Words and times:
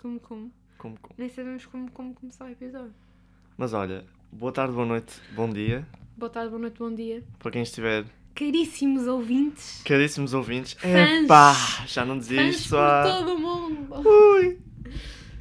Como, 0.00 0.20
como, 0.20 0.52
como 0.78 0.98
como. 1.00 1.14
Nem 1.18 1.28
sabemos 1.28 1.66
como, 1.66 1.90
como 1.90 2.14
começar 2.14 2.44
o 2.44 2.48
episódio. 2.50 2.94
Mas 3.56 3.72
olha, 3.72 4.04
boa 4.30 4.52
tarde, 4.52 4.74
boa 4.74 4.86
noite, 4.86 5.14
bom 5.34 5.48
dia. 5.50 5.86
Boa 6.16 6.30
tarde, 6.30 6.50
boa 6.50 6.60
noite, 6.60 6.78
bom 6.78 6.94
dia. 6.94 7.24
Para 7.38 7.50
quem 7.50 7.62
estiver, 7.62 8.04
Caríssimos 8.34 9.06
ouvintes. 9.06 9.82
caríssimos 9.82 10.34
ouvintes. 10.34 10.74
Fãs. 10.74 11.24
Epá, 11.24 11.54
já 11.86 12.04
não 12.04 12.18
dizia 12.18 12.42
Fãs 12.42 12.56
isto 12.56 12.70
por 12.70 12.78
há... 12.78 13.02
todo 13.02 13.34
o 13.34 13.38
mundo. 13.38 13.94
Ui. 14.08 14.58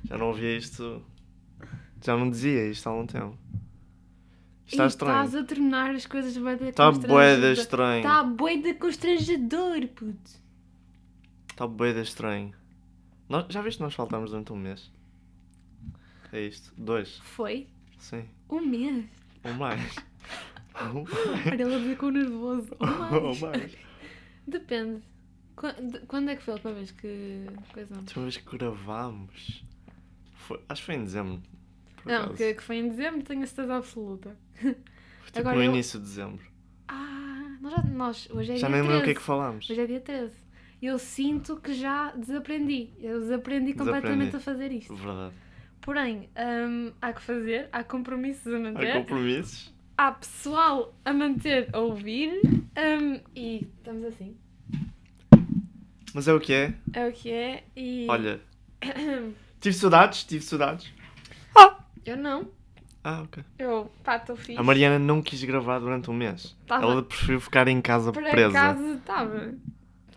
Já 0.05 0.17
não 0.17 0.27
ouvia 0.27 0.57
isto... 0.57 1.03
Já 2.01 2.15
não 2.15 2.29
dizia 2.29 2.67
isto 2.69 2.87
há 2.87 2.93
um 2.93 3.05
tempo. 3.05 3.37
Está 4.65 4.85
E 4.85 4.87
estranho. 4.87 5.25
Estás 5.25 5.35
a 5.35 5.43
tornar 5.43 5.95
as 5.95 6.05
coisas 6.05 6.33
de 6.33 6.39
Está 6.69 6.91
boeda 6.91 7.51
estranho. 7.51 7.97
Está 7.99 8.23
de 8.23 8.73
constrangedor, 8.75 9.87
puto. 9.89 10.31
Está 11.51 11.67
boeda 11.67 12.01
estranho. 12.01 12.53
Nós, 13.27 13.45
já 13.49 13.61
viste 13.61 13.77
que 13.77 13.83
nós 13.83 13.93
faltámos 13.93 14.29
durante 14.31 14.53
um 14.53 14.55
mês? 14.55 14.91
É 16.31 16.41
isto. 16.41 16.73
Dois. 16.77 17.17
Foi 17.19 17.67
Sim. 17.97 18.25
um 18.49 18.61
mês. 18.61 19.05
Ou 19.43 19.53
mais. 19.53 19.95
Ou 20.93 21.05
Olha, 21.51 21.61
ela 21.63 21.79
ficou 21.89 22.11
nervoso. 22.11 22.75
Ou 22.79 22.87
mais. 22.87 23.11
mais. 23.11 23.41
Ou 23.43 23.49
mais. 23.49 23.77
Depende. 24.47 25.01
Qu- 25.55 25.81
de- 25.91 25.99
Quando 26.07 26.29
é 26.29 26.35
que 26.35 26.43
foi 26.43 26.53
a 26.53 26.55
última 26.55 26.73
vez 26.73 26.91
que 26.91 27.45
coisamos? 27.73 27.97
A 27.97 28.01
última 28.01 28.23
vez 28.23 28.37
que 28.37 28.57
gravámos. 28.57 29.63
Foi, 30.35 30.61
acho 30.69 30.81
que 30.81 30.85
foi 30.85 30.95
em 30.95 31.03
dezembro. 31.03 31.41
Não, 32.05 32.33
que, 32.35 32.53
que 32.53 32.61
foi 32.61 32.75
em 32.77 32.89
dezembro, 32.89 33.23
tenho 33.23 33.41
a 33.41 33.47
certeza 33.47 33.77
absoluta. 33.77 34.37
Foi 34.61 34.73
tipo 35.25 35.39
agora 35.39 35.55
no 35.55 35.63
eu- 35.63 35.71
início 35.71 35.97
de 35.99 36.05
dezembro. 36.05 36.45
Ah, 36.87 37.57
nós, 37.61 37.73
já, 37.73 37.81
nós 37.83 38.29
hoje 38.29 38.51
é 38.51 38.57
já 38.57 38.67
dia 38.67 38.75
nem 38.77 38.83
13. 38.85 38.87
lembro 38.87 38.99
o 38.99 39.03
que 39.03 39.09
é 39.09 39.15
que 39.15 39.21
falámos. 39.21 39.67
Hoje 39.69 39.81
é 39.81 39.87
dia 39.87 39.99
13. 40.01 40.35
Eu 40.81 40.99
sinto 40.99 41.55
que 41.57 41.73
já 41.73 42.11
desaprendi. 42.11 42.89
Eu 42.99 43.19
desaprendi 43.19 43.73
completamente 43.73 44.31
Desaprendi. 44.31 44.35
a 44.35 44.39
fazer 44.39 44.71
isto. 44.71 44.95
Verdade. 44.95 45.33
Porém, 45.81 46.29
hum, 46.67 46.91
há 47.01 47.13
que 47.13 47.21
fazer, 47.21 47.69
há 47.71 47.83
compromissos 47.83 48.51
a 48.53 48.57
Há 48.57 48.59
manter, 48.59 48.93
compromissos. 48.93 49.73
há 49.97 50.11
pessoal 50.11 50.95
a 51.05 51.13
manter 51.13 51.69
a 51.73 51.79
ouvir 51.79 52.39
hum, 52.43 53.19
e 53.35 53.67
estamos 53.77 54.03
assim. 54.05 54.35
Mas 56.13 56.27
é 56.27 56.33
o 56.33 56.39
que 56.39 56.53
é. 56.53 56.73
É 56.93 57.07
o 57.07 57.11
que 57.11 57.29
é 57.31 57.63
e. 57.75 58.07
Olha, 58.09 58.39
tive 59.59 59.75
saudades, 59.75 60.23
tive 60.23 60.43
saudades. 60.43 60.91
Eu 62.05 62.15
não. 62.17 62.47
Ah, 63.03 63.21
ok. 63.23 63.43
Eu, 63.57 63.91
pá, 64.03 64.17
estou 64.17 64.35
fixe. 64.35 64.57
A 64.59 64.63
Mariana 64.63 64.99
não 64.99 65.21
quis 65.21 65.43
gravar 65.43 65.79
durante 65.79 66.09
um 66.09 66.13
mês. 66.13 66.55
Tava- 66.67 66.83
Ela 66.83 67.01
preferiu 67.03 67.39
ficar 67.41 67.67
em 67.67 67.81
casa 67.81 68.11
Por 68.11 68.23
presa. 68.23 68.49
acaso 68.49 68.93
estava. 68.93 69.53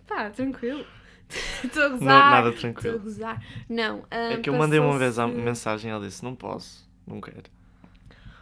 Pá, 0.09 0.31
tranquilo. 0.31 0.85
Estou 1.63 1.83
a 1.85 1.89
Não, 1.91 1.99
gozar. 1.99 2.31
nada 2.31 2.49
Estou 2.49 2.71
a 2.71 2.73
tranquilo. 2.73 2.99
gozar. 3.01 3.43
Não. 3.69 4.05
É 4.11 4.37
hum, 4.37 4.43
que 4.43 4.49
eu 4.51 4.55
mandei 4.55 4.79
uma 4.81 4.99
vez 4.99 5.19
a 5.19 5.27
mensagem 5.29 5.91
e 5.91 5.95
ela 5.95 6.05
disse: 6.05 6.25
Não 6.25 6.35
posso, 6.35 6.89
não 7.07 7.21
quero. 7.21 7.43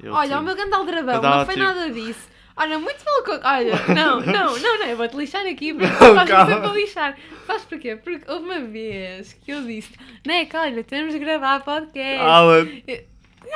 Eu, 0.03 0.12
Olha, 0.12 0.28
tipo, 0.28 0.41
o 0.41 0.45
meu 0.45 0.55
grande 0.55 0.75
aldrabão, 0.75 1.14
Eu 1.17 1.20
tava 1.20 1.36
não 1.39 1.47
foi 1.47 1.55
tipo- 1.55 1.67
nada 1.67 1.91
disso. 1.91 2.28
Olha, 2.58 2.78
muito 2.78 3.05
pelo. 3.05 3.41
Olha, 3.45 3.73
não, 3.95 4.20
não, 4.20 4.58
não, 4.58 4.78
não, 4.78 4.86
eu 4.86 4.97
vou-te 4.97 5.17
lixar 5.17 5.45
aqui 5.47 5.75
porque 5.75 5.86
Não, 5.92 5.98
tu 5.98 6.06
estás 6.11 6.31
calma. 6.31 6.53
sempre 6.55 6.69
a 6.69 6.73
lixar. 6.73 7.19
Sabes 7.47 7.64
porquê? 7.64 7.97
Porque 7.97 8.30
houve 8.30 8.45
uma 8.47 8.61
vez 8.61 9.33
que 9.34 9.51
eu 9.51 9.62
disse, 9.62 9.92
Neca, 10.27 10.61
olha, 10.61 10.84
temos 10.84 11.12
de 11.12 11.19
gravar 11.19 11.61
podcast. 11.64 12.19
Cala-te. 12.25 13.06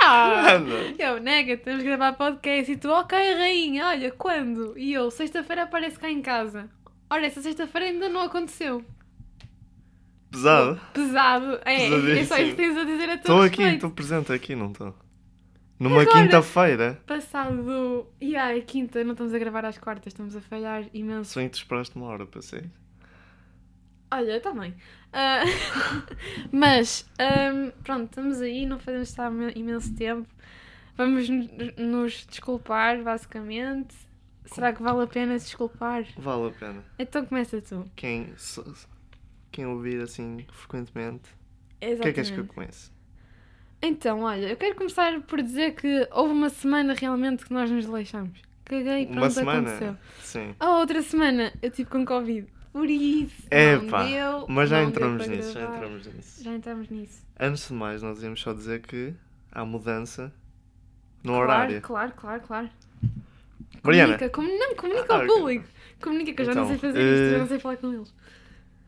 Ah, 0.02 0.54
Anda. 0.54 0.94
eu, 0.98 1.18
Neca, 1.20 1.56
temos 1.56 1.82
de 1.82 1.86
gravar 1.88 2.12
podcast. 2.14 2.70
E 2.72 2.76
tu, 2.76 2.90
ok, 2.90 3.16
rainha, 3.34 3.86
olha, 3.86 4.10
quando? 4.10 4.76
E 4.78 4.92
eu, 4.92 5.10
sexta-feira 5.10 5.62
aparece 5.64 5.98
cá 5.98 6.10
em 6.10 6.20
casa. 6.22 6.68
Olha, 7.10 7.26
essa 7.26 7.42
sexta-feira 7.42 7.86
ainda 7.88 8.08
não 8.08 8.20
aconteceu. 8.22 8.84
Pesado. 10.30 10.80
Pesado. 10.94 11.58
É, 11.64 11.86
é 11.86 11.88
só 11.88 11.96
Pesadíssimo. 11.96 12.22
isso 12.22 12.34
que 12.36 12.54
tens 12.54 12.76
a 12.78 12.84
dizer 12.84 13.04
a 13.04 13.08
teu 13.08 13.16
Estou 13.18 13.42
aqui, 13.42 13.62
estou 13.62 13.90
presente 13.90 14.32
aqui, 14.32 14.54
não 14.54 14.70
estou. 14.70 14.94
Numa 15.78 16.04
quinta-feira. 16.06 17.00
Passado. 17.06 18.06
E 18.20 18.36
ai, 18.36 18.60
quinta, 18.60 19.02
não 19.02 19.12
estamos 19.12 19.34
a 19.34 19.38
gravar 19.38 19.64
às 19.64 19.78
quartas, 19.78 20.12
estamos 20.12 20.36
a 20.36 20.40
falhar 20.40 20.84
imenso. 20.94 21.32
Sonho 21.32 21.48
que 21.48 21.56
te 21.56 21.62
esperaste 21.62 21.96
uma 21.96 22.06
hora 22.06 22.26
para 22.26 22.42
sair. 22.42 22.70
Olha, 24.12 24.40
também. 24.40 24.74
Ah, 25.12 25.42
mas, 26.52 27.08
ahm, 27.18 27.70
pronto, 27.82 28.04
estamos 28.04 28.40
aí, 28.40 28.66
não 28.66 28.78
fazemos 28.78 29.08
estar 29.08 29.30
imen- 29.32 29.52
imenso 29.56 29.94
tempo. 29.96 30.28
Vamos 30.96 31.28
nos 31.78 32.26
desculpar, 32.26 33.02
basicamente. 33.02 33.94
Será 34.52 34.72
que 34.72 34.82
vale 34.82 35.02
a 35.02 35.06
pena 35.06 35.38
se 35.38 35.46
desculpar? 35.46 36.04
Vale 36.18 36.48
a 36.48 36.50
pena. 36.52 36.84
Então 36.98 37.24
começa 37.24 37.60
tu. 37.62 37.84
Quem, 37.96 38.32
quem 39.52 39.66
ouvir 39.66 40.00
assim 40.02 40.44
frequentemente, 40.52 41.30
o 41.76 41.78
que 41.80 41.86
Exatamente. 41.86 42.08
é 42.08 42.12
que 42.12 42.20
és 42.20 42.30
que 42.30 42.38
eu 42.38 42.46
conheço? 42.46 42.92
Então, 43.82 44.20
olha, 44.22 44.48
eu 44.48 44.56
quero 44.56 44.74
começar 44.74 45.20
por 45.22 45.40
dizer 45.40 45.74
que 45.74 46.06
houve 46.12 46.32
uma 46.34 46.50
semana 46.50 46.94
realmente 46.94 47.46
que 47.46 47.52
nós 47.52 47.70
nos 47.70 47.86
deixamos. 47.86 48.38
Caguei, 48.64 49.06
pronto, 49.06 49.18
Uma 49.18 49.30
semana? 49.30 49.68
aconteceu. 49.70 49.96
Sim. 50.20 50.54
A 50.60 50.78
outra 50.78 51.00
semana 51.02 51.52
eu 51.62 51.70
tive 51.70 51.88
com 51.88 52.04
Covid. 52.04 52.46
Por 52.72 52.88
isso, 52.88 53.48
Epá, 53.50 54.04
não 54.04 54.10
deu. 54.10 54.46
mas 54.48 54.68
já 54.70 54.80
entramos 54.82 55.26
nisso, 55.26 55.52
já 55.54 55.60
gravar. 55.60 55.76
entramos 55.78 56.06
nisso. 56.06 56.44
Já 56.44 56.54
entramos 56.54 56.88
nisso. 56.88 57.22
Antes 57.38 57.66
de 57.66 57.74
mais, 57.74 58.00
nós 58.00 58.22
íamos 58.22 58.40
só 58.40 58.52
dizer 58.52 58.80
que 58.82 59.12
há 59.50 59.64
mudança 59.64 60.32
no 61.24 61.32
claro, 61.32 61.42
horário. 61.42 61.80
Claro, 61.80 62.12
claro, 62.16 62.42
claro. 62.46 62.70
Mariana, 63.82 64.18
Comunica, 64.18 64.30
comu- 64.30 64.58
não, 64.58 64.74
comunica 64.76 65.14
Ah, 65.14 65.20
ao 65.20 65.26
público. 65.26 65.64
Comunica 66.00 66.32
que 66.32 66.40
eu 66.42 66.46
já 66.46 66.54
não 66.54 66.62
Então, 66.64 66.78
sei 66.78 66.78
fazer 66.90 67.12
isto, 67.14 67.30
já 67.30 67.36
eh, 67.36 67.38
não 67.38 67.46
sei 67.48 67.58
falar 67.58 67.76
com 67.76 67.92
eles. 67.92 68.14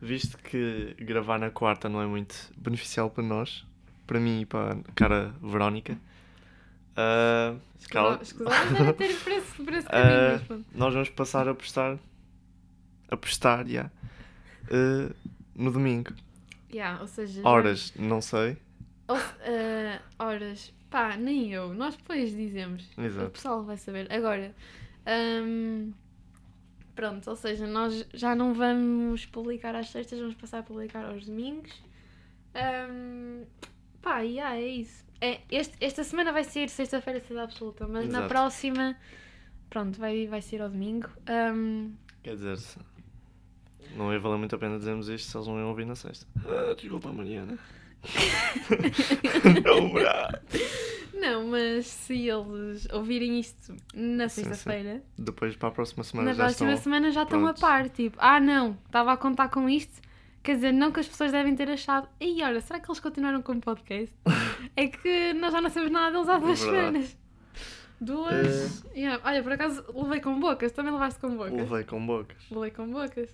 visto 0.00 0.38
que 0.38 0.94
gravar 1.00 1.38
na 1.38 1.50
quarta 1.50 1.88
não 1.88 2.00
é 2.02 2.06
muito 2.06 2.34
beneficial 2.56 3.10
para 3.10 3.22
nós, 3.22 3.66
para 4.06 4.18
mim 4.20 4.40
e 4.42 4.46
para 4.46 4.72
a 4.72 4.92
cara 4.94 5.34
Verónica, 5.42 5.96
ah, 6.96 7.54
cala- 7.90 8.18
Escusado 8.22 8.92
ter 8.94 9.14
por 9.22 9.32
esse, 9.32 9.62
por 9.62 9.72
esse 9.72 9.86
Ah, 9.88 9.90
caminho, 9.90 10.46
pronto. 10.46 10.64
nós 10.74 10.92
vamos 10.94 11.08
passar 11.10 11.48
a 11.48 11.54
postar, 11.54 11.98
a 13.08 13.16
postar, 13.16 13.66
já, 13.68 13.90
ah, 14.70 15.12
no 15.54 15.70
domingo. 15.70 16.12
Yeah, 16.72 17.00
ou 17.02 17.06
seja, 17.06 17.42
já- 17.42 17.48
Horas, 17.48 17.92
não 17.98 18.20
sei. 18.22 18.56
ou 19.08 19.16
eh, 19.42 20.00
horas. 20.18 20.72
Pá, 20.92 21.16
nem 21.16 21.50
eu. 21.50 21.72
Nós 21.72 21.96
depois 21.96 22.36
dizemos. 22.36 22.86
O 22.98 23.00
Exato. 23.00 23.30
pessoal 23.30 23.64
vai 23.64 23.78
saber. 23.78 24.12
Agora, 24.12 24.54
hum, 25.42 25.90
pronto, 26.94 27.30
ou 27.30 27.34
seja, 27.34 27.66
nós 27.66 28.06
já 28.12 28.34
não 28.34 28.52
vamos 28.52 29.24
publicar 29.24 29.74
às 29.74 29.88
sextas, 29.88 30.18
vamos 30.20 30.34
passar 30.34 30.58
a 30.58 30.62
publicar 30.62 31.06
aos 31.06 31.24
domingos. 31.24 31.72
Hum, 32.54 33.44
pá, 34.02 34.20
yeah, 34.20 34.54
é 34.54 34.66
isso. 34.66 35.02
É, 35.18 35.40
este, 35.50 35.74
esta 35.80 36.04
semana 36.04 36.30
vai 36.30 36.44
ser 36.44 36.68
sexta-feira, 36.68 37.20
certeza 37.20 37.42
absoluta, 37.42 37.88
mas 37.88 38.04
na 38.08 38.18
Exato. 38.18 38.28
próxima, 38.28 38.94
pronto, 39.70 39.98
vai, 39.98 40.26
vai 40.26 40.42
ser 40.42 40.60
ao 40.60 40.68
domingo. 40.68 41.08
Hum, 41.54 41.94
Quer 42.22 42.34
dizer, 42.34 42.58
não 43.96 44.12
ia 44.12 44.20
valer 44.20 44.36
muito 44.36 44.54
a 44.54 44.58
pena 44.58 44.76
dizermos 44.78 45.08
isto 45.08 45.30
se 45.30 45.36
eles 45.38 45.46
não 45.46 45.58
iam 45.58 45.68
ouvir 45.68 45.86
na 45.86 45.94
sexta. 45.94 46.26
Ah, 46.44 46.74
desculpa, 46.74 47.10
Mariana. 47.10 47.58
não, 49.64 49.92
brá. 49.92 50.40
não, 51.14 51.46
mas 51.46 52.01
se 52.16 52.28
eles 52.28 52.86
ouvirem 52.92 53.38
isto 53.40 53.74
na 53.94 54.28
sexta-feira, 54.28 55.02
Depois 55.18 55.56
para 55.56 55.68
a 55.68 55.72
próxima 55.72 56.04
semana 56.04 56.28
na 56.30 56.34
já 56.34 56.44
próxima 56.44 56.70
estão. 56.72 56.82
semana 56.82 57.10
já 57.10 57.22
estão 57.22 57.46
a 57.46 57.54
par. 57.54 57.88
Tipo, 57.88 58.16
ah 58.20 58.38
não, 58.40 58.76
estava 58.86 59.12
a 59.12 59.16
contar 59.16 59.48
com 59.48 59.68
isto. 59.68 60.00
Quer 60.42 60.56
dizer, 60.56 60.72
não 60.72 60.90
que 60.90 61.00
as 61.00 61.06
pessoas 61.08 61.30
devem 61.32 61.54
ter 61.54 61.70
achado. 61.70 62.08
E 62.20 62.42
olha, 62.42 62.60
será 62.60 62.80
que 62.80 62.90
eles 62.90 62.98
continuaram 63.00 63.40
com 63.42 63.52
o 63.52 63.60
podcast? 63.60 64.14
é 64.76 64.88
que 64.88 65.32
nós 65.34 65.52
já 65.52 65.60
não 65.60 65.70
sabemos 65.70 65.92
nada 65.92 66.10
deles 66.12 66.28
há 66.28 66.38
duas 66.38 66.60
Verdade. 66.60 66.78
semanas. 66.86 67.18
Duas. 68.00 68.84
Yeah. 68.96 69.22
Olha, 69.24 69.42
por 69.42 69.52
acaso 69.52 69.84
levei 69.94 70.20
com 70.20 70.38
bocas, 70.40 70.72
também 70.72 70.92
levaste 70.92 71.20
com 71.20 71.36
bocas. 71.36 71.52
Levei 71.54 71.84
com 71.84 72.04
bocas 72.04 72.36
Levei 72.50 72.70
com 72.72 72.90
bocas. 72.90 73.30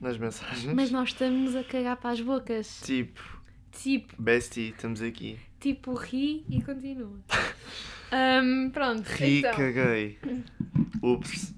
nas 0.00 0.18
mensagens. 0.18 0.74
Mas 0.74 0.90
nós 0.90 1.08
estamos 1.08 1.56
a 1.56 1.64
cagar 1.64 1.96
para 1.96 2.10
as 2.10 2.20
bocas. 2.20 2.80
Tipo, 2.82 3.20
Tipo, 3.72 4.14
bestie, 4.22 4.68
estamos 4.70 5.02
aqui. 5.02 5.36
tipo, 5.58 5.94
ri 5.94 6.44
e 6.48 6.62
continua. 6.62 7.18
Ahm, 8.12 8.70
pronto, 8.70 9.02
Ri, 9.08 9.38
então. 9.40 9.54
caguei. 9.54 10.18
Ups. 11.02 11.54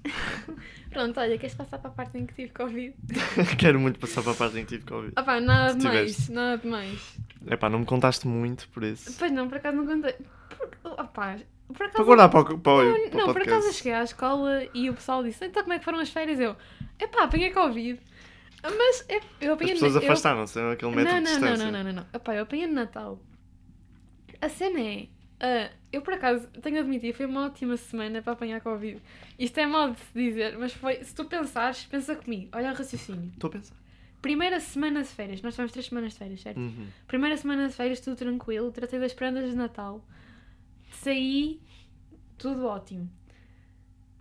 Pronto, 0.89 1.19
olha, 1.19 1.37
queres 1.37 1.53
passar 1.55 1.77
para 1.77 1.89
a 1.89 1.93
parte 1.93 2.17
em 2.17 2.25
que 2.25 2.33
tive 2.33 2.51
Covid? 2.51 2.93
Quero 3.59 3.79
muito 3.79 3.99
passar 3.99 4.23
para 4.23 4.31
a 4.31 4.35
parte 4.35 4.57
em 4.57 4.61
que 4.65 4.69
tive 4.77 4.85
Covid. 4.85 5.13
Ah 5.15 5.23
pá, 5.23 5.39
nada 5.39 5.75
de 5.75 5.83
mais, 5.83 6.29
nada 6.29 6.57
de 6.57 6.67
mais. 6.67 7.17
Epá, 7.49 7.69
não 7.69 7.79
me 7.79 7.85
contaste 7.85 8.27
muito 8.27 8.67
por 8.69 8.83
isso. 8.83 9.13
Pois 9.19 9.31
não, 9.31 9.47
por 9.47 9.57
acaso 9.57 9.77
não 9.77 9.85
contei. 9.85 10.13
Por, 10.57 10.69
oh, 10.83 11.03
pá, 11.07 11.37
por 11.67 11.75
acaso. 11.83 11.93
Para 11.93 12.03
guardar 12.03 12.29
para 12.29 12.39
o, 12.39 12.59
para 12.59 12.71
o, 12.73 12.83
não, 12.83 13.09
para 13.09 13.17
não, 13.19 13.33
por 13.33 13.41
acaso 13.43 13.67
eu 13.67 13.73
cheguei 13.73 13.93
à 13.93 14.03
escola 14.03 14.63
e 14.73 14.89
o 14.89 14.93
pessoal 14.95 15.23
disse: 15.23 15.45
então 15.45 15.61
como 15.61 15.73
é 15.73 15.79
que 15.79 15.85
foram 15.85 15.99
as 15.99 16.09
férias? 16.09 16.39
Eu, 16.39 16.55
epá, 16.99 17.23
apanhei 17.25 17.51
Covid. 17.51 17.99
Mas 18.63 19.05
é, 19.07 19.17
eu 19.39 19.51
As 19.51 19.55
apanhei 19.55 19.73
pessoas 19.75 19.95
eu- 19.95 20.01
afastaram-se, 20.01 20.59
é 20.59 20.71
aquele 20.71 20.95
Não, 20.95 20.97
método 21.03 21.15
não, 21.15 21.23
de 21.23 21.29
não, 21.29 21.39
distância. 21.39 21.65
não, 21.65 21.71
não, 21.71 21.83
não, 21.83 21.93
não. 21.93 22.05
Epá, 22.11 22.33
eu 22.35 22.41
apanhei 22.43 22.65
no 22.67 22.73
Natal. 22.73 23.21
A 24.41 24.49
cena 24.49 24.79
é. 24.79 25.07
Ah, 25.39 25.69
eu 25.91 26.01
por 26.01 26.13
acaso 26.13 26.47
tenho 26.61 26.75
de 26.75 26.81
admitir, 26.81 27.13
foi 27.13 27.25
uma 27.25 27.45
ótima 27.45 27.77
semana 27.77 28.21
para 28.21 28.33
apanhar 28.33 28.61
Covid. 28.61 29.01
Isto 29.37 29.59
é 29.59 29.65
mal 29.65 29.91
de 29.91 29.99
se 29.99 30.13
dizer, 30.13 30.57
mas 30.57 30.73
foi. 30.73 31.03
Se 31.03 31.13
tu 31.13 31.25
pensares, 31.25 31.85
pensa 31.85 32.15
comigo. 32.15 32.49
Olha 32.53 32.71
o 32.71 32.75
raciocínio. 32.75 33.31
Estou 33.33 33.47
a 33.49 33.51
pensar. 33.51 33.75
Primeira 34.21 34.59
semana 34.59 35.03
de 35.03 35.09
férias, 35.09 35.41
nós 35.41 35.53
tivemos 35.53 35.71
três 35.71 35.85
semanas 35.85 36.13
de 36.13 36.19
férias, 36.19 36.41
certo? 36.41 36.59
Uhum. 36.59 36.87
Primeira 37.05 37.37
semana 37.37 37.67
de 37.67 37.73
férias, 37.73 37.99
tudo 37.99 38.17
tranquilo, 38.17 38.71
tratei 38.71 38.99
das 38.99 39.13
prendas 39.13 39.49
de 39.49 39.55
Natal, 39.55 40.03
saí, 40.91 41.61
tudo 42.35 42.65
ótimo. 42.65 43.09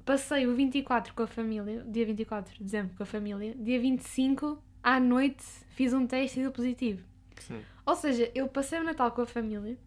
Passei 0.04 0.46
o 0.46 0.54
24 0.54 1.14
com 1.14 1.22
a 1.22 1.26
família, 1.26 1.82
dia 1.88 2.04
24 2.04 2.54
de 2.54 2.62
dezembro 2.62 2.94
com 2.94 3.02
a 3.02 3.06
família, 3.06 3.54
dia 3.58 3.80
25 3.80 4.62
à 4.82 5.00
noite 5.00 5.42
fiz 5.70 5.92
um 5.94 6.06
teste 6.06 6.38
e 6.38 6.42
deu 6.42 6.52
positivo. 6.52 7.02
Sim. 7.40 7.60
Ou 7.84 7.96
seja, 7.96 8.30
eu 8.34 8.46
passei 8.48 8.78
o 8.78 8.84
Natal 8.84 9.10
com 9.10 9.22
a 9.22 9.26
família, 9.26 9.78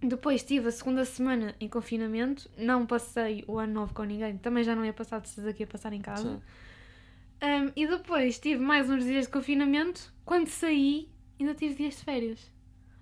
depois 0.00 0.42
tive 0.44 0.68
a 0.68 0.72
segunda 0.72 1.04
semana 1.04 1.54
em 1.60 1.68
confinamento, 1.68 2.48
não 2.56 2.86
passei 2.86 3.44
o 3.48 3.58
ano 3.58 3.72
novo 3.72 3.92
com 3.94 4.04
ninguém, 4.04 4.38
também 4.38 4.62
já 4.62 4.74
não 4.76 4.84
ia 4.84 4.92
passar 4.92 5.20
de 5.20 5.48
aqui 5.48 5.64
a 5.64 5.66
passar 5.66 5.92
em 5.92 6.00
casa. 6.00 6.22
Sim. 6.36 6.42
Um, 7.40 7.72
e 7.76 7.86
depois 7.86 8.38
tive 8.38 8.62
mais 8.62 8.88
uns 8.90 9.04
dias 9.04 9.26
de 9.26 9.32
confinamento, 9.32 10.12
quando 10.24 10.48
saí 10.48 11.08
ainda 11.38 11.54
tive 11.54 11.74
dias 11.74 11.96
de 11.96 12.04
férias. 12.04 12.52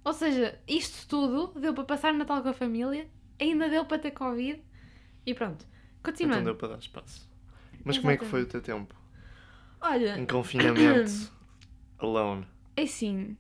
Ou 0.04 0.12
seja, 0.12 0.58
isto 0.68 1.06
tudo 1.08 1.58
deu 1.58 1.74
para 1.74 1.84
passar 1.84 2.14
o 2.14 2.16
Natal 2.16 2.42
com 2.42 2.48
a 2.48 2.52
família, 2.52 3.08
ainda 3.40 3.68
deu 3.68 3.84
para 3.84 3.98
ter 3.98 4.10
Covid 4.12 4.62
e 5.24 5.34
pronto. 5.34 5.64
Então 5.64 6.12
Continuando. 6.12 6.44
deu 6.44 6.54
para 6.54 6.68
dar 6.68 6.78
espaço. 6.78 7.28
Mas 7.84 7.98
como 7.98 8.10
é 8.10 8.16
que 8.16 8.24
foi 8.24 8.42
o 8.42 8.46
teu 8.46 8.60
tempo? 8.62 8.94
Olha, 9.80 10.18
Em 10.18 10.24
confinamento, 10.26 11.10
alone. 11.98 12.46
é 12.76 12.82
assim, 12.82 13.36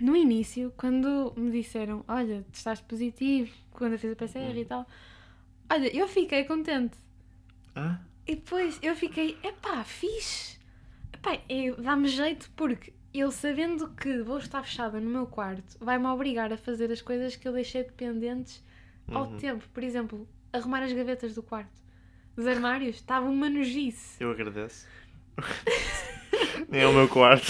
no 0.00 0.16
início, 0.16 0.72
quando 0.76 1.32
me 1.36 1.50
disseram, 1.50 2.04
olha, 2.08 2.44
tu 2.50 2.54
estás 2.56 2.80
positivo, 2.80 3.52
quando 3.70 3.92
eu 3.92 3.98
fiz 3.98 4.12
a 4.12 4.16
PCR 4.16 4.60
e 4.60 4.64
tal, 4.64 4.86
olha, 5.70 5.96
eu 5.96 6.08
fiquei 6.08 6.44
contente. 6.44 6.96
Ah? 7.74 8.00
E 8.26 8.36
depois 8.36 8.78
eu 8.82 8.94
fiquei, 8.94 9.38
epá, 9.42 9.84
fixe. 9.84 10.58
Epá, 11.12 11.32
dá-me 11.78 12.08
jeito 12.08 12.50
porque 12.56 12.92
eu 13.12 13.30
sabendo 13.30 13.88
que 13.90 14.22
vou 14.22 14.38
estar 14.38 14.62
fechada 14.64 14.98
no 15.00 15.08
meu 15.08 15.26
quarto, 15.26 15.76
vai-me 15.80 16.06
obrigar 16.06 16.52
a 16.52 16.56
fazer 16.56 16.90
as 16.90 17.00
coisas 17.00 17.36
que 17.36 17.46
eu 17.46 17.52
deixei 17.52 17.84
dependentes 17.84 18.62
ao 19.12 19.24
Uhum. 19.24 19.36
tempo. 19.36 19.68
Por 19.72 19.82
exemplo, 19.84 20.28
arrumar 20.52 20.82
as 20.82 20.92
gavetas 20.92 21.34
do 21.34 21.42
quarto. 21.42 21.82
Dos 22.34 22.46
armários, 22.46 22.96
estava 22.96 23.28
uma 23.28 23.48
nojice. 23.48 24.22
Eu 24.22 24.32
agradeço. 24.32 24.88
Nem 26.68 26.80
é 26.82 26.86
o 26.86 26.92
meu 26.92 27.08
quarto. 27.08 27.46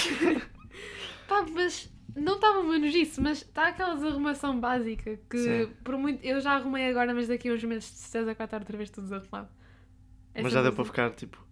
Pá, 1.27 1.43
mas 1.51 1.91
não 2.15 2.35
estava 2.37 2.61
uma 2.61 2.79
nojice, 2.79 3.21
mas 3.21 3.39
está 3.39 3.69
aquela 3.69 3.95
desarrumação 3.95 4.59
básica 4.61 5.19
que 5.29 5.39
Sim. 5.39 5.73
por 5.83 5.97
muito. 5.97 6.25
Eu 6.25 6.41
já 6.41 6.53
arrumei 6.53 6.89
agora, 6.89 7.13
mas 7.15 7.29
daqui 7.29 7.49
a 7.49 7.53
uns 7.53 7.65
meses 7.65 7.91
de 7.91 7.99
certeza 7.99 8.33
que 8.33 8.39
vai 8.39 8.47
estar 8.47 8.59
outra 8.59 8.77
vez 8.77 8.91
tudo 8.91 9.05
desarrumado. 9.05 9.49
É 10.35 10.43
Mas 10.43 10.53
já 10.53 10.63
deu 10.63 10.73
para 10.73 10.83
assim. 10.83 10.91
ficar 10.91 11.11
tipo 11.13 11.45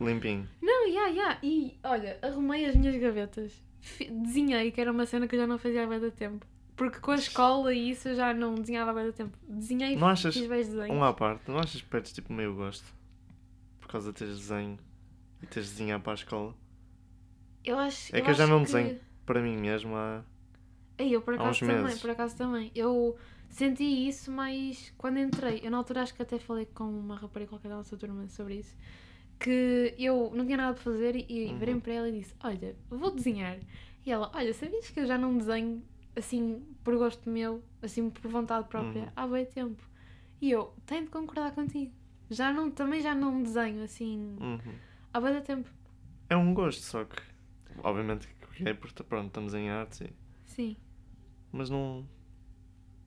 limpinho. 0.00 0.48
Não, 0.60 0.88
ya, 0.88 1.08
ya. 1.08 1.38
E 1.42 1.78
olha, 1.84 2.18
arrumei 2.22 2.64
as 2.66 2.74
minhas 2.76 2.96
gavetas. 2.96 3.62
Desenhei, 4.10 4.70
que 4.70 4.80
era 4.80 4.92
uma 4.92 5.06
cena 5.06 5.26
que 5.26 5.34
eu 5.34 5.40
já 5.40 5.46
não 5.46 5.58
fazia 5.58 5.84
há 5.84 5.86
bem 5.86 6.00
da 6.00 6.10
tempo. 6.10 6.46
Porque 6.76 6.98
com 7.00 7.10
a 7.10 7.16
escola 7.16 7.72
e 7.74 7.90
isso 7.90 8.08
eu 8.08 8.14
já 8.16 8.32
não 8.32 8.54
desenhava 8.54 8.90
há 8.90 8.94
bem 8.94 9.06
da 9.06 9.12
tempo. 9.12 9.36
Desenhei 9.48 9.96
Não 9.96 10.08
achas 10.08 10.34
fiz 10.34 10.48
bem 10.48 10.58
desenhos. 10.58 10.90
Um 10.90 11.02
à 11.04 11.12
parte, 11.12 11.48
não 11.50 11.58
achas 11.58 11.80
que 11.80 11.88
perdes 11.88 12.12
tipo 12.12 12.32
meio 12.32 12.54
gosto? 12.54 12.86
Por 13.80 13.88
causa 13.88 14.12
de 14.12 14.18
teres 14.18 14.38
desenho 14.38 14.78
e 15.42 15.46
teres 15.46 15.68
de 15.68 15.74
desenhar 15.74 16.00
para 16.00 16.12
a 16.12 16.14
escola? 16.14 16.54
Eu 17.64 17.78
acho, 17.78 18.14
É 18.16 18.20
que 18.20 18.30
eu 18.30 18.34
já 18.34 18.46
não 18.46 18.62
desenho. 18.62 18.98
Para 19.26 19.40
mim 19.40 19.56
mesmo 19.56 19.94
há. 19.96 20.22
Eu 20.98 21.20
por 21.22 21.34
Há 21.34 21.36
acaso 21.36 21.50
uns 21.50 21.60
também, 21.60 21.82
meses. 21.82 22.00
por 22.00 22.10
acaso 22.10 22.36
também. 22.36 22.70
Eu 22.74 23.16
senti 23.50 23.84
isso, 24.08 24.30
mas 24.30 24.92
quando 24.96 25.18
entrei, 25.18 25.60
eu 25.62 25.70
na 25.70 25.78
altura 25.78 26.02
acho 26.02 26.14
que 26.14 26.22
até 26.22 26.38
falei 26.38 26.66
com 26.66 26.84
uma 26.84 27.16
rapariga 27.16 27.50
qualquer 27.50 27.68
da 27.68 27.76
nossa 27.76 27.96
turma 27.96 28.28
sobre 28.28 28.56
isso, 28.56 28.76
que 29.38 29.94
eu 29.98 30.30
não 30.34 30.44
tinha 30.44 30.56
nada 30.56 30.74
para 30.74 30.82
fazer 30.82 31.16
e, 31.16 31.26
e 31.28 31.52
Uhum. 31.52 31.58
virei 31.58 31.80
para 31.80 31.92
ela 31.92 32.08
e 32.08 32.12
disse, 32.12 32.34
olha, 32.42 32.76
vou 32.90 33.10
desenhar. 33.10 33.58
E 34.04 34.10
ela, 34.12 34.30
olha, 34.34 34.52
sabias 34.54 34.88
que 34.90 35.00
eu 35.00 35.06
já 35.06 35.16
não 35.18 35.36
desenho 35.36 35.82
assim 36.14 36.62
por 36.84 36.96
gosto 36.96 37.28
meu, 37.28 37.62
assim 37.80 38.10
por 38.10 38.30
vontade 38.30 38.68
própria, 38.68 39.02
Uhum. 39.02 39.08
há 39.16 39.26
bem 39.26 39.46
tempo. 39.46 39.82
E 40.40 40.50
eu, 40.50 40.72
tenho 40.86 41.04
de 41.04 41.10
concordar 41.10 41.52
contigo. 41.52 41.92
Já 42.30 42.52
não, 42.52 42.70
também 42.70 43.00
já 43.00 43.14
não 43.14 43.42
desenho 43.42 43.82
assim 43.82 44.36
Uhum. 44.40 44.58
há 45.12 45.20
bem 45.20 45.40
tempo. 45.42 45.68
É 46.28 46.36
um 46.36 46.52
gosto, 46.54 46.82
só 46.82 47.04
que. 47.04 47.20
Obviamente 47.82 48.28
é 48.60 48.72
porque 48.74 49.02
pronto, 49.02 49.26
estamos 49.28 49.54
em 49.54 49.70
artes, 49.70 50.00
e- 50.02 50.12
Sim. 50.44 50.76
mas 51.52 51.68
não. 51.70 52.06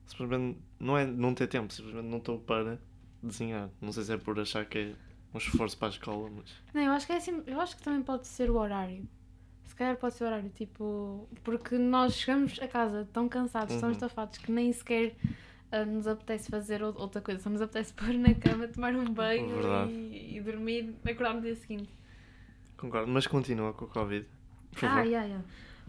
Simplesmente. 0.06 0.58
Não 0.78 0.96
é 0.96 1.06
não 1.06 1.34
ter 1.34 1.46
tempo, 1.48 1.72
simplesmente 1.72 2.06
não 2.08 2.18
estou 2.18 2.38
para 2.38 2.78
desenhar. 3.22 3.70
Não 3.80 3.92
sei 3.92 4.04
se 4.04 4.12
é 4.12 4.16
por 4.16 4.38
achar 4.38 4.64
que 4.66 4.78
é 4.78 4.94
um 5.34 5.38
esforço 5.38 5.76
para 5.78 5.88
a 5.88 5.90
escola, 5.90 6.30
mas. 6.30 6.52
Não, 6.72 6.82
eu 6.82 6.92
acho 6.92 7.06
que 7.06 7.12
é 7.12 7.16
assim, 7.16 7.42
eu 7.46 7.60
acho 7.60 7.76
que 7.76 7.82
também 7.82 8.02
pode 8.02 8.26
ser 8.26 8.50
o 8.50 8.56
horário. 8.56 9.06
Se 9.64 9.74
calhar 9.74 9.96
pode 9.96 10.14
ser 10.14 10.24
o 10.24 10.26
horário, 10.28 10.48
tipo, 10.50 11.28
porque 11.42 11.76
nós 11.76 12.14
chegamos 12.14 12.58
a 12.60 12.68
casa 12.68 13.06
tão 13.12 13.28
cansados, 13.28 13.74
tão 13.76 13.88
Uhum. 13.88 13.92
estafados 13.94 14.38
que 14.38 14.50
nem 14.52 14.72
sequer 14.72 15.16
ah, 15.72 15.84
nos 15.84 16.06
apetece 16.06 16.48
fazer 16.48 16.82
ou- 16.82 16.96
outra 16.96 17.20
coisa, 17.20 17.42
só 17.42 17.50
nos 17.50 17.60
apetece 17.60 17.92
pôr 17.94 18.14
na 18.14 18.32
cama, 18.34 18.68
tomar 18.68 18.94
um 18.94 19.04
banho 19.12 19.90
e, 19.90 20.36
e 20.36 20.40
dormir, 20.40 20.94
acordar 21.04 21.34
no 21.34 21.40
dia 21.42 21.56
seguinte. 21.56 21.92
Concordo, 22.76 23.10
mas 23.10 23.26
continua 23.26 23.72
com 23.72 23.86
o 23.86 23.88
Covid. 23.88 24.26
Por 24.76 24.80
favor. 24.80 24.98
Ah, 24.98 25.04
yeah, 25.04 25.26
yeah. 25.26 25.44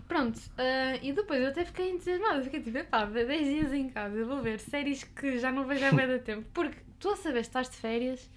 Pronto, 0.08 0.40
ah, 0.58 0.98
e 1.02 1.12
depois 1.12 1.42
eu 1.42 1.50
até 1.50 1.66
fiquei 1.66 1.92
entusiasmada, 1.92 2.42
fiquei 2.42 2.62
tipo, 2.62 2.78
epá, 2.78 3.04
10 3.04 3.28
dias 3.28 3.74
em 3.74 3.90
casa, 3.90 4.24
vou 4.24 4.42
ver 4.42 4.60
séries 4.60 5.04
que 5.04 5.38
já 5.38 5.52
não 5.52 5.66
vejo 5.66 5.84
há 5.86 5.92
da 5.92 6.18
tempo, 6.20 6.48
porque 6.54 6.78
tu 6.98 7.10
a 7.10 7.18
saber 7.18 7.44
se 7.44 7.50
estás 7.50 7.70
de 7.70 7.76
férias, 7.76 8.30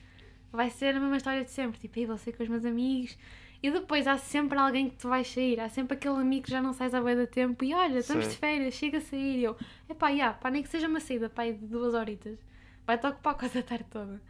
vai 0.53 0.69
ser 0.69 0.97
a 0.97 1.01
mesma 1.01 1.17
história 1.17 1.45
de 1.45 1.51
sempre, 1.51 1.79
tipo, 1.79 1.97
aí 1.97 2.07
vou 2.07 2.19
sair 2.19 2.33
com 2.33 2.43
os 2.43 2.49
meus 2.49 2.65
amigos, 2.65 3.17
e 3.63 3.71
depois 3.71 4.09
há 4.09 4.19
sempre 4.19 4.59
alguém 4.59 4.91
que 4.91 4.97
tu 4.97 5.09
vais 5.09 5.29
sair, 5.29 5.61
há 5.61 5.69
sempre 5.69 5.97
aquele 5.97 6.17
amigo 6.17 6.47
que 6.47 6.51
já 6.51 6.61
não 6.61 6.73
sais 6.73 6.93
há 6.93 7.01
bem 7.01 7.15
da 7.15 7.27
tempo, 7.29 7.63
e 7.63 7.73
olha, 7.73 7.99
estamos 7.99 8.25
Sim. 8.25 8.31
de 8.33 8.37
férias, 8.37 8.75
chega 8.75 8.99
a 8.99 9.01
sair, 9.01 9.39
e 9.39 9.45
eu, 9.45 9.57
epá, 9.89 10.13
já, 10.13 10.33
pá, 10.33 10.51
nem 10.51 10.65
que 10.65 10.69
seja 10.69 10.89
uma 10.89 10.99
saída, 10.99 11.31
pá, 11.31 11.45
de 11.45 11.53
duas 11.53 11.95
horitas, 11.95 12.37
vai-te 12.85 13.07
ocupar 13.07 13.35
quase 13.37 13.57
a 13.57 13.63
tarde 13.63 13.87
toda, 13.89 14.21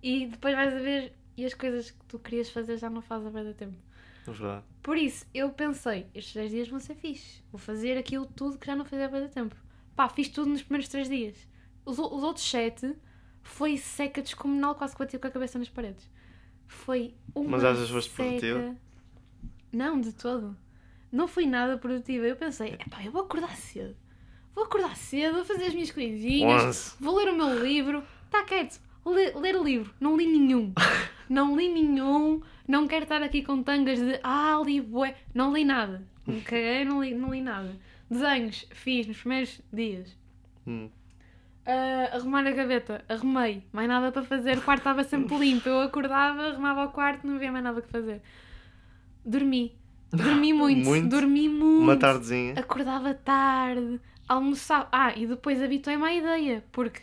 e 0.00 0.26
depois 0.26 0.54
vais 0.54 0.72
a 0.72 0.78
ver, 0.78 1.12
e 1.36 1.44
as 1.44 1.54
coisas 1.54 1.90
que 1.90 2.04
tu 2.06 2.20
querias 2.20 2.50
fazer 2.50 2.76
já 2.76 2.88
não 2.88 3.02
fazes 3.02 3.26
há 3.26 3.30
bem 3.30 3.42
da 3.42 3.52
tempo. 3.52 3.74
É 4.26 4.30
verdade. 4.30 4.64
Por 4.82 4.96
isso, 4.96 5.26
eu 5.34 5.50
pensei, 5.50 6.06
estes 6.14 6.34
10 6.34 6.50
dias 6.50 6.68
vão 6.68 6.80
ser 6.80 6.94
fixe. 6.94 7.42
Vou 7.52 7.58
fazer 7.58 7.96
aquilo 7.98 8.26
tudo 8.26 8.58
que 8.58 8.66
já 8.66 8.74
não 8.76 8.84
fazia 8.84 9.06
há 9.06 9.10
muito 9.10 9.30
tempo. 9.32 9.54
Pá, 9.94 10.08
fiz 10.08 10.28
tudo 10.28 10.50
nos 10.50 10.62
primeiros 10.62 10.88
3 10.88 11.08
dias. 11.08 11.36
Os, 11.84 11.98
os 11.98 12.22
outros 12.22 12.48
7 12.50 12.94
foi 13.42 13.76
seca 13.76 14.22
descomunal, 14.22 14.74
quase 14.74 14.94
que 14.94 14.98
bati 14.98 15.18
com 15.18 15.26
a 15.26 15.30
cabeça 15.30 15.58
nas 15.58 15.68
paredes. 15.68 16.10
Foi 16.66 17.14
uma 17.34 17.50
Mas 17.50 17.64
achas 17.64 17.90
foste 17.90 18.10
seca... 18.10 18.22
produtiva? 18.24 18.76
Não, 19.72 20.00
de 20.00 20.12
todo. 20.12 20.56
Não 21.12 21.28
fui 21.28 21.46
nada 21.46 21.76
produtiva. 21.78 22.24
Eu 22.26 22.36
pensei, 22.36 22.68
epá, 22.74 23.04
eu 23.04 23.12
vou 23.12 23.22
acordar 23.22 23.54
cedo. 23.56 23.96
Vou 24.54 24.64
acordar 24.64 24.96
cedo, 24.96 25.34
vou 25.34 25.44
fazer 25.44 25.66
as 25.66 25.74
minhas 25.74 25.90
coisinhas, 25.90 26.64
Onze. 26.64 26.92
vou 27.00 27.16
ler 27.16 27.28
o 27.30 27.36
meu 27.36 27.62
livro. 27.62 28.02
Está 28.24 28.44
quieto. 28.44 28.80
Le- 29.04 29.32
ler 29.38 29.56
o 29.56 29.62
livro. 29.62 29.92
Não 30.00 30.16
li 30.16 30.26
nenhum. 30.26 30.72
Não 31.28 31.56
li 31.56 31.68
nenhum. 31.68 32.40
Não 32.66 32.88
quero 32.88 33.04
estar 33.04 33.22
aqui 33.22 33.42
com 33.42 33.62
tangas 33.62 33.98
de 33.98 34.18
ah, 34.22 34.60
li 34.64 34.80
bué. 34.80 35.14
Não 35.34 35.52
li 35.52 35.64
nada. 35.64 36.02
Não 36.26 37.02
li, 37.02 37.14
não 37.14 37.30
li 37.30 37.42
nada. 37.42 37.76
Desenhos 38.10 38.66
fiz 38.70 39.06
nos 39.06 39.18
primeiros 39.18 39.60
dias. 39.72 40.16
Hum. 40.66 40.88
Ah, 41.66 42.10
arrumar 42.16 42.46
a 42.46 42.50
gaveta, 42.50 43.04
arrumei. 43.08 43.62
Mais 43.72 43.88
nada 43.88 44.12
para 44.12 44.22
fazer. 44.22 44.58
O 44.58 44.62
quarto 44.62 44.80
estava 44.80 45.04
sempre 45.04 45.36
limpo. 45.36 45.68
Eu 45.68 45.80
acordava, 45.80 46.48
arrumava 46.48 46.84
o 46.84 46.92
quarto, 46.92 47.26
não 47.26 47.36
havia 47.36 47.52
mais 47.52 47.64
nada 47.64 47.82
que 47.82 47.88
fazer. 47.88 48.22
Dormi. 49.24 49.76
Dormi 50.10 50.52
muito. 50.54 50.84
Muito? 50.84 51.08
Dormi 51.08 51.48
muito. 51.48 51.82
Uma 51.82 51.96
tardezinha. 51.96 52.54
Acordava 52.58 53.14
tarde, 53.14 54.00
almoçava. 54.28 54.88
Ah, 54.92 55.12
e 55.16 55.26
depois 55.26 55.62
habituei-me 55.62 56.04
à 56.04 56.14
ideia, 56.14 56.64
porque. 56.72 57.02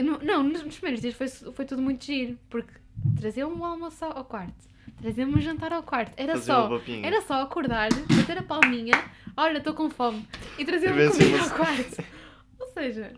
Não, 0.00 0.18
não, 0.18 0.42
nos 0.44 0.62
nos 0.62 0.76
primeiros 0.76 1.00
dias 1.00 1.14
foi, 1.14 1.28
foi 1.28 1.64
tudo 1.64 1.82
muito 1.82 2.04
giro, 2.04 2.38
porque 2.48 2.72
trazia-me 3.16 3.52
o 3.54 3.64
almoço 3.64 4.04
ao 4.04 4.24
quarto, 4.24 4.68
trazia-me 5.00 5.34
o 5.34 5.40
jantar 5.40 5.72
ao 5.72 5.82
quarto. 5.82 6.12
Era 6.16 6.36
só. 6.38 6.68
uma. 6.68 6.80
Era 7.06 7.20
só 7.22 7.42
acordar, 7.42 7.88
bater 8.16 8.38
a 8.38 8.42
palminha, 8.42 8.94
olha, 9.36 9.58
estou 9.58 9.74
com 9.74 9.88
fome, 9.90 10.26
e 10.58 10.64
ver 10.64 10.80
se 11.12 11.18
comida 11.18 11.42
ao 11.44 11.50
quarto. 11.50 12.04
Ou 12.58 12.66
seja, 12.68 13.12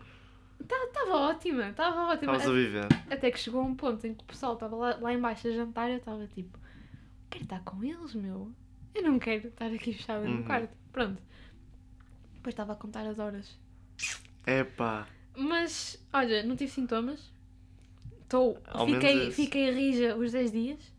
estava 0.59 1.15
ótima, 1.17 1.69
estava 1.69 2.01
ótima. 2.13 2.33
Estavas 2.35 2.47
a 2.47 2.53
viver. 2.53 2.87
Até 3.09 3.31
que 3.31 3.39
chegou 3.39 3.63
um 3.63 3.75
ponto 3.75 4.05
em 4.07 4.13
que 4.13 4.23
o 4.23 4.27
pessoal 4.27 4.53
estava 4.53 4.75
lá, 4.75 4.97
lá 4.99 5.13
em 5.13 5.19
baixo 5.19 5.47
a 5.47 5.51
jantar 5.51 5.89
e 5.89 5.93
eu 5.93 5.97
estava 5.97 6.25
tipo, 6.27 6.57
quero 7.29 7.43
estar 7.43 7.59
com 7.63 7.83
eles, 7.83 8.13
meu. 8.15 8.51
Eu 8.93 9.03
não 9.03 9.17
quero 9.19 9.47
estar 9.47 9.67
aqui 9.67 9.93
fechada 9.93 10.25
Uhum. 10.25 10.37
no 10.37 10.43
quarto. 10.43 10.69
Pronto. 10.91 11.21
Depois 12.33 12.53
estava 12.53 12.73
a 12.73 12.75
contar 12.75 13.05
as 13.07 13.19
horas. 13.19 13.57
Epá. 14.45 15.07
Mas, 15.37 16.03
olha, 16.11 16.43
não 16.43 16.55
tive 16.55 16.71
sintomas. 16.71 17.31
Menos 18.39 18.93
fiquei, 18.93 19.31
fiquei 19.31 19.71
rija 19.71 20.15
os 20.15 20.31
10 20.31 20.51
dias. 20.51 20.93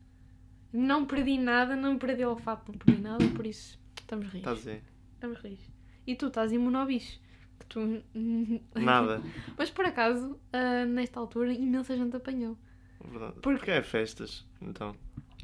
Não 0.73 1.05
perdi 1.05 1.39
nada, 1.39 1.77
não 1.77 1.99
perdi 1.99 2.25
o 2.25 2.31
olfato, 2.31 2.73
não 2.73 2.79
perdi 2.79 3.01
nada, 3.03 3.25
por 3.37 3.47
isso 3.47 3.79
estamos 4.01 4.27
rijos. 4.29 4.39
Estás 4.49 4.67
aí. 4.69 4.83
Estamos 5.15 5.39
rijos. 5.41 5.65
E 6.07 6.15
tu 6.17 6.27
estás 6.29 6.51
imune 6.53 6.77
ao 6.77 6.87
bicho. 6.87 7.21
Que 7.61 7.67
tu... 7.67 8.03
Nada. 8.75 9.23
Mas 9.57 9.71
por 9.71 9.85
acaso, 9.85 10.39
ah, 10.53 10.85
nesta 10.87 11.21
altura, 11.21 11.53
imensa 11.53 11.97
gente 11.97 12.17
apanhou. 12.17 12.57
Verdade. 13.05 13.35
Porque- 13.41 13.59
Porque 13.59 13.71
é 13.71 13.83
festas. 13.83 14.45
Então. 14.61 14.97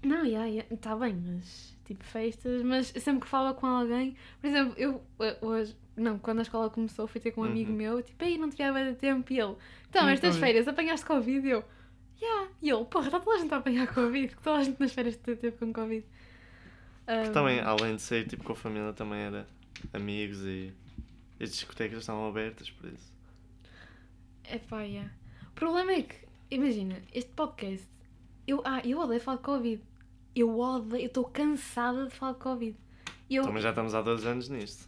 Não, 0.02 0.18
já, 0.24 0.44
yeah, 0.44 0.64
está 0.72 0.94
bem, 0.94 1.12
mas 1.14 1.76
tipo 1.84 2.04
festas, 2.04 2.62
mas 2.62 2.86
sempre 2.86 3.22
que 3.22 3.26
falava 3.26 3.58
com 3.58 3.66
alguém, 3.66 4.14
por 4.40 4.46
exemplo, 4.46 4.74
eu 4.76 5.02
eh, 5.18 5.36
hoje, 5.40 5.74
não, 5.96 6.18
quando 6.20 6.38
a 6.38 6.42
escola 6.42 6.70
começou, 6.70 7.08
fui 7.08 7.20
ter 7.20 7.32
com 7.32 7.40
um 7.40 7.44
amigo 7.44 7.70
Uhum. 7.72 7.76
meu, 7.76 8.02
tipo, 8.02 8.22
aí 8.24 8.38
não 8.38 8.48
te 8.48 8.56
via 8.58 8.70
há 8.70 8.94
tempo 8.94 9.32
e 9.32 9.40
ele, 9.40 9.56
então, 9.90 10.08
estas 10.08 10.36
férias 10.36 10.68
apanhaste 10.68 11.04
Covid? 11.04 11.44
E 11.44 11.50
eu, 11.50 11.64
yeah. 12.20 12.50
E 12.60 12.70
ele, 12.70 12.84
porra, 12.84 13.06
está 13.06 13.20
toda 13.20 13.36
a 13.36 13.40
gente 13.40 13.54
a 13.54 13.56
apanhar 13.58 13.86
Covid, 13.92 14.28
que 14.28 14.42
toda 14.42 14.58
a 14.58 14.64
gente 14.64 14.80
nas 14.80 14.92
férias 14.92 15.16
teve 15.16 15.52
com 15.52 15.72
Covid. 15.72 16.02
Que 16.02 17.28
Um, 17.28 17.32
também, 17.32 17.60
além 17.60 17.96
de 17.96 18.02
sair 18.02 18.26
tipo 18.26 18.44
com 18.44 18.52
a 18.52 18.56
família, 18.56 18.92
também 18.92 19.20
era 19.20 19.46
amigos 19.94 20.44
e 20.44 20.72
as 21.40 21.50
discotecas 21.50 22.00
estavam 22.00 22.28
abertas, 22.28 22.68
por 22.70 22.90
isso. 22.92 23.10
É 24.44 24.58
pá, 24.58 24.82
yeah. 24.82 25.10
O 25.46 25.52
problema 25.52 25.92
é 25.92 26.02
que, 26.02 26.16
imagina, 26.50 27.02
este 27.14 27.30
podcast, 27.30 27.86
eu, 28.46 28.60
ah, 28.64 28.80
eu 28.84 28.98
odeio 28.98 29.20
falar 29.20 29.38
de 29.38 29.42
Covid. 29.42 29.82
Eu 30.34 30.58
odeio, 30.58 31.02
eu 31.02 31.06
estou 31.06 31.24
cansada 31.24 32.06
de 32.06 32.14
falar 32.14 32.32
de 32.32 32.38
Covid. 32.38 32.76
Eu, 33.30 33.42
Também 33.44 33.62
já 33.62 33.70
estamos 33.70 33.94
há 33.94 34.02
dois 34.02 34.24
anos 34.24 34.48
nisto. 34.48 34.87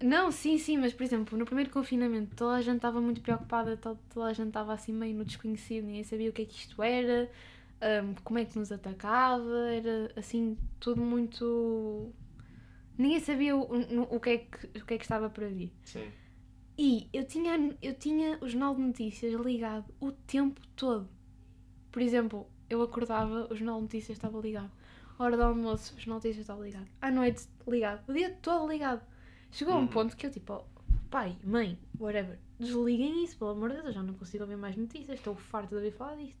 Não, 0.00 0.30
sim, 0.30 0.58
sim, 0.58 0.78
mas 0.78 0.92
por 0.94 1.02
exemplo, 1.02 1.36
no 1.36 1.44
primeiro 1.44 1.70
confinamento 1.70 2.36
toda 2.36 2.54
a 2.56 2.62
gente 2.62 2.76
estava 2.76 3.00
muito 3.00 3.20
preocupada, 3.20 3.76
to- 3.76 3.98
toda 4.10 4.26
a 4.28 4.32
gente 4.32 4.48
estava 4.48 4.72
assim 4.72 4.92
meio 4.92 5.16
no 5.16 5.24
desconhecido, 5.24 5.86
ninguém 5.86 6.04
sabia 6.04 6.30
o 6.30 6.32
que 6.32 6.42
é 6.42 6.44
que 6.44 6.54
isto 6.54 6.80
era, 6.82 7.28
hum, 8.04 8.14
como 8.22 8.38
é 8.38 8.44
que 8.44 8.56
nos 8.58 8.70
atacava, 8.70 9.70
era 9.72 10.12
assim 10.16 10.56
tudo 10.78 11.00
muito. 11.02 12.12
Ninguém 12.98 13.20
sabia 13.20 13.56
o, 13.56 13.62
o, 13.62 14.16
o 14.16 14.20
que, 14.20 14.30
é 14.30 14.38
que, 14.38 14.66
o 14.80 14.86
que 14.86 14.94
é 14.94 14.98
que 14.98 15.04
estava 15.04 15.30
para 15.30 15.48
vir. 15.48 15.72
Sim. 15.84 16.12
E 16.78 17.08
eu 17.12 17.24
tinha, 17.26 17.76
eu 17.82 17.94
tinha 17.94 18.38
o 18.40 18.48
Jornal 18.48 18.74
de 18.74 18.82
Notícias 18.82 19.34
ligado 19.34 19.92
o 20.00 20.12
tempo 20.12 20.60
todo. 20.76 21.08
Por 21.92 22.02
exemplo, 22.02 22.46
eu 22.70 22.82
acordava, 22.82 23.48
o 23.50 23.56
Jornal 23.56 23.76
de 23.78 23.82
Notícias 23.84 24.18
estava 24.18 24.38
ligado. 24.40 24.72
Hora 25.18 25.36
do 25.36 25.42
almoço, 25.44 25.94
o 25.96 25.98
Jornal 26.00 26.20
de 26.20 26.28
Notícias 26.28 26.44
estava 26.44 26.62
ligado. 26.64 26.88
À 27.00 27.10
noite, 27.10 27.48
ligado. 27.66 28.08
O 28.08 28.12
dia 28.12 28.30
todo 28.42 28.68
ligado. 28.70 29.02
Chegou 29.50 29.74
a 29.74 29.76
um 29.76 29.80
Uhum. 29.80 29.86
ponto 29.88 30.16
que 30.16 30.26
eu 30.26 30.30
tipo, 30.30 30.52
oh, 30.54 30.64
pai, 31.10 31.36
mãe, 31.42 31.78
whatever, 31.98 32.38
desliguem 32.58 33.24
isso, 33.24 33.36
pelo 33.38 33.50
amor 33.50 33.68
de 33.70 33.76
Deus, 33.76 33.86
eu 33.86 33.92
já 33.92 34.02
não 34.02 34.14
consigo 34.14 34.44
ouvir 34.44 34.56
mais 34.56 34.76
notícias, 34.76 35.18
estou 35.18 35.34
farto 35.34 35.70
de 35.70 35.74
ouvir 35.76 35.92
falar 35.92 36.16
disto. 36.16 36.36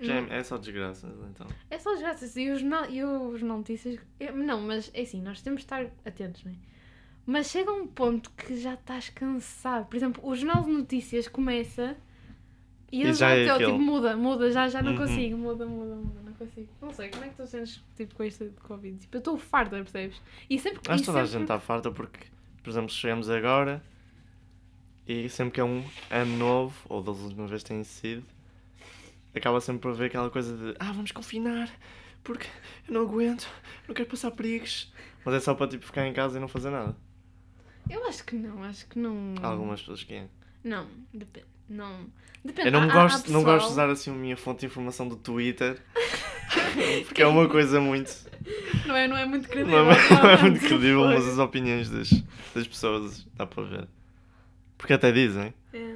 Já 0.00 0.14
é, 0.14 0.38
é 0.38 0.42
só 0.42 0.56
desgraças, 0.56 1.12
então. 1.30 1.46
é 1.68 1.78
só 1.78 1.92
desgraças. 1.92 2.34
E 2.36 2.50
os, 2.50 2.60
jornal, 2.60 2.90
e 2.90 3.04
os 3.04 3.42
notícias. 3.42 3.98
eu- 4.18 4.34
não, 4.36 4.60
mas 4.62 4.90
é 4.94 5.02
assim, 5.02 5.20
nós 5.22 5.42
temos 5.42 5.60
de 5.60 5.66
estar 5.66 5.84
atentos, 6.04 6.42
não 6.44 6.52
é? 6.52 6.54
Mas 7.26 7.48
chega 7.48 7.70
um 7.70 7.86
ponto 7.86 8.30
que 8.30 8.56
já 8.56 8.74
estás 8.74 9.10
cansado. 9.10 9.86
Por 9.86 9.96
exemplo, 9.96 10.26
o 10.26 10.34
jornal 10.34 10.64
de 10.64 10.70
notícias 10.70 11.28
começa 11.28 11.96
e 12.90 13.02
E 13.02 13.12
já 13.12 13.30
é 13.30 13.48
aquele. 13.50 13.72
tipo, 13.72 13.78
muda, 13.78 14.16
muda, 14.16 14.50
já, 14.50 14.66
já 14.68 14.82
não 14.82 14.92
Uhum. 14.92 14.98
consigo, 14.98 15.36
muda, 15.36 15.66
muda, 15.66 15.94
muda, 15.96 16.20
consigo. 16.44 16.68
Não 16.80 16.92
sei, 16.92 17.10
como 17.10 17.24
é 17.24 17.28
que 17.28 17.34
tu 17.36 17.46
sentes 17.46 17.82
tipo, 17.96 18.14
com 18.14 18.24
isto 18.24 18.44
de 18.44 18.50
Covid? 18.60 18.98
Tipo, 18.98 19.16
eu 19.16 19.18
estou 19.18 19.38
farta, 19.38 19.76
percebes? 19.76 20.20
E 20.48 20.58
sempre 20.58 20.80
Acho 20.88 21.00
que 21.02 21.06
toda 21.06 21.20
a 21.20 21.22
sempre- 21.26 21.32
gente 21.38 21.42
está 21.42 21.60
farta 21.60 21.90
porque, 21.90 22.26
por 22.62 22.70
exemplo, 22.70 22.90
chegamos 22.90 23.28
agora 23.30 23.82
e 25.06 25.28
sempre 25.28 25.52
que 25.54 25.60
é 25.60 25.64
um 25.64 25.84
ano 26.10 26.36
novo, 26.36 26.74
ou 26.88 27.02
das 27.02 27.18
últimas 27.18 27.50
vezes 27.50 27.64
tem 27.64 27.82
sido, 27.84 28.24
acaba 29.34 29.60
sempre 29.60 29.82
por 29.82 29.92
haver 29.92 30.06
aquela 30.06 30.30
coisa 30.30 30.56
de 30.56 30.76
ah, 30.78 30.92
vamos 30.92 31.12
confinar 31.12 31.70
porque 32.22 32.46
eu 32.88 32.94
não 32.94 33.02
aguento, 33.02 33.48
não 33.88 33.94
quero 33.94 34.08
passar 34.08 34.30
perigos. 34.30 34.92
Mas 35.24 35.34
é 35.34 35.40
só 35.40 35.54
para 35.54 35.68
tipo 35.68 35.84
ficar 35.84 36.06
em 36.06 36.12
casa 36.12 36.36
e 36.38 36.40
não 36.40 36.48
fazer 36.48 36.70
nada. 36.70 36.96
Eu 37.88 38.06
acho 38.06 38.24
que 38.24 38.36
não, 38.36 38.62
acho 38.62 38.86
que 38.86 38.98
não. 38.98 39.34
Há 39.42 39.46
algumas 39.48 39.80
pessoas 39.80 40.04
que 40.04 40.12
é. 40.14 40.28
Não, 40.62 40.86
depende. 41.12 41.46
Não. 41.70 42.06
Depende. 42.44 42.68
Eu 42.68 42.72
não, 42.72 42.82
Há- 42.82 42.86
gosto, 42.92 43.28
há 43.28 43.32
não 43.32 43.42
gosto 43.42 43.54
de 43.54 43.68
pessoal- 43.68 43.70
usar 43.70 43.90
assim 43.90 44.10
a 44.10 44.14
minha 44.14 44.36
fonte 44.36 44.60
de 44.60 44.66
informação 44.66 45.06
do 45.08 45.14
Twitter 45.16 45.78
porque 47.06 47.22
é 47.22 47.26
uma 47.26 47.48
coisa 47.48 47.80
muito. 47.80 48.12
Não 48.86 48.96
é, 48.96 49.06
não 49.06 49.16
é 49.16 49.24
muito 49.24 49.48
credível. 49.48 49.84
Não 49.84 49.92
é, 49.92 50.08
não 50.22 50.30
é 50.30 50.36
muito 50.42 50.60
credível, 50.60 51.04
mas 51.04 51.26
as 51.28 51.38
opiniões 51.38 51.88
das, 51.90 52.10
das 52.54 52.66
pessoas 52.66 53.26
dá 53.36 53.46
para 53.46 53.62
ver. 53.64 53.88
Porque 54.76 54.94
até 54.94 55.12
dizem 55.12 55.52
É. 55.72 55.94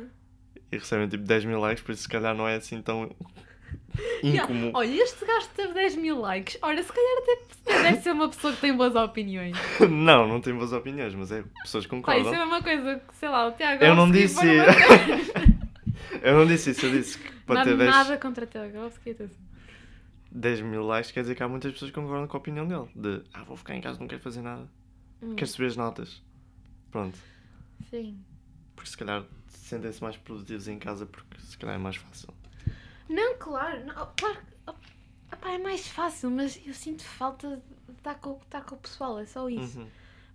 e 0.71 0.77
recebem 0.79 1.09
tipo 1.09 1.25
10 1.25 1.45
mil 1.47 1.59
likes, 1.61 1.83
por 1.83 1.93
isso 1.93 2.03
se 2.03 2.09
calhar 2.09 2.35
não 2.35 2.47
é 2.47 2.57
assim 2.57 2.81
tão 2.83 3.11
Yeah. 4.23 4.43
incomum. 4.45 4.71
Olha, 4.75 5.03
este 5.03 5.25
gajo 5.25 5.49
teve 5.57 5.73
10 5.73 5.97
mil 5.97 6.21
likes. 6.21 6.59
Ora, 6.63 6.83
se 6.83 6.93
calhar 6.93 7.19
até 7.23 7.83
deve 7.83 8.01
ser 8.03 8.11
uma 8.11 8.29
pessoa 8.29 8.53
que 8.53 8.61
tem 8.61 8.77
boas 8.77 8.95
opiniões. 8.95 9.57
Não, 9.89 10.27
não 10.29 10.41
tenho 10.41 10.57
boas 10.57 10.73
opiniões, 10.73 11.15
mas 11.15 11.31
é 11.33 11.43
pessoas 11.63 11.87
que 11.87 11.91
Pá, 12.03 12.17
isso 12.17 12.25
concordam. 12.25 12.35
é 12.35 12.45
uma 12.45 12.63
coisa 12.63 12.97
que, 13.07 13.17
sei 13.17 13.29
lá, 13.29 13.47
o 13.49 13.53
Tiago 13.53 13.85
Eu 13.85 13.95
não 13.95 14.11
disse- 14.11 14.41
Eu 16.25 16.39
não 16.39 16.47
disse 16.47 16.71
isso, 16.71 16.87
eu 16.87 16.91
disse 16.91 17.19
que 17.19 17.31
para 17.41 17.57
Nada, 17.57 17.71
ter 17.71 17.77
10, 17.77 17.91
nada 17.91 18.19
contra 18.19 18.47
é 18.47 19.11
isso. 19.11 19.39
10 20.33 20.61
mil 20.63 20.83
likes 20.83 21.13
quer 21.13 21.21
dizer 21.21 21.35
que 21.35 21.43
há 21.43 21.49
muitas 21.49 21.71
pessoas 21.73 21.91
que 21.91 21.95
concordam 21.95 22.27
com 22.27 22.37
a 22.37 22.41
opinião 22.41 22.67
dele. 22.67 22.89
De 22.97 23.23
ah, 23.35 23.45
vou 23.45 23.59
ficar 23.59 23.75
em 23.75 23.83
casa, 23.83 24.01
não 24.01 24.09
quero 24.09 24.23
fazer 24.23 24.41
nada. 24.41 24.67
Hum, 25.21 25.37
Quero 25.37 25.51
subir 25.51 25.67
as 25.67 25.77
notas. 25.77 26.23
Pronto. 26.91 27.19
Sim. 27.91 28.19
Porque 28.75 28.89
se 28.89 28.97
calhar 28.97 29.23
sentem-se 29.49 30.03
mais 30.03 30.17
produtivos 30.17 30.67
em 30.67 30.79
casa 30.79 31.05
porque 31.05 31.39
se 31.41 31.59
calhar 31.59 31.77
é 31.77 31.79
mais 31.79 31.97
fácil. 31.97 32.33
Não, 33.07 33.37
claro, 33.39 33.85
não, 33.85 33.95
claro. 34.17 34.39
oh, 34.67 34.71
opá, 35.31 35.51
é 35.51 35.59
mais 35.59 35.87
fácil, 35.87 36.31
mas 36.31 36.59
eu 36.65 36.73
sinto 36.73 37.05
falta 37.05 37.63
de 37.87 37.93
estar 37.99 38.15
com, 38.15 38.41
estar 38.43 38.63
com 38.63 38.77
o 38.77 38.79
pessoal, 38.79 39.19
é 39.19 39.27
só 39.27 39.47
isso. 39.51 39.79
Uhum. 39.79 39.89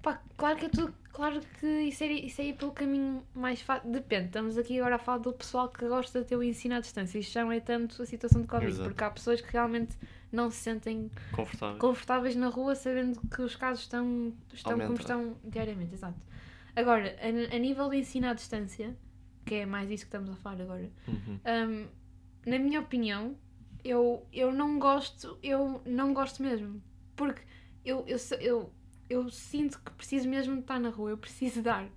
Pá, 0.04 0.22
claro 0.38 0.58
que 0.60 0.66
é 0.68 0.70
tudo, 0.70 0.94
claro 1.12 1.42
que 1.60 1.66
isso 1.84 2.04
é, 2.04 2.08
isso 2.14 2.42
é 2.42 2.46
ir 2.46 2.54
pelo 2.56 2.72
caminho 2.72 3.24
mais 3.34 3.62
fácil. 3.62 3.90
Depende, 3.92 4.26
estamos 4.28 4.58
aqui 4.58 4.80
agora 4.80 4.96
a 4.96 5.00
falar 5.00 5.18
do 5.20 5.34
pessoal 5.34 5.70
que 5.70 5.88
gosta 5.88 6.22
de 6.22 6.28
ter 6.28 6.36
o 6.36 6.44
ensino 6.44 6.76
à 6.76 6.80
distância. 6.80 7.20
Isto 7.20 7.34
já 7.34 7.44
não 7.44 7.52
é 7.52 7.60
tanto 7.60 8.02
a 8.02 8.06
situação 8.06 8.42
de 8.42 8.48
Covid, 8.48 8.72
Exato. 8.72 8.90
porque 8.90 9.04
há 9.04 9.10
pessoas 9.12 9.42
que 9.42 9.52
realmente 9.52 9.98
não 10.32 10.50
se 10.52 10.58
sentem 10.58 11.10
Confortável. 11.32 11.80
confortáveis 11.80 12.36
na 12.36 12.48
rua 12.50 12.76
sabendo 12.76 13.20
que 13.30 13.42
os 13.42 13.56
casos 13.56 13.84
estão, 13.84 14.34
estão 14.54 14.78
como 14.80 14.94
estão 14.94 15.36
diariamente, 15.44 15.94
exato. 15.96 16.20
Agora, 16.76 17.16
a, 17.20 17.56
a 17.56 17.60
nível 17.60 17.90
de 17.90 17.98
ensino 17.98 18.28
à 18.28 18.34
distância, 18.34 18.96
que 19.46 19.56
é 19.56 19.66
mais 19.66 19.90
isso 19.90 20.04
que 20.04 20.08
estamos 20.08 20.30
a 20.30 20.36
falar 20.36 20.62
agora, 20.62 20.90
Uhum. 21.08 21.40
hum, 21.46 21.88
na 22.46 22.60
minha 22.60 22.80
opinião, 22.80 23.36
eu, 23.84 24.26
eu 24.32 24.52
não 24.52 24.78
gosto, 24.80 25.38
eu 25.42 25.82
não 25.86 26.14
gosto 26.14 26.42
mesmo. 26.44 26.82
Porque 27.16 27.42
eu, 27.84 28.06
eu, 28.08 28.18
eu, 28.40 28.74
eu 29.10 29.30
sinto 29.30 29.80
que 29.84 29.92
preciso 29.92 30.28
mesmo 30.30 30.56
de 30.56 30.62
estar 30.62 30.80
na 30.80 30.90
rua, 30.90 31.10
eu 31.12 31.18
preciso 31.18 31.62
dar, 31.64 31.88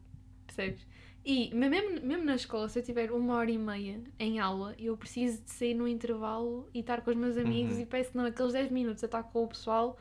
percebes? 0.46 0.86
E 1.24 1.54
mesmo, 1.54 2.00
mesmo 2.04 2.24
na 2.24 2.34
escola, 2.34 2.68
se 2.68 2.78
eu 2.80 2.82
tiver 2.82 3.12
uma 3.12 3.36
hora 3.36 3.50
e 3.50 3.56
meia 3.56 4.00
em 4.18 4.40
aula, 4.40 4.74
eu 4.78 4.96
preciso 4.96 5.40
de 5.44 5.50
sair 5.52 5.72
no 5.74 5.86
intervalo 5.86 6.68
e 6.74 6.80
estar 6.80 7.00
com 7.02 7.10
os 7.10 7.16
meus 7.16 7.36
amigos 7.36 7.76
Uhum. 7.76 7.82
e 7.82 7.86
parece 7.86 8.10
que 8.10 8.16
não, 8.16 8.24
aqueles 8.26 8.52
10 8.52 8.70
minutos 8.72 9.04
a 9.04 9.06
estar 9.06 9.22
com 9.22 9.44
o 9.44 9.46
pessoal 9.48 9.96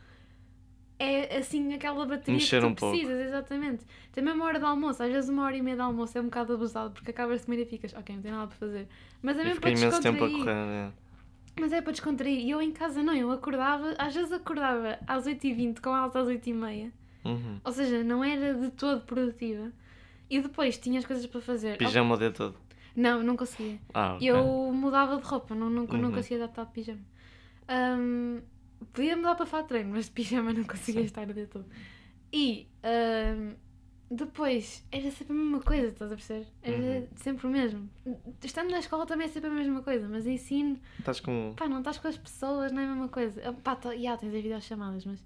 é 0.97 1.37
assim 1.37 1.73
aquela 1.73 2.05
bateria 2.05 2.33
Mexer 2.35 2.59
que 2.61 2.67
tu 2.67 2.71
um 2.71 2.75
pouco. 2.75 2.95
precisas, 2.97 3.25
exatamente. 3.27 3.85
Também 4.11 4.33
uma 4.33 4.45
hora 4.45 4.59
de 4.59 4.65
almoço, 4.65 5.01
às 5.03 5.11
vezes 5.11 5.29
uma 5.29 5.43
hora 5.45 5.55
e 5.55 5.61
meia 5.61 5.75
de 5.75 5.81
almoço 5.81 6.17
é 6.17 6.21
um 6.21 6.25
bocado 6.25 6.53
abusado 6.53 6.91
porque 6.93 7.09
acabas 7.11 7.39
de 7.41 7.45
comer 7.45 7.61
e 7.61 7.65
ficas, 7.65 7.93
ok, 7.93 8.15
não 8.15 8.21
tem 8.23 8.31
nada 8.31 8.47
para 8.47 8.57
fazer. 8.57 8.87
Mas 9.21 9.37
é 9.37 9.43
mesmo 9.43 9.61
para 9.61 9.69
imenso 9.71 10.01
tempo 10.01 10.23
a 10.23 10.27
descontrair. 10.27 10.37
correr, 10.45 10.65
né? 10.67 10.93
Mas 11.59 11.71
é 11.73 11.81
para 11.81 11.91
descontrair. 11.91 12.39
E 12.39 12.49
eu 12.51 12.61
em 12.61 12.71
casa 12.71 13.01
não, 13.03 13.15
eu 13.15 13.31
acordava, 13.31 13.93
às 13.97 14.13
vezes 14.15 14.31
acordava 14.31 14.97
às 15.07 15.25
8h20 15.27 15.79
com 15.81 15.95
elas 15.95 16.15
às 16.15 16.27
8h30. 16.27 16.91
Uhum. 17.23 17.59
Ou 17.63 17.71
seja, 17.71 18.03
não 18.03 18.23
era 18.23 18.53
de 18.53 18.69
todo 18.71 19.01
produtiva. 19.05 19.71
E 20.29 20.39
depois 20.41 20.77
tinha 20.77 20.99
as 20.99 21.05
coisas 21.05 21.25
para 21.25 21.41
fazer. 21.41 21.77
Pijama 21.77 22.15
o 22.15 22.17
dia 22.17 22.31
todo. 22.31 22.57
Não, 22.95 23.21
não 23.23 23.35
conseguia. 23.37 23.79
Ah, 23.93 24.15
ok. 24.15 24.29
Eu 24.29 24.73
mudava 24.73 25.17
de 25.17 25.23
roupa, 25.23 25.53
não, 25.55 25.69
não, 25.69 25.85
não 25.85 25.99
Uhum. 26.09 26.11
conseguia 26.11 26.45
estar 26.45 26.63
de 26.65 26.71
pijama. 26.71 27.01
Ahm, 27.67 28.41
podia 28.93 29.15
mudar 29.15 29.35
para 29.35 29.45
fato 29.45 29.67
treino, 29.67 29.91
mas 29.91 30.05
de 30.05 30.11
pijama 30.11 30.51
não 30.53 30.63
conseguia 30.63 31.03
estar 31.03 31.29
o 31.29 31.33
dia 31.33 31.47
todo. 31.47 31.65
E 32.33 32.67
ahm, 32.83 33.53
depois 34.09 34.85
era 34.91 35.09
sempre 35.11 35.33
a 35.33 35.39
mesma 35.39 35.61
coisa, 35.61 35.87
estás 35.87 36.11
a 36.11 36.15
perceber? 36.15 36.47
Era 36.61 36.77
Uhum. 36.77 37.07
sempre 37.15 37.47
o 37.47 37.49
mesmo. 37.49 37.89
Estando 38.43 38.71
na 38.71 38.79
escola 38.79 39.05
também 39.05 39.25
é 39.25 39.29
sempre 39.29 39.49
a 39.49 39.53
mesma 39.53 39.81
coisa, 39.81 40.07
mas 40.09 40.25
ensino, 40.27 40.79
Estás 40.99 41.19
com. 41.19 41.53
pá, 41.55 41.67
não 41.69 41.79
estás 41.79 41.97
com 41.97 42.07
as 42.07 42.17
pessoas, 42.17 42.71
não 42.71 42.81
é 42.81 42.85
a 42.85 42.89
mesma 42.89 43.07
coisa. 43.09 43.41
Ah, 43.47 43.53
Pá, 43.53 43.75
tá, 43.75 43.95
já 43.95 44.17
tens 44.17 44.33
as 44.33 44.41
videochamadas, 44.41 45.05
mas 45.05 45.23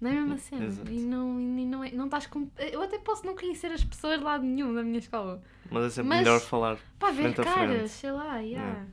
não 0.00 0.10
é 0.10 0.12
a 0.16 0.20
mesma 0.20 0.38
cena. 0.38 0.64
Exato. 0.64 0.90
E 0.90 1.00
não, 1.00 1.40
e 1.40 1.66
não, 1.66 1.84
é, 1.84 1.90
não 1.92 2.04
estás 2.06 2.26
com. 2.26 2.48
Eu 2.58 2.82
até 2.82 2.98
posso 2.98 3.24
não 3.26 3.34
conhecer 3.36 3.70
as 3.72 3.84
pessoas 3.84 4.18
de 4.18 4.24
lado 4.24 4.44
nenhum 4.44 4.74
da 4.74 4.82
minha 4.82 4.98
escola. 4.98 5.42
Mas 5.70 5.84
é 5.84 5.90
sempre 5.90 6.08
Mas- 6.08 6.18
melhor 6.20 6.40
falar. 6.40 6.78
Pá, 6.98 7.10
ver 7.10 7.34
caras, 7.34 7.90
sei 7.90 8.10
lá, 8.10 8.34
já. 8.36 8.40
Yeah. 8.40 8.86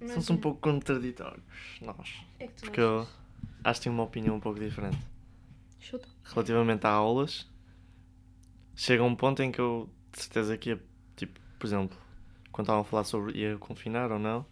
Mas, 0.00 0.10
Somos 0.12 0.30
um 0.30 0.36
pouco 0.36 0.60
contraditórios, 0.60 1.44
nós. 1.80 2.26
É 2.38 2.46
que 2.46 2.52
tu 2.54 2.64
Porque 2.64 2.80
eu 2.80 3.00
achas? 3.00 3.14
acho 3.64 3.80
que 3.80 3.84
tenho 3.84 3.94
uma 3.94 4.04
opinião 4.04 4.36
um 4.36 4.40
pouco 4.40 4.60
diferente. 4.60 4.98
Chuta. 5.80 6.06
Relativamente 6.24 6.86
a 6.86 6.90
aulas, 6.90 7.48
chega 8.76 9.02
um 9.02 9.14
ponto 9.16 9.42
em 9.42 9.50
que 9.50 9.60
eu, 9.60 9.88
de 10.12 10.20
certeza 10.22 10.58
que 10.58 10.70
ia, 10.70 10.82
tipo, 11.16 11.40
por 11.58 11.66
exemplo, 11.66 11.96
quando 12.52 12.66
estavam 12.66 12.82
a 12.82 12.84
falar 12.84 13.04
sobre 13.04 13.38
ia 13.38 13.56
confinar 13.56 14.12
ou 14.12 14.18
não, 14.18 14.44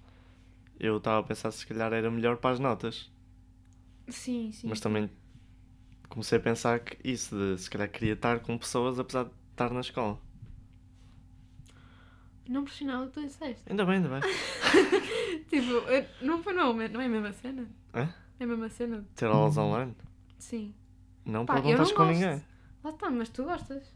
eu 0.80 0.96
estava 0.96 1.20
a 1.20 1.22
pensar 1.22 1.50
se 1.50 1.66
calhar 1.66 1.92
era 1.92 2.10
melhor 2.10 2.38
para 2.38 2.50
as 2.50 2.58
notas. 2.58 3.10
Sim, 4.08 4.52
sim. 4.52 4.68
Mas 4.68 4.80
também 4.80 5.10
comecei 6.08 6.38
a 6.38 6.40
pensar 6.40 6.80
que 6.80 6.96
isso 7.08 7.34
de 7.36 7.58
se 7.60 7.70
calhar 7.70 7.90
queria 7.90 8.12
estar 8.14 8.40
com 8.40 8.58
pessoas 8.58 8.98
apesar 8.98 9.24
de 9.24 9.30
estar 9.52 9.70
na 9.70 9.80
escola. 9.80 10.18
Não 12.48 12.64
profissional 12.64 13.04
o 13.04 13.06
que 13.06 13.14
tu 13.14 13.22
disseste. 13.22 13.62
Ainda 13.70 13.84
bem, 13.86 13.96
ainda 13.96 14.08
bem. 14.08 14.20
tipo, 15.48 16.24
não 16.24 16.42
foi 16.42 16.52
não, 16.52 16.72
não 16.74 17.00
é 17.00 17.06
a 17.06 17.08
mesma 17.08 17.32
cena? 17.32 17.68
Hã? 17.94 18.08
É 18.38 18.44
a 18.44 18.46
mesma 18.46 18.68
cena? 18.68 19.04
Ter 19.14 19.26
aulas 19.26 19.56
online? 19.56 19.94
Sim. 20.38 20.74
Não 21.24 21.46
Pá, 21.46 21.54
perguntas 21.54 21.90
não 21.90 21.96
com 21.96 22.04
gosto. 22.04 22.20
ninguém. 22.20 22.42
Lá 22.82 22.90
está, 22.90 23.10
mas 23.10 23.28
tu 23.28 23.44
gostas. 23.44 23.92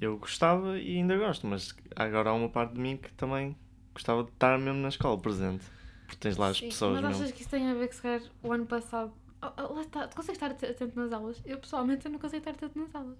Eu 0.00 0.16
gostava 0.16 0.78
e 0.78 0.96
ainda 0.96 1.16
gosto, 1.16 1.46
mas 1.46 1.74
agora 1.96 2.30
há 2.30 2.32
uma 2.34 2.48
parte 2.48 2.74
de 2.74 2.80
mim 2.80 2.96
que 2.96 3.12
também 3.14 3.56
gostava 3.92 4.22
de 4.22 4.30
estar 4.30 4.56
mesmo 4.58 4.80
na 4.80 4.88
escola 4.88 5.18
presente. 5.18 5.64
Porque 6.06 6.20
tens 6.20 6.36
lá 6.36 6.48
as 6.48 6.58
Sim, 6.60 6.68
pessoas 6.68 7.00
Mas 7.00 7.10
mesmo. 7.10 7.24
achas 7.24 7.32
que 7.34 7.40
isso 7.42 7.50
tem 7.50 7.68
a 7.68 7.74
ver 7.74 7.88
que 7.88 7.96
se 7.96 8.02
calhar 8.02 8.22
o 8.42 8.52
ano 8.52 8.64
passado. 8.64 9.12
Oh, 9.42 9.46
oh, 9.56 9.74
lá 9.74 9.80
está, 9.82 10.08
tu 10.08 10.16
consegues 10.16 10.36
estar 10.42 10.50
ate- 10.50 10.66
atento 10.66 10.98
nas 10.98 11.12
aulas? 11.12 11.40
Eu 11.44 11.58
pessoalmente 11.58 12.04
eu 12.06 12.10
não 12.12 12.18
consigo 12.18 12.38
estar 12.38 12.50
atento 12.50 12.78
nas 12.78 12.94
aulas. 12.94 13.18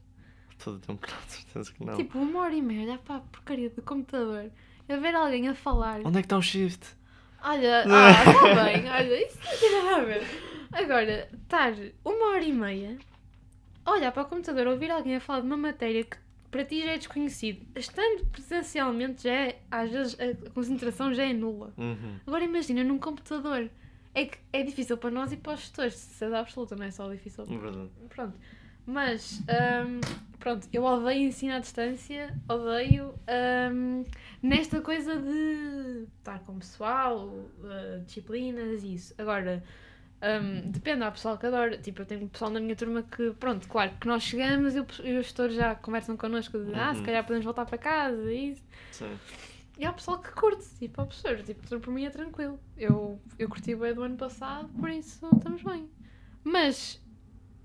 Todo 0.63 0.77
o 0.77 0.81
tempo, 0.81 1.07
com 1.07 1.29
certeza 1.29 1.73
que 1.73 1.85
não. 1.85 1.97
Tipo, 1.97 2.19
uma 2.19 2.41
hora 2.41 2.55
e 2.55 2.61
meia, 2.63 2.83
olhar 2.83 2.99
para 2.99 3.17
a 3.17 3.21
porcaria 3.21 3.71
do 3.71 3.81
computador, 3.83 4.51
a 4.89 4.97
ver 4.97 5.15
alguém 5.15 5.49
a 5.49 5.55
falar. 5.55 6.01
Onde 6.05 6.19
é 6.19 6.23
que 6.23 6.27
está 6.27 6.37
o 6.37 6.43
shift? 6.43 6.85
Olha, 7.41 7.85
ah, 7.87 8.11
está 8.31 8.65
bem, 8.65 8.91
olha, 8.91 9.27
isso 9.27 9.39
não 9.45 9.59
tem 9.61 9.73
nada 9.85 9.97
a 9.97 10.05
ver. 10.05 10.23
Agora, 10.73 11.29
estar 11.33 11.73
uma 12.05 12.27
hora 12.33 12.43
e 12.45 12.53
meia, 12.53 12.99
a 13.85 13.93
olhar 13.93 14.11
para 14.11 14.25
o 14.25 14.27
computador, 14.27 14.67
ouvir 14.67 14.91
alguém 14.91 15.15
a 15.15 15.21
falar 15.21 15.41
de 15.41 15.47
uma 15.47 15.57
matéria 15.57 16.03
que 16.03 16.17
para 16.51 16.65
ti 16.65 16.83
já 16.83 16.91
é 16.93 16.99
desconhecido, 16.99 17.65
estando 17.77 18.27
presencialmente 18.27 19.23
já 19.23 19.33
é, 19.33 19.63
às 19.71 19.91
vezes 19.91 20.17
a 20.19 20.51
concentração 20.51 21.15
já 21.15 21.23
é 21.25 21.33
nula. 21.33 21.73
Uhum. 21.77 22.17
Agora 22.27 22.43
imagina 22.43 22.83
num 22.83 22.99
computador. 22.99 23.71
É 24.21 24.25
que 24.27 24.39
é 24.53 24.63
difícil 24.63 24.97
para 24.97 25.11
nós 25.11 25.33
e 25.33 25.37
para 25.37 25.53
os 25.55 25.61
gestores, 25.61 25.95
certeza 25.95 26.39
absoluta, 26.41 26.75
não 26.77 26.85
é 26.85 26.91
só 26.91 27.09
difícil. 27.09 27.45
É 27.49 27.57
verdade. 27.59 27.91
Pronto. 28.09 28.37
Mas, 28.85 29.45
hum, 29.87 30.01
pronto, 30.41 30.67
eu 30.73 30.83
odeio 30.83 31.29
ensino 31.29 31.53
à 31.55 31.59
distância, 31.59 32.35
odeio 32.49 33.15
hum, 33.73 34.03
nesta 34.43 34.81
coisa 34.81 35.15
de 35.21 36.07
estar 36.19 36.39
com 36.41 36.53
o 36.53 36.59
pessoal, 36.59 37.27
uh, 37.29 38.01
disciplinas 38.07 38.83
e 38.83 38.95
isso. 38.95 39.15
Agora, 39.19 39.63
hum, 40.23 40.71
depende, 40.71 41.05
há 41.05 41.11
pessoal 41.13 41.37
que 41.39 41.47
adora. 41.47 41.77
Tipo, 41.79 42.03
eu 42.03 42.07
tenho 42.07 42.29
pessoal 42.29 42.51
na 42.51 42.61
minha 42.61 42.75
turma 42.75 43.03
que, 43.03 43.31
pronto, 43.35 43.69
claro, 43.69 43.93
que 44.01 44.09
nós 44.09 44.23
chegamos 44.23 44.75
e, 44.75 44.81
o 44.81 44.87
e 45.05 45.19
os 45.19 45.27
gestores 45.27 45.55
já 45.55 45.75
conversam 45.75 46.17
connosco 46.17 46.59
de, 46.59 46.75
ah, 46.75 46.93
se 46.95 47.01
Uhum. 47.01 47.07
calhar 47.07 47.23
podemos 47.25 47.45
voltar 47.45 47.67
para 47.67 47.79
casa 47.79 48.33
e 48.33 48.53
isso. 48.53 48.63
Sim. 48.91 49.19
E 49.79 49.85
há 49.85 49.93
pessoal 49.93 50.19
que 50.19 50.33
curte, 50.33 50.65
tipo, 50.79 51.01
há 51.01 51.07
pessoas, 51.07 51.43
tipo, 51.47 51.79
por 51.81 51.93
mim 51.95 52.05
é 52.05 52.11
tranquilo. 52.11 52.59
Eu, 52.77 53.21
eu 53.39 53.49
curti 53.49 53.75
o 53.75 53.95
do 53.95 54.03
ano 54.03 54.17
passado, 54.17 54.69
por 54.71 54.91
isso 54.91 55.25
estamos 55.37 55.63
bem. 55.63 55.89
Mas 56.43 57.01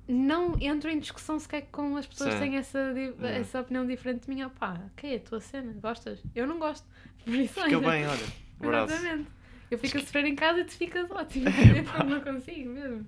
não 0.08 0.56
entro 0.62 0.92
em 0.92 1.00
discussão 1.00 1.40
sequer 1.40 1.64
com 1.72 1.98
as 1.98 2.06
pessoas 2.06 2.36
que 2.36 2.40
Sim. 2.40 2.46
têm 2.52 2.58
essa, 2.58 2.80
Uhum. 2.80 3.26
essa 3.26 3.62
opinião 3.62 3.88
diferente 3.88 4.28
de 4.28 4.30
mim. 4.36 4.44
Opá, 4.44 4.80
ok, 4.94 5.12
é 5.12 5.16
a 5.16 5.20
tua 5.20 5.40
cena, 5.40 5.74
gostas? 5.82 6.22
Eu 6.36 6.46
não 6.46 6.60
gosto. 6.60 6.88
Por 7.26 7.34
isso, 7.34 7.54
Fica 7.56 7.78
olha, 7.78 7.90
bem, 7.90 8.06
olha. 8.06 8.28
Abraço. 8.60 8.94
Exatamente. 8.94 9.30
Eu 9.72 9.80
fico 9.80 9.98
a 9.98 10.02
sofrer 10.02 10.26
em 10.26 10.36
casa 10.36 10.60
e 10.60 10.66
tu 10.66 10.74
ficas 10.74 11.10
ótimo. 11.10 11.46
Eu 12.00 12.06
não 12.06 12.22
consigo 12.22 12.70
mesmo. 12.70 13.08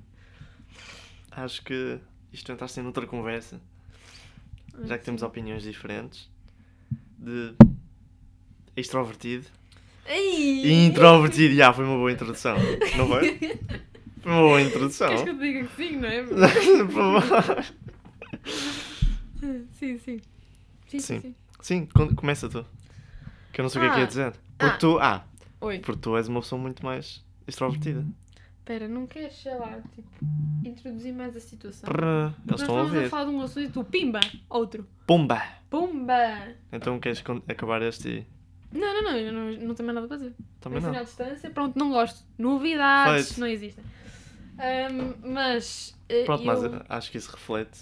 Acho 1.29 1.63
que 1.63 1.99
isto 2.33 2.51
entra 2.51 2.65
assim 2.65 2.81
noutra 2.81 3.05
conversa, 3.05 3.61
já 4.85 4.97
que 4.97 5.05
temos 5.05 5.21
opiniões 5.21 5.61
diferentes, 5.61 6.27
de 7.19 7.53
extrovertido 8.75 9.45
e 10.07 10.85
introvertido. 10.85 11.55
Já, 11.55 11.73
foi 11.73 11.85
uma 11.85 11.95
boa 11.97 12.11
introdução, 12.11 12.55
não 12.97 13.07
foi? 13.07 13.37
Foi 14.21 14.31
uma 14.31 14.41
boa 14.41 14.61
introdução. 14.61 15.07
Queres 15.09 15.23
que 15.23 15.29
eu 15.29 15.37
te 15.37 15.41
diga 15.41 15.65
que 15.67 15.75
sim, 15.75 15.95
não 15.97 16.07
é? 16.09 16.23
Por 16.85 16.91
favor. 16.91 17.65
sim, 19.71 19.97
sim. 19.97 20.21
Sim, 20.87 20.99
sim, 20.99 20.99
Sim. 21.19 21.35
sim. 21.61 21.87
Começa 22.15 22.47
tu. 22.49 22.65
Que 23.51 23.61
eu 23.61 23.63
não 23.63 23.69
sei 23.69 23.81
o 23.81 23.85
que 23.85 23.89
é 23.89 23.93
que 23.93 23.99
ia 23.99 24.03
Ah. 24.03 24.07
dizer. 24.07 24.33
Porque 24.57 24.75
Ah. 24.75 24.77
tu, 24.77 24.99
ah, 24.99 25.25
Oi. 25.61 25.79
porque 25.79 25.99
tu 26.01 26.15
és 26.17 26.27
uma 26.27 26.41
pessoa 26.41 26.61
muito 26.61 26.83
mais 26.85 27.23
extrovertida. 27.47 28.05
Espera, 28.59 28.87
não 28.87 29.05
queres, 29.05 29.33
sei 29.35 29.53
lá, 29.55 29.79
tipo, 29.93 30.09
introduzir 30.65 31.13
mais 31.13 31.35
a 31.35 31.39
situação? 31.39 31.87
Eles 31.89 32.33
Nós 32.45 32.61
estão 32.61 32.77
a 32.77 32.81
estamos 32.81 32.91
a 32.91 32.95
ouvir. 32.97 33.09
falar 33.09 33.25
de 33.25 33.29
um 33.31 33.41
assunto 33.41 33.59
e 33.65 33.69
tu, 33.69 33.83
pimba, 33.83 34.19
outro. 34.49 34.87
Pumba! 35.05 35.41
Pumba! 35.69 36.47
Então 36.71 36.99
queres 36.99 37.23
acabar 37.47 37.81
este 37.83 38.09
e 38.09 38.25
Não, 38.71 38.93
não, 38.93 39.03
não, 39.03 39.17
eu 39.17 39.31
não, 39.31 39.51
não 39.67 39.75
tenho 39.75 39.85
mais 39.87 39.95
nada 39.95 40.07
para 40.07 40.17
dizer. 40.17 40.33
também 40.59 40.81
não. 40.81 40.91
distância, 41.03 41.49
pronto, 41.49 41.77
não 41.77 41.89
gosto. 41.91 42.25
Novidades, 42.37 43.27
Feito. 43.27 43.39
não 43.39 43.47
existem. 43.47 43.83
Ahm, 44.57 45.13
mas. 45.23 45.97
eh, 46.09 46.23
Pronto, 46.25 46.41
eu... 46.43 46.45
mas 46.71 46.81
acho 46.89 47.11
que 47.11 47.17
isso 47.17 47.31
reflete. 47.31 47.81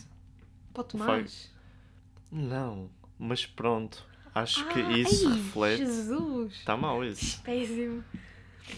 O 0.75 0.83
Tomás. 0.83 1.51
Não, 2.31 2.89
mas 3.17 3.45
pronto. 3.45 4.05
Acho 4.35 4.67
que 4.69 4.79
Ah, 4.79 4.91
isso 4.97 5.27
ai, 5.29 5.35
reflete. 5.35 5.85
Jesus! 5.85 6.53
Está 6.53 6.75
mal 6.75 7.03
isso. 7.05 7.41
Péssimo. 7.43 8.03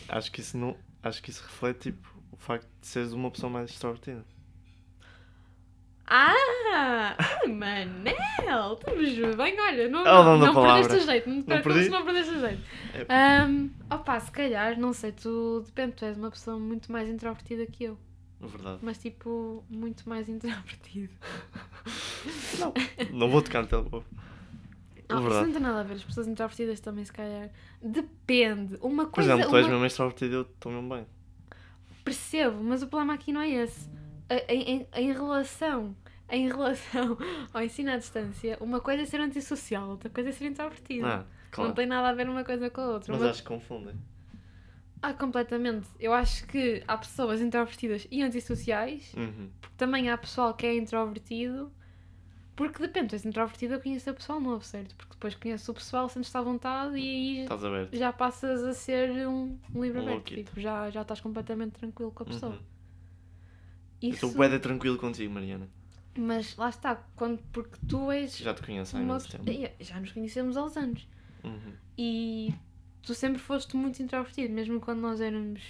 Acho 0.10 0.32
que 0.32 0.42
isso 0.42 0.58
não. 0.58 0.76
Acho 1.02 1.22
que 1.24 1.30
isso 1.30 1.42
reflete 1.44 1.92
tipo 1.92 2.14
o 2.32 2.38
facto 2.38 2.68
de 2.82 2.88
seres 2.88 3.14
uma 3.14 3.32
pessoa 3.32 3.50
mais 3.50 3.70
extrovertida. 3.70 4.26
Ah! 6.08 7.16
Manel! 7.48 8.74
Estamos 8.74 9.36
bem, 9.38 9.60
olha, 9.60 9.90
não, 9.90 10.02
É 10.02 10.04
não, 10.06 10.38
não 10.38 10.54
palavra. 10.54 10.82
perdeste 10.88 11.04
o 11.04 11.12
jeito. 11.12 11.30
Não, 11.30 11.42
per- 11.42 11.64
perdi? 11.64 11.90
não 11.90 12.06
perdeste 12.06 12.32
o 12.36 12.40
jeito. 12.40 12.62
É. 12.94 13.06
Ahm, 13.42 13.70
opa, 13.90 14.20
se 14.20 14.32
calhar, 14.32 14.80
não 14.80 14.94
sei, 14.94 15.12
tu. 15.12 15.64
Depende, 15.66 15.94
tu 15.94 16.06
és 16.06 16.16
uma 16.18 16.30
pessoa 16.30 16.60
muito 16.60 16.92
mais 16.92 17.10
introvertida 17.10 17.66
que 17.66 17.86
eu. 17.86 17.98
Na 18.40 18.48
verdade. 18.48 18.80
Mas 18.84 18.98
tipo, 19.00 19.64
muito 19.70 20.08
mais 20.08 20.30
introvertido. 20.30 21.14
Não 23.12 23.30
vou 23.30 23.42
tocar 23.42 23.62
no 23.62 23.68
telemóvel. 23.68 24.04
Não, 25.10 25.18
isso 25.20 25.24
verdade. 25.30 25.46
não 25.48 25.54
tem 25.54 25.62
nada 25.62 25.80
a 25.80 25.84
ver. 25.84 25.94
As 25.96 26.04
pessoas 26.04 26.28
introvertidas 26.28 26.80
também, 26.80 27.06
se 27.06 27.14
calhar. 27.14 27.50
Depende. 27.82 28.78
Uma 28.82 29.06
Por 29.06 29.14
coisa. 29.14 29.34
exemplo, 29.34 29.50
tu 29.52 29.56
és 29.58 29.66
uma- 29.66 29.74
mesmo 29.80 29.86
e 30.26 30.34
eu 30.34 30.42
estou 30.42 30.72
mesmo 30.72 30.90
bem. 30.90 31.06
Percebo, 32.04 32.64
mas 32.64 32.82
o 32.84 32.88
problema 32.88 33.14
aqui 33.14 33.32
não 33.32 33.42
é 33.42 33.50
esse. 33.50 33.88
Em, 34.30 34.62
em, 34.62 34.88
em 34.96 35.12
relação. 35.14 35.96
Em 36.28 36.48
relação 36.48 37.18
ao 37.54 37.62
ensino 37.62 37.92
à 37.92 37.98
distância, 37.98 38.58
uma 38.60 38.80
coisa 38.80 39.04
é 39.04 39.06
ser 39.06 39.20
antissocial, 39.22 39.90
outra 39.90 40.10
coisa 40.10 40.30
é 40.30 40.32
ser 40.32 40.46
introvertido. 40.48 41.06
Ah, 41.06 41.24
claro. 41.52 41.68
Não 41.70 41.76
tem 41.76 41.86
nada 41.86 42.10
a 42.10 42.14
ver 42.14 42.28
uma 42.28 42.44
coisa 42.44 42.68
com 42.70 42.82
a 42.82 42.88
outra. 42.88 43.14
Mas 43.14 43.22
Uma- 43.22 43.30
acho 43.30 43.44
que 43.44 43.48
confundem. 43.48 43.94
Ah, 45.02 45.14
completamente. 45.14 45.88
Eu 46.00 46.14
acho 46.14 46.48
que 46.48 46.84
há 46.88 46.98
pessoas 46.98 47.40
introvertidas 47.42 48.08
e 48.10 48.24
antissociais, 48.24 49.14
Uhum. 49.16 49.52
porque 49.62 49.76
também 49.78 50.10
há 50.10 50.18
pessoal 50.18 50.54
que 50.56 50.66
é 50.66 50.76
introvertido. 50.76 51.72
Porque 52.56 52.80
depende, 52.82 53.10
tu 53.10 53.14
és 53.16 53.26
introvertido, 53.26 53.74
eu 53.76 53.82
conheço 53.82 54.10
o 54.10 54.14
pessoal 54.14 54.40
novo, 54.40 54.64
certo? 54.64 54.96
Porque 54.96 55.12
depois 55.14 55.36
conheço 55.36 55.72
o 55.72 55.76
pessoal, 55.76 56.08
sentes-te 56.10 56.38
à 56.38 56.42
vontade 56.42 56.96
e 56.98 57.46
aí 57.46 57.48
já 57.92 58.12
passas 58.14 58.64
a 58.64 58.74
ser 58.74 59.28
um, 59.28 59.60
um 59.76 59.84
livro 59.84 60.00
Um 60.02 60.04
aberto. 60.08 60.34
Tipo, 60.34 60.60
já, 60.60 60.90
já 60.90 61.02
estás 61.02 61.20
completamente 61.20 61.74
tranquilo 61.74 62.12
com 62.12 62.24
a 62.24 62.26
pessoa. 62.26 62.54
Uhum. 62.54 62.60
Eu 64.08 64.14
Isso, 64.14 64.26
estou 64.26 64.32
bué 64.32 64.58
tranquilo 64.60 64.98
contigo, 64.98 65.34
Mariana. 65.34 65.68
mas 66.18 66.56
lá 66.58 66.70
está, 66.70 66.96
quando, 67.16 67.40
porque 67.52 67.78
tu 67.88 68.12
és. 68.12 68.38
Já 68.38 68.54
te 68.54 68.62
conheço 68.64 68.96
há 68.98 69.02
imenso 69.02 69.30
tempo. 69.30 69.44
Já 69.80 70.00
nos 70.00 70.12
conhecemos 70.12 70.58
há 70.58 70.64
uns 70.64 70.78
anos. 70.78 71.08
Uhum. 71.44 71.74
E 71.98 72.54
tu 73.02 73.14
sempre 73.14 73.40
foste 73.42 73.76
muito 73.76 74.02
introvertido, 74.02 74.54
mesmo 74.54 74.80
quando 74.80 75.00
nós 75.02 75.22
éramos 75.22 75.62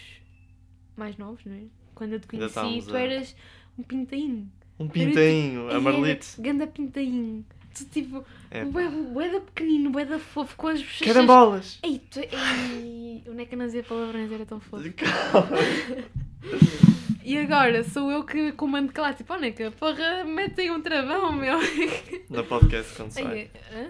mais 0.95 1.17
novos, 1.17 1.43
não 1.45 1.54
é? 1.56 1.63
Quando 1.93 2.13
eu 2.13 2.19
te 2.19 2.28
conheci, 2.28 2.82
tu 2.88 2.95
a- 2.95 3.00
eras 3.00 3.36
um 3.78 3.84
pintainho. 3.84 4.52
Um 4.80 4.88
pintainho, 4.88 5.67
Era- 5.69 5.78
amarelito. 5.78 6.28
Ganda 6.39 6.67
pintainho. 6.67 7.45
Tu 7.74 7.86
tipo, 7.86 8.24
É, 8.52 8.63
bué, 8.63 9.30
da 9.30 9.41
pequenino, 9.41 9.89
bué 9.89 10.06
da 10.06 10.17
fofo, 10.17 10.56
com 10.56 10.67
as 10.67 10.82
bochechas. 10.82 11.08
Carambolas! 11.13 11.80
Ei, 11.84 12.00
tu, 12.00 12.19
ei, 12.19 13.21
o 13.28 13.34
Neca 13.34 13.54
não 13.58 13.65
dizia 13.65 13.84
palavrões, 13.84 14.32
era 14.32 14.45
tão 14.45 14.62
fofo. 14.62 14.84
E 17.26 17.40
agora 17.40 17.84
sou 17.84 18.12
eu 18.12 18.24
que 18.24 18.52
comando 18.52 18.94
cá, 18.94 19.12
tipo, 19.12 19.34
oh 19.34 19.38
Neca, 19.38 19.72
porra, 19.72 20.24
mete 20.24 20.62
aí 20.62 20.70
um 20.70 20.80
travão, 20.80 21.32
meu. 21.32 21.58
Na 22.30 22.44
podcast 22.44 22.94
quando 22.96 23.10
sai. 23.10 23.50
Hã? 23.74 23.90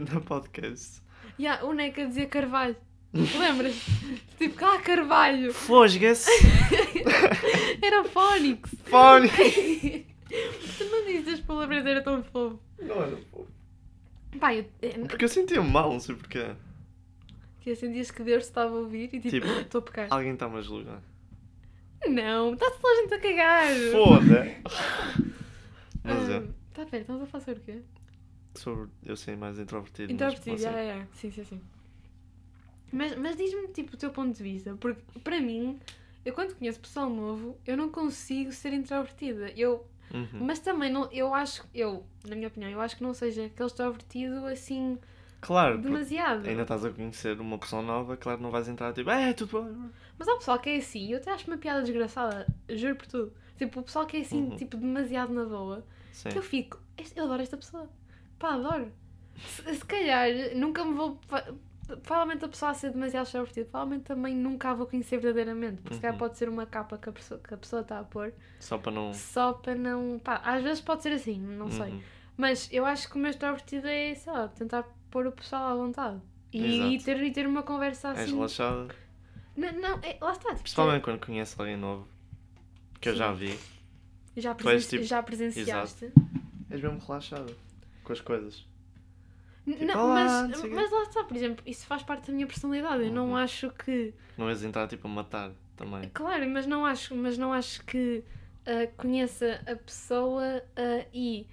Na 0.10 0.20
podcast. 0.22 1.02
Ya, 1.38 1.62
o 1.62 1.74
Neca 1.74 2.06
dizia 2.06 2.24
Carvalho. 2.24 2.74
Lembras? 3.12 3.74
tipo, 4.38 4.54
cá 4.54 4.80
Carvalho. 4.80 5.52
Fosga-se! 5.52 6.30
Era 7.82 8.04
Fónix. 8.04 8.74
Fone! 8.86 9.28
tu 10.78 10.84
não 10.84 11.04
dizes 11.04 11.34
as 11.34 11.40
palavras, 11.40 11.84
era 11.84 12.00
tão 12.00 12.22
fofo. 12.22 12.58
Não 12.80 13.02
era 13.02 13.18
fofo. 13.30 13.46
Pá, 14.40 14.54
eu, 14.54 14.64
eu, 14.80 15.06
Porque 15.06 15.26
eu 15.26 15.28
sentia-me 15.28 15.68
mal, 15.68 15.92
não 15.92 16.00
sei 16.00 16.14
porquê. 16.14 16.46
que 17.60 17.74
sentias 17.74 18.10
que 18.10 18.22
Deus 18.22 18.44
estava 18.44 18.74
a 18.74 18.78
ouvir 18.78 19.04
e 19.12 19.20
tipo, 19.20 19.28
Tipo, 19.28 19.46
estou 19.46 19.80
a 19.80 19.82
pecar. 19.82 20.06
Alguém 20.10 20.32
está-me 20.32 20.56
a 20.56 20.62
julgar. 20.62 21.02
Não, 22.08 22.54
está 22.54 22.70
toda 22.70 22.88
a 22.88 23.02
gente 23.02 23.14
a 23.14 23.20
cagar. 23.20 23.66
Foda! 23.92 24.46
Mas 26.04 26.28
é. 26.30 26.40
Tá 26.74 26.84
pera, 26.86 26.98
estamos 27.02 27.22
a 27.22 27.26
falar 27.26 27.44
sobre 27.44 27.60
o 27.60 27.62
quê? 27.64 27.82
Sobre 28.54 28.88
eu 29.04 29.16
ser 29.16 29.36
mais 29.36 29.58
introvertido. 29.58 30.12
Introvertido, 30.12 30.56
já, 30.58 30.72
já, 30.72 30.84
já. 30.98 31.06
Sim, 31.14 31.30
sim, 31.30 31.44
sim. 31.44 31.60
Mas, 32.92 33.16
mas 33.16 33.36
diz-me, 33.36 33.68
tipo, 33.68 33.94
o 33.94 33.96
teu 33.96 34.10
ponto 34.10 34.36
de 34.36 34.42
vista. 34.42 34.76
Porque, 34.80 35.00
para 35.20 35.40
mim, 35.40 35.78
eu 36.24 36.32
quando 36.32 36.54
conheço 36.54 36.80
pessoal 36.80 37.10
novo, 37.10 37.58
eu 37.66 37.76
não 37.76 37.88
consigo 37.90 38.52
ser 38.52 38.72
introvertida. 38.72 39.50
Eu, 39.56 39.86
Uhum. 40.14 40.44
mas 40.46 40.60
também, 40.60 40.90
não, 40.90 41.10
eu 41.10 41.34
acho, 41.34 41.64
eu, 41.74 42.06
na 42.28 42.36
minha 42.36 42.46
opinião, 42.46 42.70
eu 42.70 42.80
acho 42.80 42.96
que 42.96 43.02
não 43.02 43.12
seja 43.12 43.46
aquele 43.46 43.66
extrovertido, 43.66 44.46
assim, 44.46 44.96
Claro, 45.40 45.78
demasiado. 45.78 46.48
ainda 46.48 46.62
estás 46.62 46.84
a 46.84 46.90
conhecer 46.90 47.40
uma 47.40 47.58
pessoa 47.58 47.82
nova, 47.82 48.16
claro, 48.16 48.40
não 48.40 48.52
vais 48.52 48.68
entrar 48.68 48.92
tipo, 48.92 49.10
é, 49.10 49.32
tudo 49.32 49.60
bem. 49.62 49.90
Mas 50.18 50.28
há 50.28 50.36
pessoal 50.36 50.58
que 50.58 50.70
é 50.70 50.76
assim, 50.76 51.10
eu 51.12 51.18
até 51.18 51.30
acho 51.32 51.46
uma 51.46 51.56
piada 51.58 51.82
desgraçada, 51.82 52.46
juro 52.68 52.96
por 52.96 53.06
tudo. 53.06 53.32
Tipo, 53.58 53.80
o 53.80 53.82
pessoal 53.82 54.06
que 54.06 54.16
é 54.18 54.20
assim, 54.20 54.44
Uhum. 54.50 54.56
tipo, 54.56 54.76
demasiado 54.76 55.32
na 55.32 55.44
boa, 55.44 55.84
Sim. 56.12 56.28
que 56.30 56.38
eu 56.38 56.42
fico, 56.42 56.80
"Este- 56.96 57.18
eu 57.18 57.24
adoro 57.24 57.42
esta 57.42 57.56
pessoa. 57.56 57.88
Pá, 58.38 58.54
adoro. 58.54 58.90
Se, 59.36 59.74
se 59.74 59.84
calhar 59.84 60.28
nunca 60.56 60.84
me 60.84 60.94
vou. 60.94 61.18
Provavelmente 62.02 62.44
a 62.44 62.48
pessoa 62.48 62.72
a 62.72 62.74
ser 62.74 62.90
demasiado 62.90 63.26
extrovertida, 63.26 63.66
provavelmente 63.70 64.02
também 64.06 64.34
nunca 64.34 64.70
a 64.70 64.74
vou 64.74 64.86
conhecer 64.88 65.18
verdadeiramente, 65.18 65.80
porque 65.82 65.94
se 65.94 66.00
calhar 66.00 66.14
Uhum. 66.14 66.18
pode 66.18 66.36
ser 66.36 66.48
uma 66.48 66.66
capa 66.66 66.98
que 66.98 67.08
a 67.08 67.12
pessoa 67.12 67.38
que 67.38 67.54
a 67.54 67.56
pessoa 67.56 67.82
está 67.82 68.00
a 68.00 68.04
pôr, 68.04 68.32
Só 68.58 68.76
para 68.76 68.90
não. 68.90 69.14
só 69.14 69.52
para 69.52 69.74
não. 69.76 70.18
Pá, 70.18 70.40
às 70.44 70.64
vezes 70.64 70.80
pode 70.80 71.02
ser 71.04 71.12
assim, 71.12 71.38
não 71.38 71.70
sei. 71.70 71.92
Uhum. 71.92 72.00
Mas 72.36 72.68
eu 72.72 72.84
acho 72.84 73.08
que 73.08 73.14
o 73.14 73.18
meu 73.18 73.30
extrovertido 73.30 73.86
é, 73.86 74.14
sei 74.16 74.32
lá, 74.32 74.48
tentar 74.48 74.84
pôr 75.12 75.26
o 75.28 75.32
pessoal 75.32 75.62
à 75.70 75.74
vontade. 75.76 76.20
E, 76.52 76.94
e 76.96 76.98
ter, 77.00 77.22
e 77.22 77.30
ter 77.30 77.46
uma 77.46 77.62
conversa 77.62 78.08
És 78.10 78.20
assim. 78.20 78.34
relaxada. 78.34 78.88
Não, 79.56 79.72
não, 79.72 79.98
é- 80.02 80.18
lá 80.20 80.32
está. 80.32 80.50
Tipo, 80.50 80.62
Principalmente 80.62 81.02
quando 81.02 81.24
conheces 81.24 81.58
alguém 81.58 81.76
novo. 81.76 82.06
Que 83.00 83.08
eu 83.08 83.12
Sim. 83.12 83.18
já 83.18 83.32
vi. 83.32 83.58
já, 84.36 84.54
tu 84.54 84.68
és, 84.68 84.84
presen- 84.84 84.88
tipo, 84.98 85.04
já 85.04 85.22
presenciaste. 85.22 86.12
És 86.70 86.80
mesmo 86.80 86.98
relaxada. 86.98 87.52
Com 88.04 88.12
as 88.12 88.20
coisas. 88.20 88.66
Tipo, 89.64 89.84
não, 89.84 90.08
mas, 90.08 90.48
não 90.50 90.70
mas 90.70 90.90
lá 90.92 91.02
está, 91.02 91.24
por 91.24 91.36
exemplo, 91.36 91.62
isso 91.66 91.86
faz 91.86 92.02
parte 92.02 92.28
da 92.28 92.32
minha 92.32 92.46
personalidade. 92.46 93.04
Eu 93.04 93.12
não 93.12 93.28
Uhum. 93.30 93.36
acho 93.36 93.70
que. 93.70 94.14
Não 94.38 94.48
és 94.48 94.62
entrar 94.62 94.86
tipo 94.86 95.08
a 95.08 95.10
matar 95.10 95.50
também. 95.76 96.08
Claro, 96.14 96.48
mas 96.48 96.66
não 96.66 96.84
acho, 96.86 97.14
mas 97.16 97.36
não 97.36 97.52
acho 97.52 97.84
que 97.84 98.22
ah, 98.64 98.86
conheça 98.96 99.60
a 99.66 99.74
pessoa 99.76 100.62
ah, 100.76 101.06
e 101.12 101.46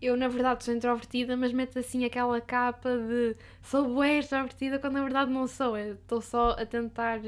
eu 0.00 0.16
na 0.16 0.28
verdade 0.28 0.64
sou 0.64 0.74
introvertida, 0.74 1.36
mas 1.36 1.52
meto 1.52 1.78
assim 1.78 2.04
aquela 2.04 2.40
capa 2.40 2.90
de 2.96 3.36
sou 3.62 3.88
bué 3.94 4.18
extrovertida 4.18 4.78
quando 4.78 4.94
na 4.94 5.02
verdade 5.02 5.30
não 5.30 5.46
sou. 5.46 5.76
Estou 5.76 6.20
só 6.20 6.50
a 6.50 6.64
tentar 6.66 7.20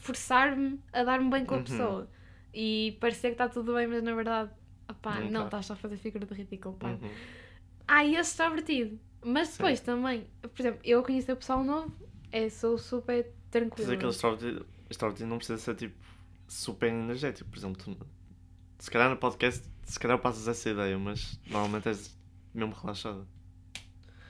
forçar-me 0.00 0.80
a 0.92 1.02
dar-me 1.04 1.30
bem 1.30 1.44
com 1.44 1.54
a 1.54 1.58
Uhum. 1.58 1.64
pessoa. 1.64 2.08
E 2.52 2.96
parecer 3.00 3.28
que 3.28 3.34
está 3.34 3.48
tudo 3.48 3.74
bem, 3.74 3.86
mas 3.86 4.02
na 4.02 4.14
verdade, 4.14 4.50
opá, 4.88 5.20
Não 5.20 5.30
não, 5.30 5.40
tá. 5.42 5.46
estás 5.46 5.66
só 5.66 5.72
a 5.74 5.76
fazer 5.76 5.96
figura 5.96 6.26
de 6.26 6.34
ridículo, 6.34 6.74
pá. 6.76 6.88
Uhum. 6.90 6.98
Há 7.86 8.04
esse 8.04 8.20
extrovertido. 8.30 8.98
Mas 9.24 9.48
Sim. 9.48 9.58
depois 9.58 9.80
também, 9.80 10.26
por 10.40 10.60
exemplo, 10.60 10.80
eu 10.84 11.02
conheço 11.02 11.30
o 11.32 11.36
pessoal 11.36 11.62
novo, 11.62 11.92
é, 12.32 12.48
sou 12.48 12.78
super 12.78 13.24
Quer 13.24 13.32
tranquila. 13.50 13.88
que 13.88 13.94
aquele 13.94 14.10
extrovertido, 14.10 14.66
extrovertido 14.88 15.28
não 15.28 15.36
precisa 15.38 15.58
ser 15.58 15.74
tipo 15.74 15.94
super 16.48 16.88
energético. 16.88 17.50
Por 17.50 17.58
exemplo, 17.58 17.82
tu, 17.96 18.06
se 18.80 18.90
calhar 18.90 19.08
no 19.10 19.16
podcast, 19.16 19.62
se 19.84 19.98
calhar 20.00 20.18
passas 20.18 20.48
essa 20.48 20.70
ideia, 20.70 20.98
mas 20.98 21.38
normalmente 21.46 21.88
és 21.88 22.16
mesmo 22.52 22.74
relaxada. 22.74 23.24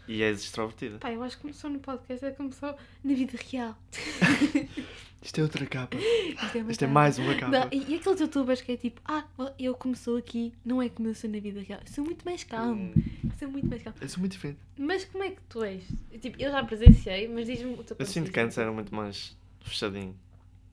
E 0.08 0.22
és 0.22 0.42
extrovertida. 0.42 0.98
Pá, 0.98 1.12
eu 1.12 1.22
acho 1.22 1.36
que 1.36 1.42
começou 1.42 1.70
no 1.70 1.78
podcast, 1.78 2.24
é 2.24 2.30
começou 2.32 2.74
na 3.04 3.14
vida 3.14 3.38
real. 3.50 3.78
Isto 5.22 5.38
é 5.38 5.42
outra 5.42 5.66
capa. 5.66 5.96
Isto 5.96 6.58
é, 6.58 6.60
Isto 6.72 6.84
é 6.84 6.86
mais 6.88 7.18
uma 7.18 7.34
capa. 7.34 7.48
Não, 7.52 7.68
e, 7.70 7.92
e 7.92 7.94
aqueles 7.96 8.20
youtubers 8.20 8.60
que 8.62 8.72
é 8.72 8.76
tipo, 8.76 9.00
ah, 9.04 9.24
eu 9.58 9.74
começou 9.74 10.16
aqui, 10.16 10.52
não 10.64 10.80
é 10.82 10.88
como 10.88 11.08
eu 11.08 11.14
sou 11.14 11.28
na 11.30 11.38
vida 11.38 11.60
real. 11.60 11.78
Eu 11.86 11.92
sou 11.92 12.04
muito 12.04 12.24
mais 12.24 12.42
calmo. 12.42 12.92
Hum, 12.96 13.30
Sou 13.38 13.48
muito 13.48 13.68
mais 13.68 13.82
calmo. 13.82 13.98
eu 14.00 14.08
sou 14.08 14.18
muito 14.20 14.32
diferente. 14.32 14.58
Mas 14.78 15.04
como 15.04 15.22
é 15.24 15.30
que 15.30 15.40
tu 15.48 15.62
és? 15.62 15.84
Tipo, 16.20 16.42
eu 16.42 16.50
já 16.50 16.64
presenciei, 16.64 17.28
mas 17.28 17.46
diz-me 17.46 17.74
o 17.74 17.84
teu 17.84 17.96
Eu 17.98 18.06
sinto 18.06 18.32
que 18.32 18.40
antes 18.40 18.56
era 18.58 18.72
muito 18.72 18.94
mais 18.94 19.36
fechadinho. 19.60 20.18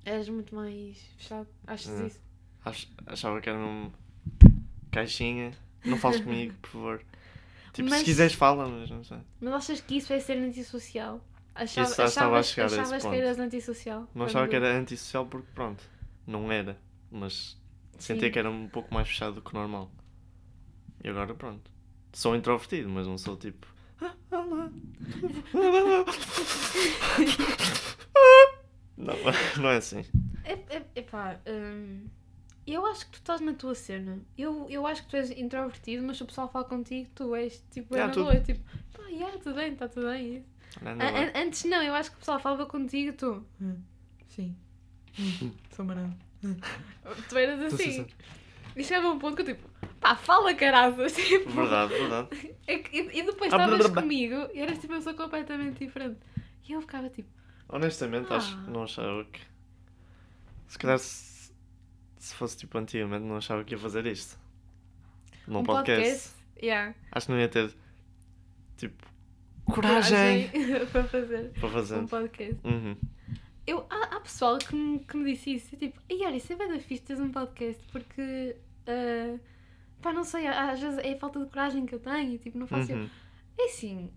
És 0.05 0.27
muito 0.29 0.55
mais 0.55 0.97
fechado, 1.17 1.47
achas 1.67 1.99
É. 1.99 2.07
isso? 2.07 2.19
Ach- 2.65 2.87
Achava 3.05 3.39
que 3.41 3.49
era 3.49 3.57
num 3.57 3.91
caixinha. 4.91 5.51
Não 5.85 5.97
fales 5.97 6.19
comigo, 6.21 6.53
por 6.61 6.69
favor. 6.69 7.01
Tipo, 7.73 7.89
Mas- 7.89 7.99
se 7.99 8.05
quiseres 8.05 8.33
fala, 8.33 8.67
mas 8.67 8.89
não 8.89 9.03
sei. 9.03 9.19
Mas 9.39 9.53
achas 9.53 9.81
que 9.81 9.97
isso 9.97 10.11
é 10.11 10.19
ser 10.19 10.37
antissocial? 10.37 11.21
Achava, 11.55 11.87
Isso 11.87 11.97
já 11.97 12.05
estava 12.05 12.35
a 12.37 12.39
achavas 12.39 12.47
chegar 12.47 12.63
a 12.63 12.67
esse 12.67 12.75
achavas 12.79 13.01
que 13.03 13.09
ponto. 13.09 13.15
eras 13.19 13.39
antissocial? 13.39 14.07
Não 14.13 14.25
achava 14.25 14.43
quando- 14.45 14.49
que 14.49 14.55
era 14.57 14.77
antissocial 14.77 15.25
porque 15.25 15.47
pronto, 15.55 15.83
não 16.25 16.51
era. 16.51 16.77
Mas 17.11 17.57
sentia 17.97 18.27
Sim. 18.27 18.31
que 18.33 18.39
era 18.39 18.49
um 18.49 18.67
pouco 18.67 18.93
mais 18.93 19.07
fechado 19.07 19.35
do 19.35 19.41
que 19.41 19.49
o 19.55 19.59
normal. 19.59 19.89
E 21.03 21.09
agora 21.09 21.33
pronto. 21.33 21.71
Sou 22.13 22.35
introvertido, 22.35 22.89
mas 22.89 23.07
não 23.07 23.17
sou 23.17 23.37
tipo. 23.37 23.67
"Ah, 24.01 24.13
olá." 24.31 24.69
Não, 28.97 29.13
não 29.61 29.69
é 29.69 29.77
assim. 29.77 30.03
É, 30.43 30.53
é, 30.75 30.85
epá, 30.95 31.39
hum, 31.47 32.05
eu 32.73 32.85
acho 32.85 33.05
que 33.05 33.11
tu 33.11 33.15
estás 33.19 33.41
na 33.41 33.53
tua 33.53 33.73
cena. 33.75 34.19
Eu, 34.37 34.67
eu 34.69 34.85
acho 34.87 35.03
que 35.03 35.09
tu 35.09 35.15
és 35.17 35.31
introvertido, 35.31 36.03
mas 36.05 36.17
se 36.17 36.23
o 36.23 36.25
pessoal 36.25 36.49
fala 36.49 36.65
contigo, 36.65 37.09
tu 37.15 37.35
és 37.35 37.63
tipo, 37.71 37.95
é 37.95 37.99
Yeah, 37.99 38.07
na 38.07 38.13
tudo. 38.13 38.23
boa, 38.25 38.35
é 38.35 38.39
tipo, 38.41 38.59
pá, 38.93 39.03
yeah, 39.09 39.37
tudo 39.37 39.55
bem, 39.55 39.73
está 39.73 39.87
tudo 39.87 40.07
bem. 40.07 40.45
Não, 40.81 40.91
A- 40.91 40.95
não 40.95 41.05
é. 41.05 41.23
an- 41.25 41.31
antes 41.47 41.63
não, 41.65 41.81
eu 41.81 41.93
acho 41.95 42.09
que 42.11 42.17
o 42.17 42.19
pessoal 42.19 42.39
falava 42.39 42.65
contigo, 42.65 43.15
tu. 43.17 43.45
Sim. 44.27 44.55
Sou 45.75 45.85
marão. 45.85 46.15
Tu 47.29 47.37
eras 47.37 47.73
assim. 47.73 48.05
E 48.75 48.83
chegava 48.83 49.09
um 49.09 49.17
ponto 49.17 49.35
que 49.35 49.41
eu 49.49 49.55
tipo, 49.55 49.67
pá, 49.99 50.15
fala 50.15 50.53
caraças. 50.53 51.13
Tipo, 51.17 51.49
Verdade, 51.49 51.93
verdade. 51.93 52.55
é 52.67 52.77
que- 52.77 52.95
e, 52.95 53.19
e 53.19 53.23
depois 53.23 53.51
Ah, 53.51 53.57
estavas 53.65 53.89
comigo 53.89 54.35
e 54.53 54.59
eras 54.59 54.77
tipo 54.77 54.93
uma 54.93 54.97
pessoa 54.99 55.15
completamente 55.15 55.79
diferente. 55.83 56.19
E 56.67 56.73
eu 56.73 56.81
ficava 56.81 57.09
tipo, 57.09 57.29
Honestamente, 57.69 58.31
acho 58.31 58.55
Ah. 58.55 58.63
que 58.63 58.69
não 58.71 58.83
achava 58.83 59.25
que. 59.25 59.41
Se 60.67 60.77
calhar 60.77 60.99
se, 60.99 61.36
se 62.27 62.35
fosse 62.35 62.57
tipo 62.57 62.77
antigamente, 62.77 63.23
não 63.23 63.37
achava 63.37 63.63
que 63.63 63.73
ia 63.73 63.79
fazer 63.79 64.05
isto. 64.05 64.37
Num 65.47 65.59
um 65.59 65.63
podcast. 65.63 66.03
podcast. 66.03 66.35
Yeah. 66.61 66.93
Acho 67.11 67.27
que 67.27 67.31
não 67.31 67.39
ia 67.39 67.47
ter 67.49 67.73
tipo 68.77 69.05
coragem 69.65 70.49
para 70.91 71.03
fazer 71.03 71.51
para 71.59 71.69
fazer. 71.69 71.95
um 71.97 72.07
podcast. 72.07 72.59
Uhum. 72.65 72.97
Eu, 73.65 73.85
há, 73.89 74.15
há 74.15 74.19
pessoal 74.21 74.57
que 74.57 74.73
me, 74.75 74.99
que 74.99 75.17
me 75.17 75.31
disse 75.31 75.55
isso. 75.55 75.75
Tipo, 75.75 75.99
olha, 76.09 76.35
isso 76.35 76.53
é 76.53 76.55
bem 76.55 76.69
da 76.69 76.79
fixe 76.79 77.03
teres 77.03 77.21
um 77.21 77.31
podcast 77.31 77.83
porque. 77.91 78.55
ah, 78.87 79.37
pá, 80.01 80.13
não 80.13 80.23
sei, 80.23 80.47
às 80.47 80.79
vezes 80.79 80.97
é 80.99 81.13
a 81.13 81.17
falta 81.17 81.39
de 81.39 81.49
coragem 81.49 81.85
que 81.85 81.95
eu 81.95 81.99
tenho. 81.99 82.37
Tipo, 82.37 82.57
não 82.57 82.67
faço. 82.67 82.93
Uhum. 82.93 83.09
É 83.57 83.65
assim. 83.65 84.11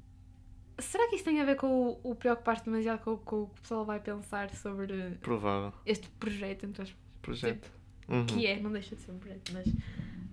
Será 0.79 1.09
que 1.09 1.17
isso 1.17 1.25
tem 1.25 1.41
a 1.41 1.45
ver 1.45 1.57
com 1.57 1.67
o, 1.67 2.01
o 2.11 2.15
preocupar-te 2.15 2.65
demasiado 2.65 3.01
com, 3.01 3.17
com 3.19 3.43
o 3.43 3.47
que 3.47 3.53
o 3.53 3.61
pessoal 3.61 3.85
vai 3.85 4.01
pensar 4.01 4.49
sobre 4.55 5.19
Provável. 5.21 5.75
este 5.85 6.09
projeto, 6.11 6.65
entre 6.65 6.83
aspas, 6.83 6.99
Projeto. 7.21 7.71
Uhum. 8.11 8.27
que 8.27 8.47
é, 8.47 8.59
não 8.61 8.73
deixa 8.73 8.97
de 8.97 9.03
ser 9.03 9.13
um 9.13 9.19
projeto, 9.19 9.53
mas 9.53 9.69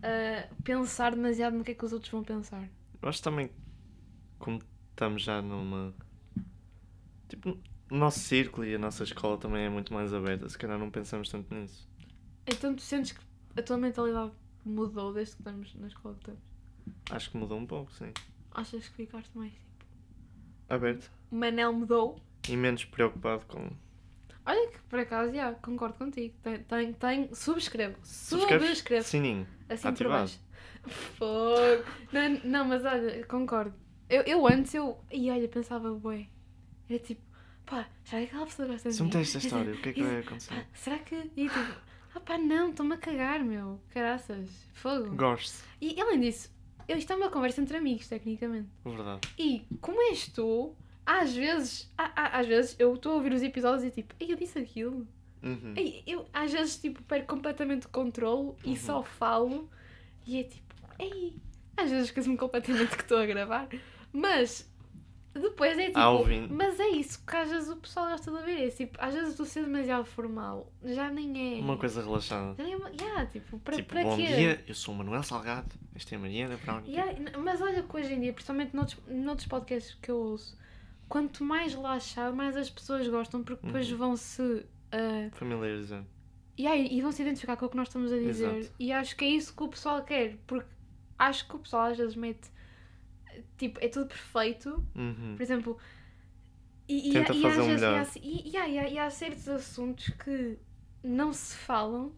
ah, 0.04 0.48
pensar 0.63 1.12
demasiado 1.12 1.58
no 1.58 1.63
que 1.63 1.72
é 1.72 1.74
que 1.74 1.86
os 1.86 1.94
outros 1.94 2.12
vão 2.12 2.24
pensar. 2.24 2.68
Eu 3.02 3.10
acho 3.10 3.22
também 3.22 3.50
como 4.40 4.62
estamos 4.92 5.22
já 5.22 5.42
numa. 5.42 5.94
Tipo, 7.28 7.58
o 7.92 7.96
nosso 7.96 8.20
círculo 8.20 8.66
e 8.66 8.76
a 8.76 8.80
nossa 8.80 9.04
escola 9.04 9.38
também 9.38 9.66
é 9.66 9.70
muito 9.70 9.94
mais 9.94 10.13
aberta. 10.13 10.48
Se 10.50 10.58
calhar 10.58 10.78
não 10.78 10.90
pensamos 10.90 11.30
tanto 11.30 11.54
nisso. 11.54 11.88
Então 12.46 12.74
tu 12.76 12.82
sentes 12.82 13.12
que 13.12 13.22
a 13.58 13.62
tua 13.62 13.78
mentalidade 13.78 14.32
mudou 14.66 15.13
desde 15.13 15.36
que 15.36 15.42
estamos 15.42 15.76
na 15.76 15.88
escola 15.88 16.16
que 16.16 16.22
estamos? 16.22 16.42
Acho 17.12 17.32
que 17.32 17.38
mudou 17.38 17.58
um 17.58 17.66
pouco, 17.66 17.92
sim. 17.94 18.12
Achas 18.52 18.88
que 18.88 18.96
ficaste 18.96 19.38
mais 19.38 19.52
tipo. 19.54 19.86
Aberto. 20.70 21.12
O 21.32 21.36
Manel 21.36 21.74
mudou? 21.74 22.22
E 22.48 22.56
menos 22.56 22.86
preocupado 22.86 23.46
com. 23.46 23.70
Olha 24.48 24.68
que 24.70 24.80
por 24.90 25.00
acaso, 25.00 25.34
já, 25.34 25.52
concordo 25.56 25.96
contigo. 25.96 26.34
Tem, 26.42 26.60
tem, 26.60 26.94
tem, 26.94 27.36
subscrevo. 27.36 27.98
Subscreves? 28.02 28.68
Subscrevo. 28.70 29.04
Sininho. 29.06 29.48
Assim 29.70 29.82
por 29.84 29.90
ativado. 29.90 30.20
baixo. 30.20 30.40
Fogo. 30.88 31.84
Não, 32.14 32.30
não, 32.46 32.66
mas 32.66 32.86
olha, 32.86 33.26
concordo. 33.26 33.74
Eu, 34.10 34.22
eu 34.24 34.48
antes, 34.48 34.74
eu. 34.74 34.98
E 35.12 35.30
olha, 35.30 35.48
pensava, 35.50 35.92
bué. 35.94 36.28
Era 36.90 37.00
tipo, 37.00 37.22
pá, 37.66 37.88
será 38.06 38.22
que 38.22 38.28
aquela 38.30 38.46
pessoa 38.46 38.68
gosta 38.70 38.90
de 38.90 38.96
Se 38.96 39.02
me 39.02 39.08
mim? 39.08 39.12
tens 39.12 39.36
esta 39.36 39.40
história, 39.40 39.74
o 39.74 39.78
que 39.82 39.90
é 39.90 39.94
que 39.94 40.04
vai 40.04 40.20
acontecer? 40.20 40.54
Pá, 40.56 40.66
será 40.74 41.00
que. 41.00 41.16
E 41.36 41.50
tipo, 41.50 41.76
ah 42.16 42.20
pá, 42.22 42.38
não, 42.38 42.70
estou-me 42.70 42.94
a 42.96 42.98
cagar, 42.98 43.44
meu. 43.44 43.82
Caraças. 43.90 44.50
Fogo. 44.74 45.14
Gosto. 45.16 45.62
E 45.82 46.00
além 46.00 46.22
disso, 46.22 46.50
eu, 46.88 46.98
isto 46.98 47.12
é 47.12 47.16
uma 47.18 47.30
conversa 47.30 47.60
entre 47.60 47.76
amigos, 47.76 48.08
tecnicamente. 48.08 48.70
Verdade. 48.86 49.28
E 49.38 49.68
como 49.82 50.02
és 50.10 50.30
tu, 50.30 50.74
às 51.08 51.34
vezes, 51.34 51.89
às 51.98 52.46
vezes 52.46 52.76
eu 52.78 52.93
estou 52.93 53.13
a 53.13 53.15
ouvir 53.15 53.32
os 53.32 53.41
episódios 53.41 53.86
e 53.86 53.89
tipo, 53.91 54.13
eu 54.20 54.36
disse 54.36 54.60
aquilo. 54.60 55.08
Uhum. 55.41 55.74
Ei, 55.78 56.04
eu 56.06 56.28
às 56.34 56.52
vezes 56.52 56.76
tipo 56.78 57.02
perco 57.04 57.34
completamente 57.34 57.86
o 57.86 57.89
controle 57.89 58.54
e 58.65 58.72
Uhum. 58.72 58.76
só 58.76 59.04
falo 59.04 59.70
e 60.26 60.39
é 60.41 60.43
tipo, 60.43 60.76
ei, 61.00 61.38
às 61.78 61.89
vezes 61.89 62.08
esqueço-me 62.08 62.36
completamente 62.36 62.96
que 62.98 63.04
estou 63.04 63.20
a 63.20 63.26
gravar, 63.26 63.70
mas 64.12 64.70
depois 65.34 65.78
é 65.78 65.86
tipo, 65.86 66.00
Ah, 66.00 66.10
ouvindo. 66.10 66.54
mas 66.54 66.80
é 66.80 66.88
isso 66.89 67.24
que 67.24 67.36
às 67.38 67.50
vezes 67.50 67.70
o 67.70 67.76
pessoal 67.78 68.10
gosta 68.10 68.30
de 68.32 68.38
ouvir, 68.38 68.63
é 68.65 68.70
tipo, 68.70 68.98
às 69.00 69.13
vezes 69.13 69.36
tu 69.36 69.46
ser 69.46 69.63
demasiado 69.63 70.04
formal 70.06 70.70
já 70.84 71.10
nem 71.12 71.58
é. 71.58 71.62
Uma 71.62 71.78
coisa 71.78 72.02
relaxada. 72.04 72.56
Já 72.58 72.63
nem 72.63 72.74
é 72.74 72.76
uma... 72.78 72.89
yeah, 72.89 73.26
tipo, 73.28 73.60
para, 73.60 73.76
tipo, 73.78 73.89
para 73.89 74.04
bom 74.04 74.15
quê? 74.17 74.26
dia, 74.26 74.63
eu 74.67 74.74
sou 74.76 74.93
o 74.93 74.98
Manuel 74.98 75.24
Salgado. 75.24 75.74
Esta 75.96 76.15
é 76.15 76.17
a 76.17 76.20
Mariana 76.20 76.58
Brown. 76.58 76.82
Yeah, 76.88 77.13
mas 77.39 77.62
olha 77.62 77.84
que 77.84 77.96
hoje 77.96 78.13
em 78.13 78.20
dia, 78.20 78.34
principalmente 78.34 78.76
noutros, 78.76 78.98
noutros 79.08 79.48
podcasts 79.48 79.96
que 80.02 80.10
eu 80.12 80.17
ouço, 80.17 80.58
quanto 81.10 81.43
mais 81.43 81.74
relaxado, 81.74 82.36
mais 82.36 82.56
as 82.56 82.70
pessoas 82.70 83.08
gostam, 83.08 83.43
porque 83.43 83.65
depois 83.65 83.91
Uhum. 83.91 83.98
vão 83.98 84.15
se. 84.15 84.65
ah, 84.91 85.30
Familiarizando. 85.34 86.08
e, 86.58 86.65
aí, 86.67 86.88
e 86.91 87.02
vão 87.02 87.12
se 87.12 87.22
identificar 87.22 87.56
com 87.58 87.65
o 87.65 87.70
que 87.70 87.78
nós 87.78 87.88
estamos 87.88 88.12
a 88.12 88.17
dizer. 88.17 88.56
Exato. 88.58 88.76
E 88.80 88.91
acho 88.91 89.15
que 89.15 89.26
é 89.26 89.30
isso 89.30 89.56
que 89.56 89.63
o 89.63 89.67
pessoal 89.70 90.04
quer, 90.04 90.38
porque 90.48 90.70
acho 91.20 91.48
que 91.48 91.56
o 91.56 91.60
pessoal 91.60 91.86
às 91.91 91.98
vezes 91.98 92.15
mete 92.15 92.50
tipo, 93.58 93.80
é 93.84 93.88
tudo 93.88 94.08
perfeito. 94.08 94.84
Uhum. 94.96 95.34
Por 95.36 95.41
exemplo, 95.41 95.78
e, 96.88 97.12
Tenta 97.12 97.34
fazer 97.34 97.48
às 97.48 97.58
o 97.58 97.67
vezes- 97.67 97.82
e 97.82 97.86
melhor. 97.86 98.00
há- 98.00 98.20
e, 98.22 98.50
e 98.52 98.58
há- 98.58 98.67
e 98.70 98.80
há- 98.80 98.89
e 98.89 99.00
há 99.00 99.10
certos 99.10 99.48
assuntos 99.50 100.08
que 100.10 100.58
não 101.04 101.32
se 101.34 101.56
falam 101.56 102.13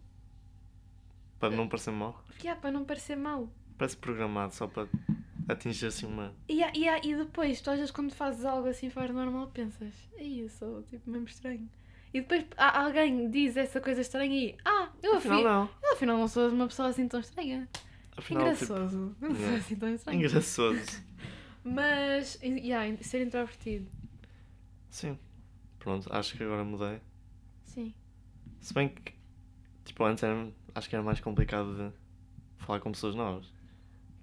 Para 1.40 1.56
não 1.56 1.68
parecer 1.68 1.92
mal. 1.92 2.24
há, 2.48 2.56
para 2.56 2.72
não 2.72 2.86
parecer 2.86 3.16
mal. 3.18 3.50
Parece 3.78 3.98
programado 3.98 4.54
só 4.54 4.68
para 4.68 4.88
atingir 5.50 5.88
assim 5.88 6.06
uma. 6.06 6.34
E, 6.48 6.62
e, 6.62 6.88
e 7.10 7.16
depois, 7.16 7.60
tu 7.60 7.70
às 7.72 7.78
vezes 7.78 7.92
quando 7.92 8.14
fazes 8.14 8.46
algo 8.46 8.68
assim 8.68 8.90
fora 8.90 9.12
normal, 9.12 9.48
pensas, 9.48 9.94
ei, 10.18 10.44
eu 10.44 10.50
sou 10.50 10.84
tipo 10.84 11.10
mesmo 11.10 11.28
estranho. 11.28 11.70
E 12.14 12.22
depois 12.22 12.46
alguém 12.58 13.30
diz 13.30 13.56
essa 13.56 13.80
coisa 13.80 14.02
estranha 14.02 14.36
e, 14.36 14.56
ah, 14.66 14.90
eu 15.04 15.16
Afinal, 15.16 15.38
afinal, 15.38 15.64
não. 15.66 15.70
eu 15.84 15.94
afinal 15.94 16.18
não 16.18 16.28
sou 16.28 16.50
uma 16.50 16.68
pessoa 16.68 16.90
assim 16.90 17.08
tão 17.08 17.20
estranha. 17.20 17.68
Afinal, 18.18 18.54
tipo. 18.54 18.64
Engraçoso. 18.66 19.16
Não 19.20 19.30
sou 19.30 19.40
yeah. 19.40 19.58
assim 19.58 19.76
tão 19.76 19.94
estranho. 19.94 20.18
Engraçoso. 20.20 21.04
Mas, 21.64 22.40
e- 22.42 22.68
yeah, 22.68 22.98
ser 23.04 23.26
introvertido. 23.26 23.88
Sim. 24.90 25.20
Pronto, 25.78 26.12
acho 26.12 26.36
que 26.36 26.44
agora 26.44 26.64
mudei. 26.64 27.00
Sim. 27.64 27.94
Se 28.60 28.74
bem 28.74 28.90
que, 28.90 29.14
tipo, 29.86 30.04
antes 30.04 30.24
era, 30.24 30.52
acho 30.76 30.90
que 30.90 30.96
era 30.96 31.04
mais 31.04 31.20
complicado 31.20 31.76
de 31.76 32.66
falar 32.66 32.80
com 32.80 32.92
pessoas 32.92 33.16
novas. 33.16 33.54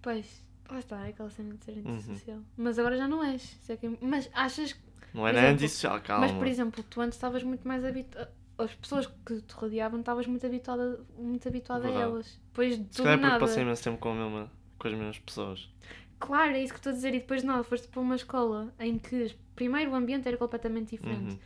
Pois, 0.03 0.46
lá 0.71 0.79
está, 0.79 1.07
é 1.07 1.11
aquela 1.11 1.31
cena 1.31 1.55
de 1.55 1.65
ser 1.65 1.73
Uhum. 1.85 1.95
antissocial. 1.95 2.39
Mas 2.57 2.79
agora 2.79 2.97
já 2.97 3.07
não 3.09 3.23
és. 3.23 3.59
É 3.69 3.77
que 3.77 3.87
é- 3.87 3.99
Mas 4.01 4.31
achas 4.35 4.73
que. 4.73 4.81
Não 5.15 5.27
era 5.27 5.39
exemplo, 5.39 5.55
antissocial, 5.55 6.01
calma. 6.03 6.27
Mas, 6.27 6.37
por 6.37 6.47
exemplo, 6.47 6.85
tu 6.89 7.01
antes 7.01 7.17
estavas 7.17 7.43
muito 7.43 7.67
mais 7.67 7.85
habituada. 7.85 8.31
As 8.59 8.75
pessoas 8.75 9.07
que 9.27 9.41
te 9.43 9.53
rodeavam, 9.55 10.01
estavas 10.01 10.27
muito 10.27 10.47
habituada, 10.47 10.99
muito 11.19 11.47
habituada 11.47 11.89
a 11.89 11.91
elas. 11.91 12.41
Depois 12.49 12.71
de 12.79 12.85
Se 12.85 12.91
tudo 12.91 13.05
calhar 13.05 13.13
é 13.15 13.21
porque 13.21 13.29
nada. 13.33 13.41
passei 13.41 13.63
imenso 13.63 13.85
tempo 13.85 13.99
com, 13.99 14.15
mesma, 14.15 14.51
com 14.79 14.89
as 14.89 14.95
mesmas 14.95 15.19
pessoas. 15.19 15.71
Claro, 16.19 16.53
é 16.53 16.63
isso 16.63 16.73
que 16.73 16.79
estou 16.79 16.91
a 16.91 16.95
dizer. 16.95 17.15
E 17.15 17.21
depois 17.21 17.43
de 17.43 17.47
nada, 17.47 17.63
foste 17.63 17.87
para 17.89 18.01
uma 18.01 18.15
escola 18.17 18.73
em 18.81 18.99
que, 18.99 19.35
primeiro, 19.55 19.91
o 19.91 19.95
ambiente 19.95 20.27
era 20.27 20.39
completamente 20.39 20.91
diferente. 20.97 21.33
Uhum. 21.35 21.39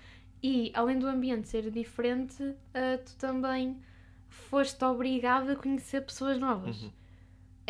E, 0.43 0.71
além 0.75 0.99
do 1.01 1.07
ambiente 1.09 1.49
ser 1.49 1.69
diferente, 1.71 2.55
ah, 2.73 2.99
tu 3.05 3.17
também 3.17 3.77
foste 4.29 4.83
obrigado 4.85 5.51
a 5.51 5.57
conhecer 5.57 6.03
pessoas 6.03 6.39
novas. 6.39 6.81
Uhum. 6.83 6.93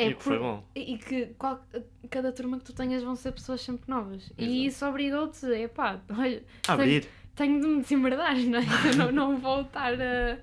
É 0.01 0.09
e 0.11 0.15
que 0.15 0.23
foi 0.23 0.39
por- 0.39 0.43
bom. 0.43 0.65
E 0.75 0.99
que 0.99 1.27
qual- 1.39 1.65
cada 2.11 2.33
turma 2.33 2.59
que 2.59 2.65
tu 2.65 2.73
tenhas 2.73 3.03
vão 3.03 3.15
ser 3.17 3.33
pessoas 3.33 3.61
sempre 3.61 3.89
novas. 3.89 4.23
Exato. 4.25 4.43
E 4.43 4.67
isso 4.67 4.87
obrigou-te, 4.87 5.47
epá, 5.47 6.01
olha, 6.11 6.43
Abrir. 6.69 7.07
tenho 7.35 7.61
de 7.61 7.67
me 7.67 7.81
desembardar, 7.83 8.35
não 8.47 8.59
é? 8.59 8.65
Eu 8.91 8.97
não, 8.97 9.13
não 9.13 9.39
vou 9.39 9.63
estar 9.63 9.95
a. 9.95 10.39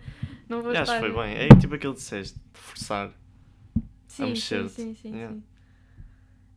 Não 0.50 0.62
vou 0.62 0.72
acho 0.72 0.82
estar 0.84 1.02
que 1.02 1.12
foi 1.12 1.20
a- 1.20 1.24
bem. 1.28 1.36
É 1.38 1.48
tipo 1.60 1.76
aquilo 1.76 1.94
que 1.94 2.00
disseste, 2.00 2.38
de 2.54 2.60
forçar. 2.60 3.10
Sim, 4.08 4.24
sim, 4.24 4.30
mexer-te. 4.30 4.70
sim, 4.70 4.96
sim, 4.96 5.16
Yeah. 5.16 5.36
sim. 5.36 5.44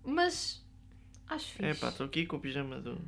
Mas 0.04 0.64
acho 1.30 1.46
fixe. 1.54 1.64
É 1.64 1.74
pá, 1.74 1.88
estou 1.88 2.06
aqui 2.06 2.26
com 2.26 2.36
o 2.36 2.40
pijama 2.40 2.80
do, 2.80 2.98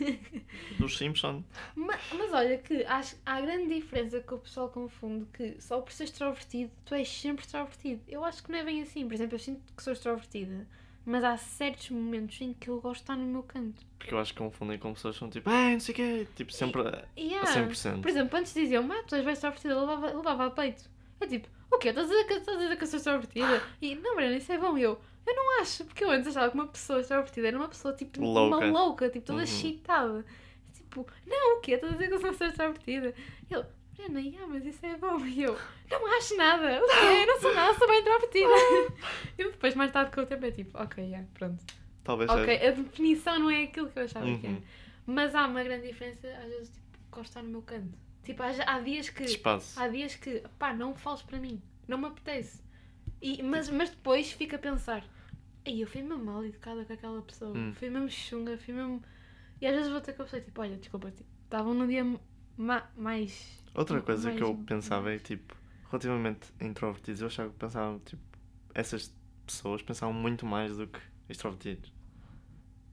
dos 0.78 0.96
Simpson. 0.96 1.42
Ma- 1.74 1.98
Mas, 2.16 2.32
olha 2.32 2.58
que 2.58 2.84
acho, 2.84 3.16
há 3.24 3.40
grande 3.40 3.74
diferença 3.74 4.20
que 4.20 4.34
o 4.34 4.38
pessoal 4.38 4.68
confunde 4.68 5.26
que 5.32 5.56
só 5.60 5.80
por 5.80 5.92
ser 5.92 6.04
extrovertido, 6.04 6.70
tu 6.84 6.94
és 6.94 7.08
sempre 7.08 7.44
extrovertido. 7.44 8.00
Eu 8.08 8.24
acho 8.24 8.42
que 8.42 8.50
não 8.50 8.58
é 8.58 8.64
bem 8.64 8.82
assim. 8.82 9.06
Por 9.06 9.14
exemplo, 9.14 9.34
eu 9.34 9.38
sinto 9.38 9.60
que 9.76 9.82
sou 9.82 9.92
extrovertida, 9.92 10.66
mas 11.04 11.22
há 11.24 11.36
certos 11.36 11.90
momentos 11.90 12.40
em 12.40 12.52
que 12.54 12.68
eu 12.68 12.80
gosto 12.80 13.00
de 13.00 13.02
estar 13.04 13.16
no 13.16 13.26
meu 13.26 13.42
canto. 13.42 13.82
Porque 13.98 14.14
eu 14.14 14.18
acho 14.18 14.32
que 14.32 14.38
confundem 14.38 14.78
com 14.78 14.92
pessoas 14.94 15.14
que 15.16 15.18
são 15.20 15.30
tipo, 15.30 15.48
ah, 15.50 15.70
não 15.70 15.80
sei 15.80 15.92
o 15.92 15.96
quê. 15.96 16.26
Tipo, 16.36 16.52
sempre 16.52 16.82
a, 16.82 17.04
Yeah. 17.16 17.48
a 17.50 17.66
100%. 17.68 18.00
Por 18.02 18.10
exemplo, 18.10 18.38
antes 18.38 18.54
diziam, 18.54 18.90
ah, 18.92 19.02
tu 19.06 19.14
és 19.14 19.24
bem 19.24 19.32
extrovertida, 19.32 19.78
levava, 19.80 20.06
levava 20.12 20.46
a 20.46 20.50
peito. 20.50 20.88
É 21.20 21.26
tipo, 21.26 21.48
o 21.70 21.78
quê? 21.78 21.88
Estás 21.88 22.06
a 22.06 22.10
dizer 22.12 22.24
que, 22.26 22.32
estás 22.34 22.56
a 22.58 22.60
dizer 22.60 22.76
que 22.76 22.82
eu 22.84 22.88
sou 22.88 22.96
extrovertida? 22.98 23.62
E, 23.80 23.94
não, 23.94 24.14
Mariana, 24.14 24.36
isso 24.36 24.52
é 24.52 24.58
bom. 24.58 24.76
E 24.76 24.82
eu, 24.82 25.00
eu 25.26 25.34
não 25.34 25.60
acho, 25.60 25.84
porque 25.84 26.04
eu 26.04 26.10
antes 26.10 26.28
achava 26.28 26.48
que 26.50 26.54
uma 26.54 26.66
pessoa 26.66 27.00
extrovertida 27.00 27.48
era 27.48 27.56
uma 27.56 27.68
pessoa, 27.68 27.94
tipo, 27.94 28.20
Louca. 28.22 28.56
uma 28.56 28.66
louca, 28.82 29.08
tipo, 29.08 29.24
toda 29.26 29.38
Uhum. 29.38 29.44
excitada. 29.44 30.24
Tipo, 30.72 31.06
não, 31.26 31.58
o 31.58 31.60
quê? 31.60 31.72
Estás 31.72 31.92
a 31.92 31.96
dizer 31.96 32.08
que 32.08 32.14
eu 32.14 32.18
sou 32.18 32.28
uma 32.28 32.32
pessoa 32.32 32.50
extrovertida? 32.50 33.14
E 33.50 33.54
ele, 33.54 33.64
Mariana, 33.96 34.20
yeah, 34.20 34.46
mas 34.46 34.66
isso 34.66 34.84
é 34.84 34.96
bom. 34.96 35.18
E 35.24 35.42
eu, 35.42 35.56
não 35.90 36.16
acho 36.16 36.36
nada. 36.36 36.80
O 36.82 36.86
quê? 36.86 37.22
Eu 37.22 37.26
não 37.26 37.40
sou 37.40 37.54
nada, 37.54 37.74
sou 37.78 37.86
bem 37.88 37.98
extrovertida. 37.98 38.94
e 39.38 39.44
depois, 39.44 39.74
mais 39.74 39.90
tarde, 39.92 40.10
com 40.12 40.20
o 40.20 40.26
tempo, 40.26 40.44
é 40.46 40.50
tipo, 40.50 40.78
ok, 40.82 41.04
yeah, 41.04 41.26
pronto. 41.34 41.62
Talvez 42.02 42.28
Ok, 42.30 42.44
seja. 42.44 42.68
a 42.68 42.70
definição 42.72 43.38
não 43.38 43.50
é 43.50 43.62
aquilo 43.62 43.88
que 43.88 43.98
eu 43.98 44.04
achava 44.04 44.26
que 44.26 44.46
era. 44.46 44.54
Uhum. 44.56 44.62
Mas 45.06 45.34
há 45.34 45.46
uma 45.46 45.62
grande 45.62 45.86
diferença, 45.86 46.28
às 46.28 46.48
vezes, 46.50 46.68
tipo, 46.70 47.20
estar 47.20 47.42
no 47.42 47.48
meu 47.48 47.62
canto. 47.62 47.96
Tipo, 48.22 48.42
há, 48.42 48.50
há 48.66 48.80
dias 48.80 49.08
que. 49.08 49.22
espaço. 49.22 49.78
Há 49.80 49.88
dias 49.88 50.14
que, 50.16 50.42
pá, 50.58 50.72
não 50.74 50.94
fales 50.94 51.22
para 51.22 51.38
mim. 51.38 51.62
Não 51.88 51.96
me 51.98 52.06
apetece. 52.06 52.62
E, 53.22 53.42
mas, 53.42 53.68
mas 53.70 53.90
depois 53.90 54.32
fico 54.32 54.54
a 54.56 54.58
pensar, 54.58 55.04
ei, 55.64 55.82
eu 55.82 55.86
fui 55.86 56.02
mesmo 56.02 56.24
mal 56.24 56.44
educada 56.44 56.84
com 56.84 56.92
aquela 56.92 57.22
pessoa. 57.22 57.56
Hum. 57.56 57.72
Fui 57.74 57.88
mesmo 57.90 58.08
chunga, 58.10 58.56
fui 58.58 58.74
mesmo. 58.74 59.02
E 59.60 59.66
às 59.66 59.74
vezes 59.74 59.90
vou 59.90 60.00
ter 60.00 60.12
com 60.14 60.22
a 60.22 60.24
pessoa, 60.24 60.42
tipo, 60.42 60.60
olha, 60.60 60.76
desculpa, 60.76 61.10
tipo, 61.10 61.28
estavam 61.44 61.74
num 61.74 61.86
dia 61.86 62.04
ma- 62.56 62.88
mais. 62.96 63.62
Outra 63.74 64.00
coisa 64.02 64.32
que 64.32 64.42
eu 64.42 64.54
mais- 64.54 64.66
pensava 64.66 65.12
é 65.12 65.18
tipo, 65.18 65.56
relativamente 65.90 66.52
a 66.60 66.64
introvertidos, 66.64 67.20
eu 67.20 67.26
achava 67.28 67.50
que 67.50 67.56
pensavam, 67.58 67.98
tipo, 68.00 68.22
essas 68.74 69.12
pessoas 69.46 69.82
pensavam 69.82 70.12
muito 70.14 70.44
mais 70.46 70.76
do 70.76 70.86
que 70.86 71.00
extrovertidos. 71.28 71.92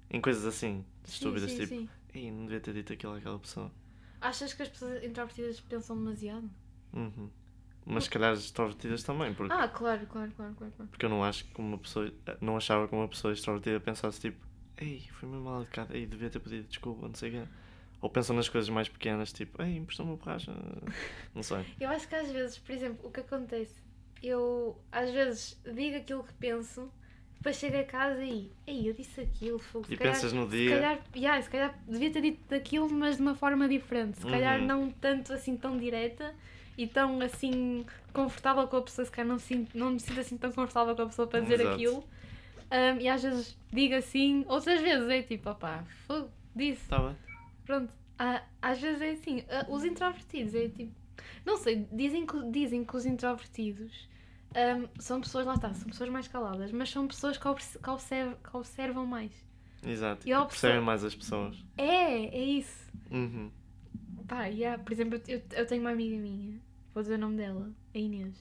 Em 0.10 0.19
coisas 0.21 0.45
assim, 0.45 0.86
Sim, 1.03 1.12
estúpidas, 1.13 1.51
sim, 1.51 1.57
tipo, 1.57 1.67
sim. 1.69 1.89
ei, 2.13 2.31
não 2.31 2.43
devia 2.45 2.60
ter 2.60 2.73
dito 2.73 2.93
aquilo 2.93 3.13
àquela 3.15 3.39
pessoa. 3.39 3.71
Achas 4.19 4.53
que 4.53 4.62
as 4.62 4.69
pessoas 4.69 5.03
introvertidas 5.03 5.60
pensam 5.62 5.95
demasiado? 5.97 6.49
Uhum. 6.93 7.29
Mas 7.85 8.03
se 8.05 8.09
calhar 8.09 8.31
as 8.31 8.39
extrovertidas 8.39 9.03
também, 9.03 9.33
porque, 9.33 9.51
Ah, 9.53 9.67
claro, 9.67 10.05
claro, 10.07 10.31
claro, 10.37 10.53
claro. 10.55 10.73
claro. 10.75 10.89
porque 10.91 11.05
eu 11.05 11.09
não 11.09 11.23
acho 11.23 11.45
que 11.45 11.59
uma 11.59 11.77
pessoa, 11.77 12.11
não 12.39 12.55
achava 12.55 12.87
que 12.87 12.93
uma 12.93 13.07
pessoa 13.07 13.33
extrovertida 13.33 13.79
pensasse 13.79 14.19
tipo, 14.21 14.37
ei, 14.77 15.07
fui 15.13 15.27
mesmo 15.27 15.43
mal 15.45 15.61
educada, 15.63 15.97
ei, 15.97 16.05
devia 16.05 16.29
ter 16.29 16.39
pedido 16.39 16.67
desculpa, 16.67 17.07
não 17.07 17.15
sei 17.15 17.29
o 17.29 17.33
quê. 17.33 17.51
Ou 17.99 18.09
pensam 18.09 18.35
nas 18.35 18.47
coisas 18.49 18.69
mais 18.69 18.87
pequenas, 18.87 19.31
tipo, 19.33 19.61
ei, 19.61 19.77
emprestou-me 19.77 20.11
uma 20.11 20.17
borracha, 20.17 20.51
não 21.35 21.41
sei. 21.43 21.65
Eu 21.79 21.89
acho 21.89 22.07
que 22.07 22.15
às 22.15 22.31
vezes, 22.31 22.57
por 22.59 22.71
exemplo, 22.71 23.07
o 23.07 23.11
que 23.11 23.19
acontece, 23.19 23.81
eu 24.21 24.79
às 24.91 25.09
vezes 25.11 25.59
digo 25.73 25.97
aquilo 25.97 26.23
que 26.23 26.33
penso, 26.35 26.91
depois 27.35 27.55
chego 27.55 27.77
a 27.79 27.83
casa 27.83 28.23
e, 28.23 28.51
ei, 28.67 28.87
eu 28.89 28.93
disse 28.93 29.21
aquilo, 29.21 29.57
fogo. 29.57 29.87
se 29.87 29.93
E 29.93 29.97
calhar- 29.97 30.13
pensas 30.13 30.33
no 30.33 30.45
Se 30.45 30.51
dia, 30.55 30.69
calhar, 30.69 30.99
yeah, 31.15 31.41
se 31.41 31.49
calhar 31.49 31.79
devia 31.87 32.11
ter 32.11 32.21
dito 32.21 32.41
daquilo, 32.47 32.89
mas 32.91 33.15
de 33.17 33.21
uma 33.23 33.33
forma 33.35 33.67
diferente. 33.67 34.19
Se 34.19 34.25
calhar 34.27 34.59
Uhum. 34.59 34.67
não 34.67 34.91
tanto 34.91 35.33
assim 35.33 35.57
tão 35.57 35.77
direta 35.77 36.33
e 36.83 36.87
tão 36.87 37.21
assim 37.21 37.85
confortável 38.13 38.67
com 38.67 38.77
a 38.77 38.81
pessoa, 38.81 39.05
se 39.05 39.11
calhar 39.11 39.27
não, 39.27 39.39
sinto, 39.39 39.77
não 39.77 39.91
me 39.91 39.99
sinto 39.99 40.19
assim 40.19 40.37
tão 40.37 40.51
confortável 40.51 40.95
com 40.95 41.01
a 41.03 41.05
pessoa 41.07 41.27
para 41.27 41.39
dizer 41.41 41.59
Exato. 41.61 41.75
aquilo. 41.75 42.03
Um, 42.71 43.01
e 43.01 43.07
às 43.09 43.21
vezes 43.21 43.57
digo 43.71 43.95
assim, 43.95 44.45
outras 44.47 44.81
vezes 44.81 45.09
é 45.09 45.21
tipo, 45.21 45.49
opá, 45.49 45.83
disse. 46.55 46.87
tá 46.87 46.99
bem. 46.99 47.15
Pronto, 47.65 47.91
Há- 48.17 48.43
às 48.61 48.79
vezes 48.79 49.01
é 49.01 49.11
assim. 49.11 49.43
ah, 49.49 49.65
Os 49.69 49.83
introvertidos 49.83 50.53
é 50.55 50.67
tipo. 50.69 50.93
Não 51.45 51.57
sei, 51.57 51.87
dizem 51.91 52.25
que, 52.25 52.51
dizem 52.51 52.83
que 52.85 52.95
os 52.95 53.05
introvertidos 53.05 54.07
ahm, 54.55 54.85
são 54.99 55.19
pessoas, 55.21 55.45
lá 55.45 55.55
está, 55.55 55.73
são 55.73 55.87
pessoas 55.89 56.09
mais 56.09 56.27
caladas, 56.27 56.71
mas 56.71 56.89
são 56.91 57.07
pessoas 57.07 57.37
que, 57.37 57.47
obs- 57.47 57.77
que 57.81 57.89
observ- 57.89 58.35
que 58.43 58.55
observam 58.57 59.05
mais. 59.05 59.31
Exato. 59.83 60.27
E 60.27 60.33
opção- 60.35 60.81
mais 60.83 61.03
as 61.03 61.15
pessoas. 61.15 61.57
É, 61.77 62.25
é 62.25 62.43
isso. 62.43 62.85
Uhum. 63.09 63.49
Pá, 64.27 64.45
yeah, 64.45 64.81
por 64.81 64.93
exemplo, 64.93 65.19
eu, 65.27 65.41
eu 65.53 65.65
tenho 65.65 65.81
uma 65.81 65.89
amiga 65.91 66.15
minha, 66.17 66.59
vou 66.93 67.01
dizer 67.04 67.15
o 67.15 67.19
nome 67.19 67.38
dela, 67.38 67.71
a 67.93 67.97
Inês. 67.97 68.36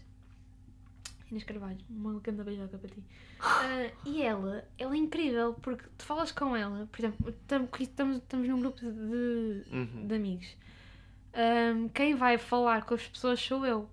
Inês 1.31 1.45
Carvalho, 1.45 1.79
uma 1.89 2.21
canta 2.21 2.43
beijoca 2.45 2.79
para 2.79 2.89
ti. 2.91 3.03
Ah, 3.43 3.91
e 4.05 4.21
ela, 4.23 4.69
ela 4.77 4.95
é 4.95 4.99
incrível, 4.99 5.55
porque 5.63 5.85
tu 5.97 6.05
falas 6.05 6.31
com 6.31 6.55
ela, 6.55 6.87
por 6.93 7.01
exemplo, 7.01 7.31
estamos, 7.31 7.71
estamos 8.21 8.49
num 8.49 8.61
grupo 8.61 8.79
de, 8.79 8.93
de, 8.93 9.65
Uhum. 9.75 10.07
de 10.07 10.15
amigos. 10.15 10.57
Ahm, 11.33 11.89
quem 11.89 12.15
vai 12.15 12.37
falar 12.37 12.85
com 12.85 12.93
as 12.95 13.07
pessoas 13.09 13.41
sou 13.41 13.65
eu. 13.65 13.89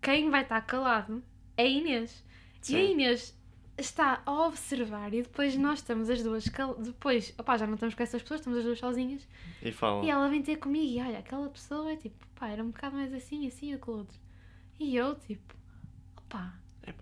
Quem 0.00 0.30
vai 0.30 0.42
estar 0.42 0.62
calado 0.62 1.22
é 1.58 1.64
a 1.64 1.68
Inês. 1.68 2.24
E 2.68 2.74
a 2.74 2.78
Sim. 2.78 2.90
Inês 2.92 3.35
está 3.78 4.22
a 4.24 4.46
observar 4.46 5.12
e 5.12 5.22
depois 5.22 5.56
nós 5.56 5.80
estamos 5.80 6.08
as 6.08 6.22
duas 6.22 6.44
depois, 6.78 7.34
opá, 7.38 7.56
já 7.56 7.66
não 7.66 7.74
estamos 7.74 7.94
com 7.94 8.02
essas 8.02 8.22
pessoas, 8.22 8.40
estamos 8.40 8.58
as 8.58 8.64
duas 8.64 8.78
sozinhas 8.78 9.26
E 9.62 9.70
falam. 9.70 10.04
e 10.04 10.10
ela 10.10 10.28
vem 10.28 10.42
ter 10.42 10.56
comigo 10.56 10.86
e 10.98 11.00
olha, 11.00 11.18
aquela 11.18 11.48
pessoa 11.50 11.92
é 11.92 11.96
tipo, 11.96 12.16
pá, 12.34 12.48
era 12.48 12.62
um 12.62 12.68
bocado 12.68 12.96
mais 12.96 13.12
assim, 13.12 13.46
assim, 13.46 13.74
aquele 13.74 13.98
outro. 13.98 14.18
E 14.80 14.96
eu 14.96 15.14
tipo, 15.14 15.54
opá, 16.16 16.54
É 16.82 16.92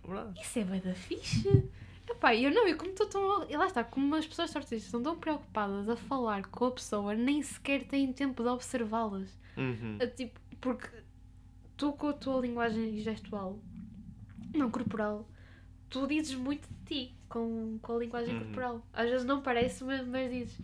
isso 0.41 0.59
é 0.59 0.65
da 0.65 0.95
fixe. 0.95 1.71
Epá, 2.09 2.35
eu 2.35 2.51
não, 2.51 2.67
eu 2.69 2.77
como 2.77 2.91
estou 2.91 3.07
tão. 3.09 3.49
E 3.49 3.57
lá 3.57 3.67
está, 3.67 3.83
como 3.83 4.15
as 4.15 4.27
pessoas 4.27 4.55
artistas 4.55 4.85
estão 4.85 5.03
tão 5.03 5.17
preocupadas 5.17 5.89
a 5.89 5.97
falar 5.97 6.45
com 6.47 6.67
a 6.67 6.71
pessoa, 6.71 7.15
nem 7.15 7.43
sequer 7.43 7.85
têm 7.85 8.13
tempo 8.13 8.43
de 8.43 8.49
observá-las. 8.49 9.39
Uhum. 9.57 9.99
Tipo, 10.15 10.39
porque 10.61 10.89
tu 11.77 11.93
com 11.93 12.09
a 12.09 12.13
tua 12.13 12.41
linguagem 12.41 12.99
gestual, 12.99 13.59
não 14.55 14.71
corporal, 14.71 15.27
tu 16.01 16.07
dizes 16.07 16.35
muito 16.35 16.69
de 16.69 16.85
ti 17.07 17.13
com, 17.29 17.79
com 17.81 17.93
a 17.95 17.99
linguagem 17.99 18.35
Uhum. 18.35 18.41
corporal. 18.41 18.83
Às 18.93 19.11
vezes 19.11 19.25
não 19.25 19.41
parece, 19.41 19.85
mas, 19.85 20.07
mas 20.07 20.31
dizes. 20.31 20.59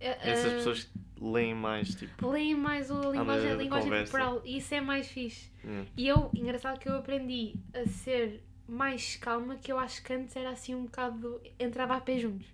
É, 0.00 0.30
Essas 0.30 0.52
é, 0.52 0.56
pessoas 0.56 0.88
leem 1.20 1.54
mais, 1.54 1.94
tipo. 1.94 2.26
Leem 2.28 2.54
mais 2.54 2.90
a 2.90 2.94
linguagem, 3.10 3.50
a 3.50 3.54
de 3.56 3.62
linguagem 3.62 3.84
conversa. 3.90 4.12
corporal 4.12 4.42
e 4.44 4.56
isso 4.58 4.74
é 4.74 4.80
mais 4.80 5.06
fixe. 5.08 5.50
yeah. 5.64 5.88
E 5.96 6.08
eu, 6.08 6.32
engraçado 6.34 6.78
que 6.78 6.88
eu 6.88 6.96
aprendi 6.96 7.54
a 7.74 7.84
ser 7.86 8.42
mais 8.68 9.16
calma, 9.16 9.56
que 9.56 9.70
eu 9.70 9.78
acho 9.78 10.02
que 10.02 10.12
antes 10.12 10.34
era 10.36 10.50
assim 10.50 10.74
um 10.74 10.84
bocado. 10.84 11.40
entrava 11.58 11.96
a 11.96 12.00
pé 12.00 12.18
juntos. 12.18 12.46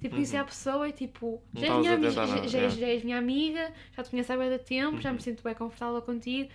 Tipo, 0.00 0.14
conhecer 0.14 0.36
Uhum. 0.36 0.42
a 0.42 0.44
pessoa 0.44 0.88
e 0.88 0.92
tipo, 0.92 1.42
já 1.54 1.66
és, 1.66 1.76
minha, 1.76 1.90
estavas 1.90 1.90
a 1.90 1.94
ami- 1.94 2.08
tentar 2.08 2.26
já, 2.26 2.46
já 2.46 2.58
é. 2.60 2.68
já 2.70 2.86
és 2.86 3.02
minha 3.04 3.18
amiga, 3.18 3.72
já 3.96 4.02
te 4.04 4.10
conheço 4.10 4.32
há 4.32 4.36
bem 4.36 4.58
tempo, 4.58 5.00
já 5.00 5.10
me 5.10 5.16
Uhum. 5.16 5.20
sinto 5.20 5.42
bem 5.42 5.54
confortável 5.54 6.00
contigo. 6.02 6.50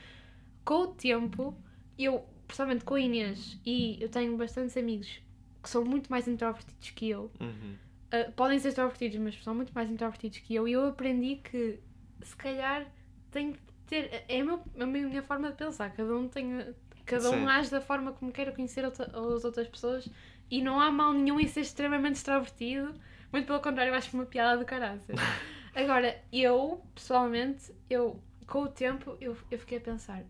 Com 0.63 0.75
o 0.83 0.87
tempo, 0.87 1.53
eu, 1.99 2.25
pessoalmente 2.53 2.85
com 2.85 2.93
a 2.93 2.99
Inês, 2.99 3.59
e 3.65 3.97
eu 3.99 4.07
tenho 4.09 4.37
bastantes 4.37 4.77
amigos 4.77 5.19
que 5.63 5.69
são 5.69 5.83
muito 5.83 6.11
mais 6.11 6.27
introvertidos 6.27 6.91
que 6.91 7.09
eu, 7.09 7.31
Uhum. 7.39 7.75
Uh, 8.13 8.31
podem 8.33 8.59
ser 8.59 8.67
extrovertidos, 8.67 9.17
mas 9.17 9.43
são 9.43 9.55
muito 9.55 9.73
mais 9.73 9.89
introvertidos 9.89 10.37
que 10.37 10.53
eu. 10.53 10.67
E 10.67 10.73
eu 10.73 10.85
aprendi 10.85 11.37
que, 11.37 11.79
se 12.21 12.35
calhar, 12.35 12.85
tenho 13.31 13.53
que 13.53 13.59
ter. 13.87 14.23
É 14.27 14.39
a, 14.39 14.45
meu, 14.45 14.61
a 14.79 14.85
minha 14.85 15.23
forma 15.23 15.49
de 15.49 15.55
pensar. 15.55 15.89
Cada 15.89 16.15
um 16.15 16.27
tem. 16.27 16.75
Cada 17.07 17.31
um 17.31 17.39
Sim. 17.39 17.47
age 17.47 17.71
da 17.71 17.81
forma 17.81 18.11
como 18.13 18.31
quer 18.31 18.53
conhecer 18.53 18.85
outra, 18.85 19.05
as 19.05 19.43
outras 19.43 19.67
pessoas. 19.67 20.07
E 20.47 20.61
não 20.61 20.79
há 20.79 20.91
mal 20.91 21.11
nenhum 21.11 21.39
em 21.39 21.47
ser 21.47 21.61
extremamente 21.61 22.17
extrovertido. 22.17 22.93
Muito 23.31 23.47
pelo 23.47 23.59
contrário, 23.59 23.89
eu 23.89 23.95
acho 23.95 24.11
que 24.11 24.15
é 24.15 24.19
uma 24.19 24.27
piada 24.27 24.59
do 24.59 24.63
caraças. 24.63 25.15
Agora, 25.73 26.15
eu, 26.31 26.85
pessoalmente, 26.93 27.73
eu, 27.89 28.21
com 28.45 28.61
o 28.61 28.67
tempo, 28.67 29.17
eu, 29.19 29.35
eu 29.49 29.57
fiquei 29.57 29.79
a 29.79 29.81
pensar: 29.81 30.23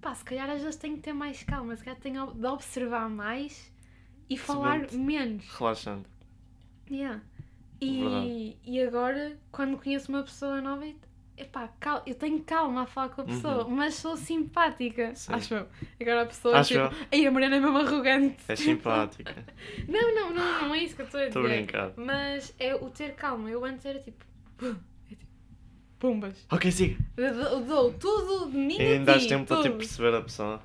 pá, 0.00 0.14
se 0.14 0.24
calhar 0.24 0.48
às 0.50 0.60
vezes 0.62 0.76
tenho 0.76 0.96
que 0.96 1.02
ter 1.02 1.12
mais 1.12 1.42
calma, 1.42 1.76
se 1.76 1.84
calhar 1.84 1.98
tenho 2.00 2.32
de 2.32 2.46
observar 2.46 3.08
mais 3.08 3.72
e 4.28 4.36
falar 4.36 4.90
menos. 4.92 5.44
Relaxando. 5.58 6.08
Yeah. 6.90 7.20
Verdade. 7.80 8.26
E, 8.26 8.58
e 8.64 8.82
agora, 8.82 9.38
quando 9.52 9.76
conheço 9.78 10.10
uma 10.10 10.22
pessoa 10.22 10.60
nova, 10.60 10.84
epá, 11.36 11.68
cal, 11.78 12.02
eu 12.06 12.14
tenho 12.14 12.42
calma 12.42 12.82
a 12.82 12.86
falar 12.86 13.10
com 13.10 13.22
a 13.22 13.24
pessoa, 13.24 13.68
mas 13.68 13.94
sou 13.94 14.16
simpática. 14.16 15.08
Uhum. 15.08 15.14
Sim. 15.14 15.32
Acho 15.34 15.54
eu. 15.54 15.68
Agora 16.00 16.22
a 16.22 16.26
pessoa, 16.26 16.58
Acho 16.58 16.68
tipo, 16.74 16.80
eu. 16.80 17.06
ai, 17.12 17.26
a 17.26 17.30
Mariana 17.30 17.56
é 17.56 17.60
mesmo 17.60 17.78
arrogante. 17.78 18.36
É 18.48 18.56
simpática. 18.56 19.44
Não, 19.88 20.14
não, 20.14 20.34
não, 20.34 20.62
não 20.68 20.74
é 20.74 20.78
isso 20.78 20.96
que 20.96 21.02
eu 21.02 21.06
estou 21.06 21.20
a 21.20 21.28
dizer. 21.28 21.38
Estou 21.38 21.44
a 21.44 21.54
brincar. 21.54 21.92
Mas 21.96 22.54
é 22.58 22.74
o 22.74 22.90
ter 22.90 23.14
calma. 23.14 23.48
Eu 23.50 23.64
antes 23.64 23.86
era 23.86 24.00
tipo 24.00 24.24
pumbas. 25.98 26.46
Ok, 26.50 26.70
siga. 26.72 26.96
Dou, 27.16 27.64
dou 27.64 27.92
tudo 27.94 28.50
de 28.50 28.56
mim 28.56 28.76
E 28.78 28.82
ainda 28.82 29.18
ti, 29.18 29.28
tempo 29.28 29.46
para 29.46 29.56
tudo. 29.56 29.64
tipo, 29.66 29.78
perceber 29.78 30.14
a 30.16 30.22
pessoa. 30.22 30.62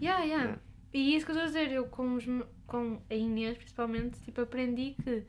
Yeah, 0.00 0.22
yeah. 0.24 0.44
Yeah. 0.44 0.60
E 0.92 1.14
é 1.14 1.16
isso 1.16 1.26
que 1.26 1.32
eu 1.32 1.36
estou 1.36 1.42
a 1.44 1.46
dizer, 1.46 1.72
eu 1.72 1.86
com, 1.86 2.14
os 2.14 2.24
com 2.66 3.00
a 3.10 3.14
Inês 3.14 3.56
principalmente, 3.58 4.18
tipo, 4.20 4.40
aprendi 4.40 4.94
que 5.02 5.24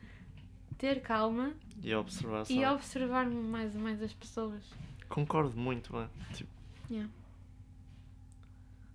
ter 0.78 1.00
calma 1.02 1.52
E 1.82 1.92
a 1.92 2.00
observação. 2.00 2.56
e 2.56 2.64
observar 2.64 3.26
mais 3.28 3.74
e 3.74 3.78
mais 3.78 4.02
as 4.02 4.12
pessoas. 4.14 4.62
Concordo 5.08 5.58
muito, 5.58 5.92
bem. 5.92 6.08
Tipo, 6.34 6.50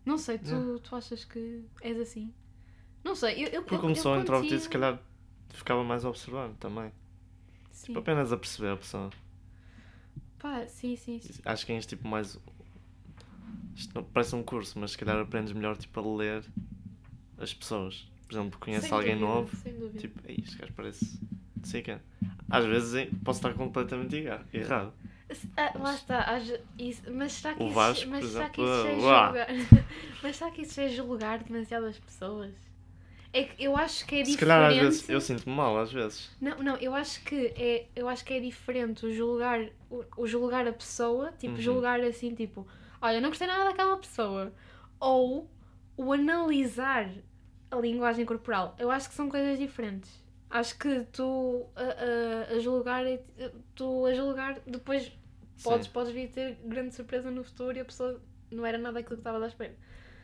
Não 0.06 0.17
sei, 0.17 0.38
tu, 0.38 0.49
Yeah. 0.49 0.80
tu 0.84 0.95
achas 0.95 1.23
que 1.26 1.63
és 1.82 1.97
assim? 1.99 2.34
Não 3.04 3.15
sei, 3.15 3.45
eu, 3.45 3.49
eu 3.49 3.63
porque 3.63 3.78
como 3.82 3.95
sou 3.95 4.17
introvertido, 4.19 4.62
se 4.62 4.69
calhar 4.69 4.99
ficava 5.49 5.84
mais 5.84 6.04
a 6.06 6.10
observar 6.10 6.49
também. 6.60 6.91
Sim. 7.71 7.88
Tipo, 7.88 7.99
apenas 7.99 8.32
a 8.32 8.38
perceber 8.38 8.71
a 8.71 8.78
pessoa. 8.78 9.10
Pá, 10.43 10.67
sim, 10.67 10.95
sim, 10.97 11.19
sim. 11.21 11.41
Acho 11.45 11.65
que 11.65 11.71
és 11.71 11.86
tipo 11.86 12.06
mais. 12.06 12.38
Isto 13.75 13.95
não 13.95 14.03
parece 14.03 14.36
um 14.36 14.43
curso, 14.43 14.77
mas 14.77 14.91
se 14.91 14.97
calhar 14.97 15.17
aprendes 15.17 15.53
melhor 15.53 15.77
tipo, 15.77 15.99
a 15.99 16.17
ler 16.17 16.43
as 17.38 17.53
pessoas. 17.53 18.06
Por 18.27 18.34
exemplo, 18.36 18.60
conheces 18.60 18.89
Sem 18.89 18.93
alguém 18.93 19.13
dúvida, 19.15 19.32
novo, 19.34 19.56
Sem 19.56 19.73
dúvida. 19.79 19.99
tipo, 19.99 20.19
"Ei, 20.27 20.38
este 20.43 20.58
gajo 20.58 20.73
parece. 20.73 21.19
Não 21.56 21.63
sei 21.63 21.82
quê. 21.82 21.97
Às 22.49 22.65
vezes 22.65 23.10
posso 23.23 23.39
estar 23.39 23.53
completamente 23.53 24.17
erra- 24.17 24.45
errado. 24.53 24.93
Ah, 25.56 25.71
lá 25.79 25.95
está, 25.95 26.39
isso- 26.77 27.01
mas 27.12 27.32
será 27.32 27.56
que 27.56 27.63
O 27.63 27.67
isso, 27.69 27.75
mas 28.10 28.25
será 28.25 28.49
que 28.49 28.62
isso 28.62 28.88
é 28.88 28.95
uá. 28.97 29.27
julgar? 29.27 29.47
mas 30.21 30.36
será 30.36 30.51
que 30.51 30.62
isso 30.62 30.82
é 30.82 30.89
julgar 30.89 31.43
demasiadas 31.43 31.97
pessoas? 31.99 32.53
É 33.35 33.43
que 33.45 33.63
eu 33.63 33.75
acho 33.75 34.05
que 34.05 34.15
é 34.15 34.23
Se 34.25 34.31
diferente. 34.33 34.39
calhar 34.51 34.69
às 34.71 34.77
vezes 34.77 35.09
eu 35.09 35.19
sinto-me 35.19 35.55
mal, 35.55 35.75
às 35.79 35.91
vezes. 35.91 36.29
Não, 36.39 36.55
não, 36.61 36.75
eu 36.77 36.93
acho 36.93 37.23
que 37.23 37.47
é, 37.57 37.87
eu 37.95 38.07
acho 38.07 38.23
que 38.23 38.33
é 38.35 38.39
diferente 38.39 39.05
o 39.07 39.11
julgar, 39.13 39.59
o, 39.89 40.03
o 40.17 40.27
julgar 40.27 40.67
a 40.67 40.71
pessoa, 40.73 41.31
tipo, 41.39 41.55
Uhum. 41.55 41.61
julgar 41.61 41.99
assim, 42.01 42.35
tipo, 42.35 42.67
olha, 43.01 43.19
não 43.19 43.29
gostei 43.29 43.47
nada 43.47 43.65
daquela 43.65 43.97
pessoa. 43.97 44.53
Ou 44.99 45.49
o 45.97 46.13
analisar 46.13 47.09
a 47.71 47.75
linguagem 47.77 48.23
corporal. 48.25 48.75
Eu 48.77 48.91
acho 48.91 49.09
que 49.09 49.15
são 49.15 49.27
coisas 49.29 49.57
diferentes. 49.57 50.21
Acho 50.49 50.77
que 50.77 51.01
tu 51.11 51.65
a, 51.75 52.51
a, 52.53 52.55
a 52.55 52.59
julgar, 52.59 53.03
é- 53.07 53.23
tu 53.73 54.05
a 54.05 54.13
julgar, 54.13 54.59
depois 54.67 55.11
podes, 55.63 55.87
podes 55.87 56.13
vir 56.13 56.29
ter 56.29 56.59
grande 56.65 56.93
surpresa 56.93 57.31
no 57.31 57.43
futuro 57.43 57.75
e 57.75 57.81
a 57.81 57.85
pessoa 57.85 58.21
não 58.51 58.63
era 58.63 58.77
nada 58.77 58.99
aquilo 58.99 59.15
que 59.15 59.21
estava 59.21 59.43
à 59.43 59.47
espera. 59.47 59.75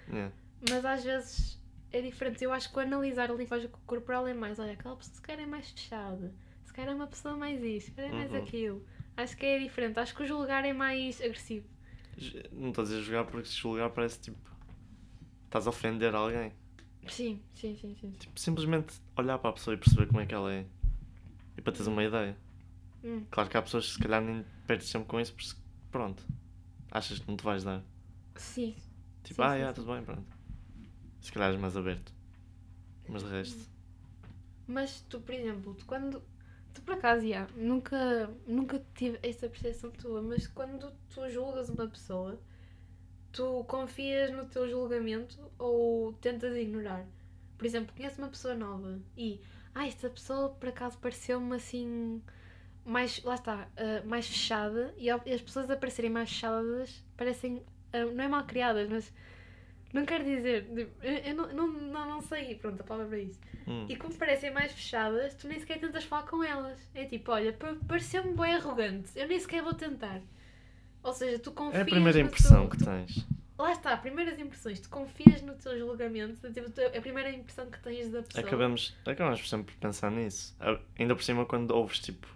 Yeah. 0.08 0.32
Mas 0.70 0.86
às 0.86 1.04
vezes 1.04 1.59
é 1.92 2.02
diferente. 2.02 2.44
Eu 2.44 2.52
acho 2.54 2.72
que 2.72 2.78
o 2.78 2.80
analisar 2.82 3.30
a 3.32 3.34
linguagem 3.34 3.70
corporal 3.86 4.28
é 4.28 4.34
mais, 4.34 4.60
olha, 4.60 4.74
aquela 4.74 4.96
pessoa 4.96 5.16
se 5.16 5.22
calhar 5.22 5.42
é 5.42 5.46
mais 5.48 5.70
fechada, 5.72 6.34
se 6.66 6.74
calhar 6.74 6.92
é 6.92 6.96
uma 6.96 7.08
pessoa 7.08 7.36
mais 7.36 7.62
isto, 7.64 7.88
se 7.88 7.92
calhar 7.92 8.12
é 8.12 8.16
mais 8.16 8.32
Uhum. 8.32 8.38
aquilo. 8.44 8.86
Acho 9.18 9.36
que 9.36 9.46
é 9.46 9.60
diferente. 9.60 10.00
Acho 10.00 10.16
que 10.16 10.24
o 10.24 10.26
julgar 10.26 10.64
é 10.66 10.72
mais 10.74 11.20
agressivo. 11.22 11.68
Não 12.52 12.70
estou 12.70 12.82
a 12.84 12.86
dizer 12.86 13.02
julgar 13.02 13.26
porque 13.26 13.48
se 13.48 13.56
julgar 13.56 13.90
parece 13.92 14.20
tipo. 14.20 14.38
Estás 15.46 15.66
a 15.66 15.70
ofender 15.70 16.14
alguém. 16.14 16.52
Sim, 17.08 17.42
sim, 17.56 17.76
sim, 17.76 17.96
sim. 18.00 18.12
Tipo, 18.12 18.40
simplesmente 18.40 18.94
olhar 19.18 19.38
para 19.40 19.50
a 19.50 19.54
pessoa 19.54 19.74
e 19.74 19.78
perceber 19.78 20.06
como 20.08 20.20
é 20.20 20.26
que 20.26 20.34
ela 20.36 20.54
é. 20.54 20.66
E 21.58 21.62
para 21.62 21.74
teres 21.74 21.88
uma 21.88 22.04
ideia. 22.04 22.38
Hum. 23.04 23.24
Claro 23.32 23.50
que 23.50 23.58
há 23.58 23.62
pessoas 23.62 23.88
que 23.88 23.94
se 23.94 24.00
calhar 24.00 24.22
nem 24.22 24.46
perdes 24.68 24.92
tempo 24.92 25.06
com 25.06 25.20
isso 25.20 25.34
porque 25.34 25.50
pronto. 25.92 26.24
Achas 26.92 27.20
que 27.20 27.28
não 27.28 27.36
te 27.38 27.44
vais 27.44 27.64
dar. 27.64 27.82
Sim. 28.36 28.76
Tipo, 29.24 29.42
Sim, 29.42 29.48
ah, 29.48 29.52
sim, 29.52 29.56
yeah, 29.58 29.74
sim. 29.74 29.82
tudo 29.82 29.94
bem, 29.94 30.04
pronto. 30.04 30.39
Se 31.22 31.32
calhar 31.32 31.52
és 31.52 31.60
mais 31.60 31.76
aberto. 31.76 32.14
Mas 33.08 33.24
de 33.24 33.30
resto. 33.30 33.70
Mas 34.68 35.02
tu, 35.10 35.20
por 35.20 35.34
exemplo, 35.34 35.74
tu 35.74 35.86
quando. 35.86 36.22
Tu 36.74 36.82
por 36.82 36.94
acaso, 36.94 37.28
já, 37.28 37.48
nunca, 37.56 38.30
nunca 38.46 38.82
tive 38.94 39.20
essa 39.24 39.50
percepção 39.50 39.90
tua, 39.90 40.22
mas 40.22 40.46
quando 40.48 40.94
tu 41.10 41.28
julgas 41.28 41.68
uma 41.70 41.88
pessoa, 41.88 42.40
tu 43.32 43.64
confias 43.64 44.32
no 44.32 44.46
teu 44.46 44.70
julgamento 44.70 45.38
ou 45.58 46.14
tentas 46.14 46.56
ignorar? 46.56 47.06
Por 47.58 47.66
exemplo, 47.66 47.94
conheces 47.96 48.20
uma 48.20 48.28
pessoa 48.28 48.54
nova 48.54 49.00
e, 49.18 49.42
ah, 49.74 49.88
esta 49.88 50.10
pessoa 50.10 50.50
por 50.50 50.70
acaso 50.70 50.98
pareceu-me 51.00 51.56
assim. 51.56 52.22
Mais, 52.86 53.22
lá 53.24 53.36
está, 53.36 53.68
ah, 53.76 54.04
mais 54.06 54.28
fechada 54.28 54.94
e 54.98 55.10
as 55.10 55.42
pessoas 55.42 55.70
a 55.70 55.76
parecerem 55.76 56.12
mais 56.12 56.30
fechadas 56.30 57.04
parecem, 57.18 57.64
ah, 57.92 58.06
não 58.06 58.24
é 58.24 58.28
mal 58.28 58.46
criadas, 58.46 58.88
mas 58.88 59.12
não 59.94 60.06
quero 60.06 60.24
dizer, 60.24 60.68
eu, 61.02 61.36
não, 61.36 61.48
não, 61.54 62.08
não, 62.08 62.22
sei, 62.22 62.56
pronto, 62.56 62.82
a 62.82 62.84
palavra 62.84 63.18
é 63.20 63.24
isso. 63.24 63.40
Hum. 63.68 63.86
E 63.90 63.96
como 63.96 64.14
parecem 64.16 64.52
mais 64.52 64.72
fechadas, 64.72 65.34
tu 65.36 65.48
nem 65.48 65.60
sequer 65.60 65.80
tentas 65.80 66.04
falar 66.04 66.24
com 66.28 66.44
elas. 66.44 66.80
É 66.94 67.06
tipo, 67.06 67.32
olha, 67.32 67.54
pa- 67.54 67.76
pareceu-me 67.88 68.34
bem 68.36 68.56
arrogante, 68.56 69.10
eu 69.16 69.28
nem 69.28 69.40
sequer 69.40 69.62
vou 69.64 69.74
tentar. 69.74 70.22
Ou 71.04 71.14
seja, 71.14 71.40
tu 71.40 71.52
confias 71.52 71.80
É 71.80 71.82
a 71.82 71.86
primeira 71.86 72.20
impressão 72.20 72.62
teu- 72.68 72.70
que 72.72 72.78
tu- 72.78 72.86
tens. 72.86 73.28
Lá 73.58 73.72
está, 73.74 73.98
primeiras 73.98 74.40
impressões. 74.40 74.80
Tu 74.80 74.90
confias 74.90 75.42
no 75.42 75.54
teu 75.56 75.78
julgamento, 75.78 76.50
tipo, 76.54 76.70
tu- 76.72 76.80
a 76.82 77.02
primeira 77.02 77.30
impressão 77.32 77.70
que 77.70 77.78
tens 77.82 78.10
da 78.10 78.22
pessoa. 78.22 78.46
Acabamos, 78.46 78.96
acabamos 79.06 79.42
por 79.42 79.48
sempre 79.48 79.76
pensar 79.76 80.10
nisso. 80.12 80.56
A- 80.60 80.80
Ainda 80.98 81.16
por 81.16 81.24
cima 81.24 81.46
quando 81.46 81.72
ouves 81.72 82.00
tipo 82.00 82.28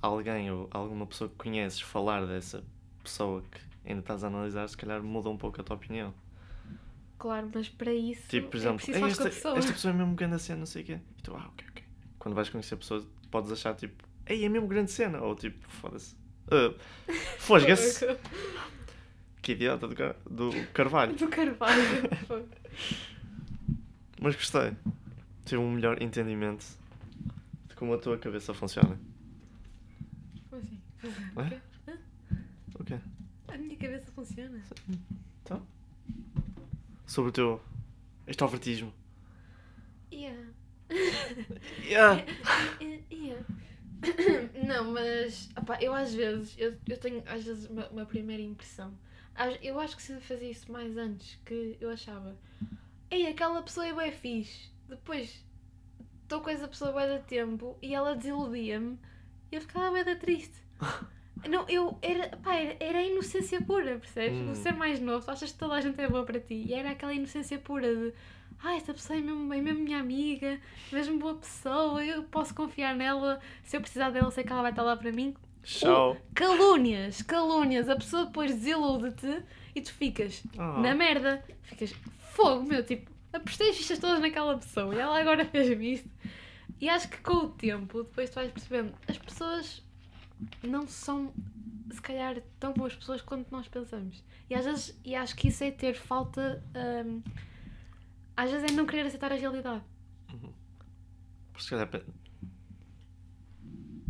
alguém 0.00 0.50
ou 0.50 0.68
alguma 0.72 1.06
pessoa 1.06 1.30
que 1.30 1.36
conheces 1.36 1.80
falar 1.80 2.26
dessa 2.26 2.64
pessoa 3.02 3.42
que 3.42 3.60
ainda 3.88 4.00
estás 4.00 4.24
a 4.24 4.26
analisar, 4.28 4.68
se 4.68 4.76
calhar 4.76 5.02
muda 5.02 5.28
um 5.28 5.36
pouco 5.36 5.60
a 5.60 5.64
tua 5.64 5.76
opinião. 5.76 6.12
Claro, 7.22 7.48
mas 7.54 7.68
para 7.68 7.94
isso 7.94 8.26
Tipo, 8.28 8.48
por 8.48 8.56
é 8.56 8.60
exemplo, 8.60 8.76
preciso 8.78 8.96
"Ei, 8.96 9.00
falar 9.00 9.14
com 9.16 9.22
a 9.22 9.26
esta, 9.28 9.36
pessoa. 9.36 9.58
esta 9.58 9.72
pessoa 9.72 9.94
é 9.94 9.96
mesmo 9.96 10.14
grande 10.16 10.42
cena, 10.42 10.58
não 10.58 10.66
sei 10.66 10.82
o 10.82 10.84
quê. 10.86 10.98
E 11.18 11.22
tu, 11.22 11.32
ah, 11.36 11.46
ok, 11.52 11.66
ok. 11.70 11.84
Quando 12.18 12.34
vais 12.34 12.48
conhecer 12.50 12.74
a 12.74 12.78
pessoa, 12.78 13.06
podes 13.30 13.52
achar 13.52 13.76
tipo, 13.76 14.02
ei, 14.26 14.44
é 14.44 14.48
mesmo 14.48 14.66
grande 14.66 14.90
cena. 14.90 15.20
Ou 15.20 15.36
tipo, 15.36 15.64
foda-se. 15.68 16.16
Uh, 16.48 16.76
Fosga-se. 17.38 18.04
que 19.40 19.52
idiota 19.52 19.86
do, 19.86 19.94
Car- 19.94 20.16
do 20.28 20.50
Carvalho. 20.74 21.14
Do 21.14 21.28
Carvalho. 21.28 21.82
Mas 24.20 24.34
gostei. 24.34 24.72
Tive 25.44 25.60
um 25.60 25.70
melhor 25.70 26.02
entendimento 26.02 26.64
de 27.68 27.74
como 27.76 27.94
a 27.94 27.98
tua 27.98 28.18
cabeça 28.18 28.52
funciona. 28.52 28.98
Como 30.50 30.60
assim? 30.60 30.80
É? 31.36 31.40
O 31.40 31.48
quê? 31.48 31.60
O 32.80 32.84
quê? 32.84 32.98
A 33.48 33.56
minha 33.58 33.76
cabeça 33.76 34.10
funciona. 34.12 34.60
Então? 34.88 34.98
Sobre 37.12 37.28
o 37.28 37.32
teu 37.32 37.60
extrovertismo. 38.26 38.90
Yeah. 40.10 40.48
Yeah. 41.84 42.24
Yeah. 43.12 43.44
Não, 44.66 44.92
mas 44.92 45.50
opá, 45.54 45.78
eu 45.82 45.92
às 45.92 46.14
vezes 46.14 46.54
eu, 46.56 46.74
eu 46.88 46.96
tenho 46.98 47.22
às 47.26 47.44
vezes 47.44 47.68
uma, 47.68 47.86
uma 47.88 48.06
primeira 48.06 48.42
impressão. 48.42 48.94
Eu 49.60 49.78
acho 49.78 49.94
que 49.94 50.02
se 50.02 50.18
fazia 50.20 50.50
isso 50.50 50.72
mais 50.72 50.96
antes, 50.96 51.38
que 51.44 51.76
eu 51.78 51.90
achava, 51.90 52.34
ei, 53.10 53.26
aquela 53.26 53.62
pessoa 53.62 53.86
é 53.86 53.92
bem 53.92 54.10
fixe. 54.10 54.70
Depois 54.88 55.44
estou 56.22 56.40
com 56.40 56.48
essa 56.48 56.66
pessoa 56.66 56.92
bem 56.92 57.18
de 57.18 57.24
tempo 57.24 57.76
e 57.82 57.94
ela 57.94 58.16
desiludia-me 58.16 58.98
e 59.50 59.56
eu 59.56 59.60
ficava 59.60 59.92
bem 59.92 60.02
da 60.02 60.16
triste. 60.16 60.56
Não, 61.48 61.64
eu 61.68 61.98
era, 62.02 62.28
pá, 62.36 62.54
era, 62.54 62.76
era 62.80 62.98
a 62.98 63.02
inocência 63.02 63.60
pura, 63.60 63.98
percebes? 63.98 64.38
Hum. 64.38 64.54
Você 64.54 64.68
é 64.68 64.72
mais 64.72 65.00
novo, 65.00 65.28
achas 65.30 65.52
que 65.52 65.58
toda 65.58 65.74
a 65.74 65.80
gente 65.80 66.00
é 66.00 66.08
boa 66.08 66.24
para 66.24 66.38
ti. 66.40 66.64
E 66.66 66.74
era 66.74 66.90
aquela 66.90 67.12
inocência 67.12 67.58
pura 67.58 67.94
de 67.94 68.12
ah, 68.64 68.76
esta 68.76 68.94
pessoa 68.94 69.18
é 69.18 69.22
mesmo, 69.22 69.52
é 69.52 69.60
mesmo 69.60 69.80
minha 69.80 69.98
amiga, 69.98 70.60
mesmo 70.92 71.18
boa 71.18 71.34
pessoa, 71.34 72.04
eu 72.04 72.22
posso 72.24 72.54
confiar 72.54 72.94
nela, 72.94 73.40
se 73.64 73.76
eu 73.76 73.80
precisar 73.80 74.10
dela, 74.10 74.30
sei 74.30 74.44
que 74.44 74.52
ela 74.52 74.62
vai 74.62 74.70
estar 74.70 74.82
lá 74.84 74.96
para 74.96 75.10
mim. 75.10 75.34
Tchau. 75.64 76.16
Calúnias, 76.34 77.22
calúnias, 77.22 77.88
a 77.88 77.96
pessoa 77.96 78.26
depois 78.26 78.54
desilude-te 78.54 79.42
e 79.74 79.80
tu 79.80 79.92
ficas 79.92 80.42
Oh. 80.56 80.80
na 80.80 80.94
merda, 80.94 81.44
ficas 81.62 81.92
fogo, 82.34 82.62
meu, 82.64 82.84
tipo, 82.84 83.10
apostei 83.32 83.70
as 83.70 83.76
fichas 83.76 83.98
todas 83.98 84.20
naquela 84.20 84.56
pessoa 84.56 84.94
e 84.94 84.98
ela 84.98 85.18
agora 85.18 85.44
fez-me 85.44 85.94
isto. 85.94 86.08
E 86.80 86.88
acho 86.88 87.08
que 87.08 87.18
com 87.18 87.34
o 87.34 87.48
tempo, 87.48 88.04
depois 88.04 88.30
tu 88.30 88.34
vais 88.34 88.50
percebendo, 88.50 88.92
as 89.08 89.18
pessoas 89.18 89.82
não 90.62 90.86
são, 90.86 91.32
se 91.90 92.00
calhar, 92.00 92.40
tão 92.58 92.72
boas 92.72 92.94
pessoas 92.94 93.20
quanto 93.22 93.50
nós 93.50 93.68
pensamos. 93.68 94.22
E 94.48 94.54
às 94.54 94.64
vezes, 94.64 94.98
e 95.04 95.14
acho 95.14 95.34
que 95.36 95.48
isso 95.48 95.62
é 95.64 95.70
ter 95.70 95.94
falta, 95.94 96.62
hum, 97.06 97.22
às 98.36 98.50
vezes 98.50 98.70
é 98.70 98.74
não 98.74 98.86
querer 98.86 99.06
aceitar 99.06 99.32
a 99.32 99.36
realidade. 99.36 99.82
Por 101.52 101.60
se 101.62 101.70
calhar. 101.70 101.88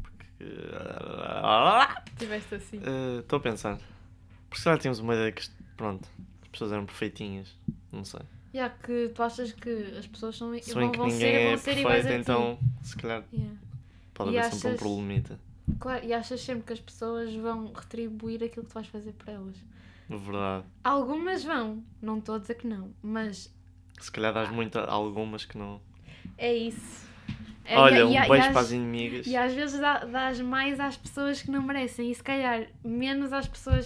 Porque. 0.03 0.27
Tiveste 2.19 2.55
assim. 2.55 2.79
Eh, 2.85 3.21
Estou 3.21 3.37
a 3.39 3.41
pensar. 3.41 3.79
Por 4.49 4.59
se 4.59 4.65
calhar 4.65 4.79
tínhamos 4.79 4.99
uma 5.01 5.15
ideia 5.15 5.33
que. 5.33 5.43
Pronto, 5.77 6.09
as 6.43 6.49
pessoas 6.49 6.73
eram 6.73 6.87
perfeitinhas. 6.87 7.57
Não 7.91 8.05
sei. 8.05 8.21
Já 8.55 8.69
que 8.71 9.11
tu 9.15 9.23
achas 9.23 9.53
que 9.53 9.71
as 9.99 10.07
pessoas 10.07 10.37
são, 10.37 10.57
Se 10.61 10.75
vão, 10.75 10.93
vão 10.93 11.07
ninguém 11.07 11.19
ser, 11.21 11.27
é 11.35 11.49
vão 11.49 11.59
ser 11.59 11.79
iguais 11.79 12.03
perfeito, 12.05 12.31
a 12.31 12.35
ti. 12.35 12.41
então 12.41 12.59
se 12.83 12.97
calhar 12.97 13.25
Yeah. 13.33 13.57
pode 14.13 14.31
E 14.33 14.39
haver 14.39 14.53
sempre 14.53 14.67
um 14.69 14.71
achas- 14.71 14.81
problemita. 14.81 15.41
Claro, 15.81 16.05
e 16.05 16.13
achas 16.13 16.41
sempre 16.41 16.63
que 16.65 16.73
as 16.73 16.81
pessoas 16.81 17.35
vão 17.35 17.73
retribuir 17.73 18.43
aquilo 18.45 18.65
que 18.65 18.71
tu 18.71 18.75
vais 18.75 18.87
fazer 18.87 19.13
para 19.13 19.33
elas. 19.35 19.57
Verdade. 20.09 20.65
Algumas 20.85 21.43
vão, 21.45 21.83
não 22.01 22.19
estou 22.19 22.35
a 22.35 22.39
dizer 22.39 22.55
que 22.57 22.67
não, 22.67 22.93
mas 23.03 23.53
Se 24.01 24.11
calhar 24.13 24.33
dás 24.33 24.51
muito 24.51 24.79
a 24.79 24.91
algumas 24.91 25.45
que 25.45 25.57
não. 25.57 25.81
é 26.37 26.55
isso. 26.55 27.07
É, 27.65 27.79
Olha, 27.79 27.99
e- 28.01 28.05
um 28.05 28.11
e- 28.13 28.17
e 28.17 28.29
beijo 28.29 28.47
às- 28.47 28.53
para 28.53 28.61
as 28.61 28.73
inimigas. 28.73 29.27
E 29.27 29.37
às 29.37 29.53
vezes 29.55 29.81
dá- 29.81 30.05
dás 30.05 30.41
mais 30.41 30.81
às 30.81 30.97
pessoas 30.97 31.41
que 31.41 31.51
não 31.51 31.63
merecem 31.63 32.11
e 32.11 32.15
se 32.15 32.23
calhar 32.23 32.67
menos 32.85 33.33
às 33.33 33.47
pessoas 33.47 33.85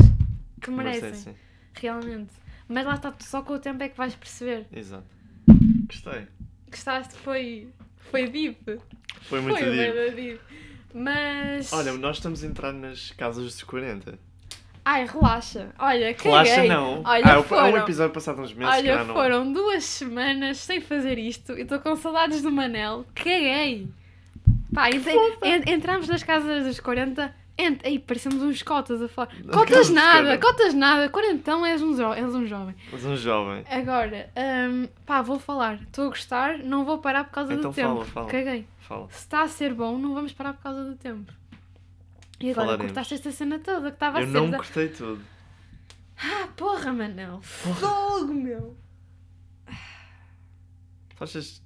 que 0.60 0.70
merecem, 0.70 1.10
assim. 1.10 1.34
realmente. 1.74 2.32
Mas 2.68 2.84
lá 2.86 2.94
está, 2.94 3.14
só 3.20 3.42
com 3.42 3.52
o 3.54 3.58
tempo 3.58 3.82
é 3.82 3.88
que 3.90 3.96
vais 3.96 4.14
perceber. 4.14 4.66
Exato. 4.72 5.06
Gostei. 5.86 6.26
Gostaste, 6.68 7.14
foi, 7.16 7.68
foi 8.10 8.26
deep. 8.28 8.80
Foi 9.22 9.40
muito 9.40 9.58
foi 9.58 10.12
deep. 10.14 10.40
Mas. 10.96 11.72
Olha, 11.72 11.92
nós 11.92 12.16
estamos 12.16 12.42
a 12.42 12.46
entrar 12.46 12.72
nas 12.72 13.10
casas 13.12 13.44
dos 13.44 13.62
40. 13.62 14.18
Ai, 14.84 15.04
relaxa. 15.04 15.74
Olha, 15.78 16.14
caguei. 16.14 16.30
Relaxa 16.32 16.64
não. 16.64 17.02
Olha, 17.04 17.24
ah, 17.24 17.28
o- 17.28 17.34
é 17.34 17.38
um 17.38 17.42
foram- 17.42 17.76
episódio 17.78 18.14
passado 18.14 18.40
uns 18.40 18.52
meses, 18.54 18.72
se 18.74 18.80
Olha, 18.80 19.04
não. 19.04 19.14
foram 19.14 19.52
duas 19.52 19.84
semanas 19.84 20.58
sem 20.58 20.80
fazer 20.80 21.18
isto 21.18 21.52
e 21.58 21.62
estou 21.62 21.78
com 21.80 21.96
saudades 21.96 22.40
do 22.40 22.50
Manel. 22.52 23.04
Caguei! 23.14 23.88
Pá, 24.72 24.88
entre, 24.90 25.12
en- 25.42 25.64
entramos 25.74 26.06
nas 26.08 26.22
casas 26.22 26.64
dos 26.64 26.78
40. 26.80 27.34
Ent 27.58 27.80
aí, 27.86 27.98
parecemos 27.98 28.42
uns 28.42 28.62
cotas 28.62 29.00
a 29.00 29.08
falar. 29.08 29.30
Cotas 29.50 29.88
nada, 29.88 30.36
40. 30.36 30.38
cotas 30.46 30.74
nada. 30.74 31.08
Quarentão 31.08 31.64
és 31.64 31.80
um, 31.80 31.96
jo 31.96 32.12
és 32.12 32.34
um 32.34 32.46
jovem. 32.46 32.74
Mas 32.92 33.04
um 33.04 33.16
jovem. 33.16 33.64
Agora, 33.70 34.30
hum, 34.70 34.88
pá, 35.06 35.22
vou 35.22 35.38
falar. 35.38 35.80
Estou 35.82 36.04
a 36.06 36.08
gostar, 36.08 36.58
não 36.58 36.84
vou 36.84 36.98
parar 36.98 37.24
por 37.24 37.30
causa 37.32 37.54
Então 37.54 37.70
do 37.70 37.74
tempo. 37.74 37.88
fala, 37.94 38.04
fala. 38.04 38.26
Caguei. 38.28 38.66
Fala. 38.80 39.08
Se 39.10 39.18
está 39.20 39.42
a 39.42 39.48
ser 39.48 39.72
bom, 39.72 39.96
não 39.96 40.12
vamos 40.12 40.32
parar 40.34 40.52
por 40.52 40.62
causa 40.64 40.84
do 40.84 40.96
tempo. 40.96 41.32
E 42.38 42.50
agora 42.50 42.66
Falaremos. 42.66 42.86
cortaste 42.92 43.14
esta 43.14 43.32
cena 43.32 43.58
toda 43.58 43.88
que 43.90 43.96
estava 43.96 44.18
a 44.18 44.20
Eu 44.20 44.26
ser. 44.26 44.32
não 44.34 44.50
da- 44.50 44.58
cortei 44.58 44.88
tudo. 44.90 45.22
Ah, 46.18 46.48
porra, 46.56 46.92
Manel. 46.92 47.40
Fogo, 47.42 48.34
meu. 48.34 48.76
Tu 51.16 51.24
achas 51.24 51.62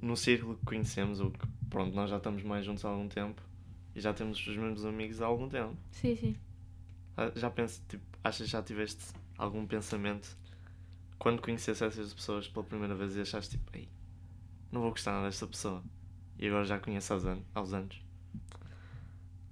no 0.00 0.16
círculo 0.16 0.56
que 0.56 0.64
conhecemos, 0.64 1.20
ou 1.20 1.30
que 1.30 1.38
pronto, 1.68 1.94
nós 1.94 2.08
já 2.10 2.16
estamos 2.16 2.42
mais 2.42 2.64
juntos 2.64 2.84
há 2.84 2.88
algum 2.88 3.08
tempo 3.08 3.40
e 3.94 4.00
já 4.00 4.12
temos 4.12 4.38
os 4.46 4.56
mesmos 4.56 4.84
amigos 4.84 5.20
há 5.20 5.26
algum 5.26 5.48
tempo. 5.48 5.76
Sim, 5.90 6.16
sim. 6.16 6.36
Ah, 7.16 7.30
Já 7.34 7.50
penso, 7.50 7.82
tipo, 7.88 8.02
achas 8.24 8.46
que 8.46 8.52
já 8.52 8.62
tiveste 8.62 9.12
algum 9.36 9.66
pensamento 9.66 10.36
quando 11.18 11.40
conheceste 11.42 11.84
essas 11.84 12.12
pessoas 12.14 12.48
pela 12.48 12.64
primeira 12.64 12.94
vez 12.94 13.14
e 13.16 13.20
achaste 13.20 13.58
tipo, 13.58 13.70
ei, 13.76 13.88
não 14.70 14.80
vou 14.80 14.90
gostar 14.90 15.12
nada 15.12 15.26
desta 15.26 15.46
pessoa. 15.46 15.82
E 16.38 16.46
agora 16.48 16.64
já 16.64 16.78
conheço 16.78 17.12
aos 17.12 17.24
anos. 17.24 17.44
Aos 17.54 17.72
anos. 17.72 18.02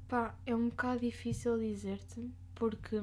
Pá, 0.08 0.34
é 0.44 0.54
um 0.54 0.68
bocado 0.70 1.00
difícil 1.00 1.58
dizer-te 1.58 2.28
porque 2.54 3.00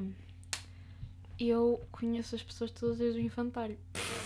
eu 1.39 1.81
conheço 1.91 2.35
as 2.35 2.43
pessoas 2.43 2.71
todas 2.71 2.97
desde 2.97 3.19
o 3.19 3.23
infantário. 3.23 3.77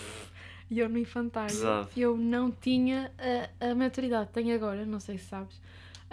E 0.70 0.78
eu 0.78 0.88
no 0.88 0.96
infantário 0.96 1.50
Pesado. 1.54 1.90
eu 1.94 2.16
não 2.16 2.50
tinha 2.50 3.12
a, 3.60 3.72
a 3.72 3.74
maturidade. 3.74 4.30
Tenho 4.32 4.54
agora, 4.54 4.86
não 4.86 4.98
sei 4.98 5.18
se 5.18 5.26
sabes. 5.26 5.60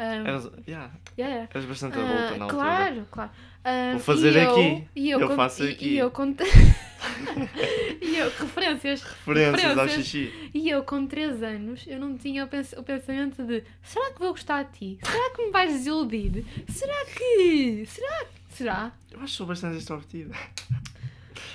Ahm, 0.02 0.26
Eras, 0.28 0.50
yeah, 0.66 0.92
yeah, 1.18 1.48
eras 1.54 1.66
bastante 1.66 1.98
Ah, 2.00 2.02
adulta 2.02 2.38
na 2.38 2.46
altura. 2.46 2.48
claro, 2.64 3.08
claro. 3.12 3.32
Ahm, 3.66 3.92
Vou 3.92 4.00
fazer 4.00 4.36
eu- 4.38 4.52
aqui. 4.52 4.88
E 4.96 5.10
Eu 5.10 5.28
con- 5.28 5.36
faço 5.36 5.66
e- 5.66 5.72
aqui. 5.72 5.90
E 5.90 5.98
eu 5.98 6.10
conto. 6.12 6.44
e 8.02 8.16
eu, 8.18 8.30
referências. 8.30 9.04
Referências 9.04 9.64
ao 9.78 9.86
referências. 9.86 10.06
xixi. 10.08 10.52
E 10.54 10.70
eu, 10.70 10.84
com 10.84 11.06
3 11.06 11.44
anos, 11.44 11.84
eu 11.86 12.00
não 12.00 12.18
tinha 12.18 12.46
o, 12.46 12.48
pens- 12.48 12.74
o 12.78 12.84
pensamento 12.84 13.44
de 13.44 13.62
será 13.84 14.12
que 14.14 14.20
vou 14.20 14.30
gostar 14.32 14.64
de 14.64 14.72
ti? 14.98 15.00
Será 15.04 15.30
que 15.36 15.46
me 15.46 15.52
vais 15.52 15.72
desiludir? 15.74 16.46
Será 16.70 17.06
que. 17.06 17.86
Será? 17.86 18.26
Será? 18.50 18.92
Eu 19.12 19.18
acho 19.20 19.32
que 19.32 19.38
sou 19.38 19.48
bastante 19.48 19.78
extrovertida. 19.78 20.34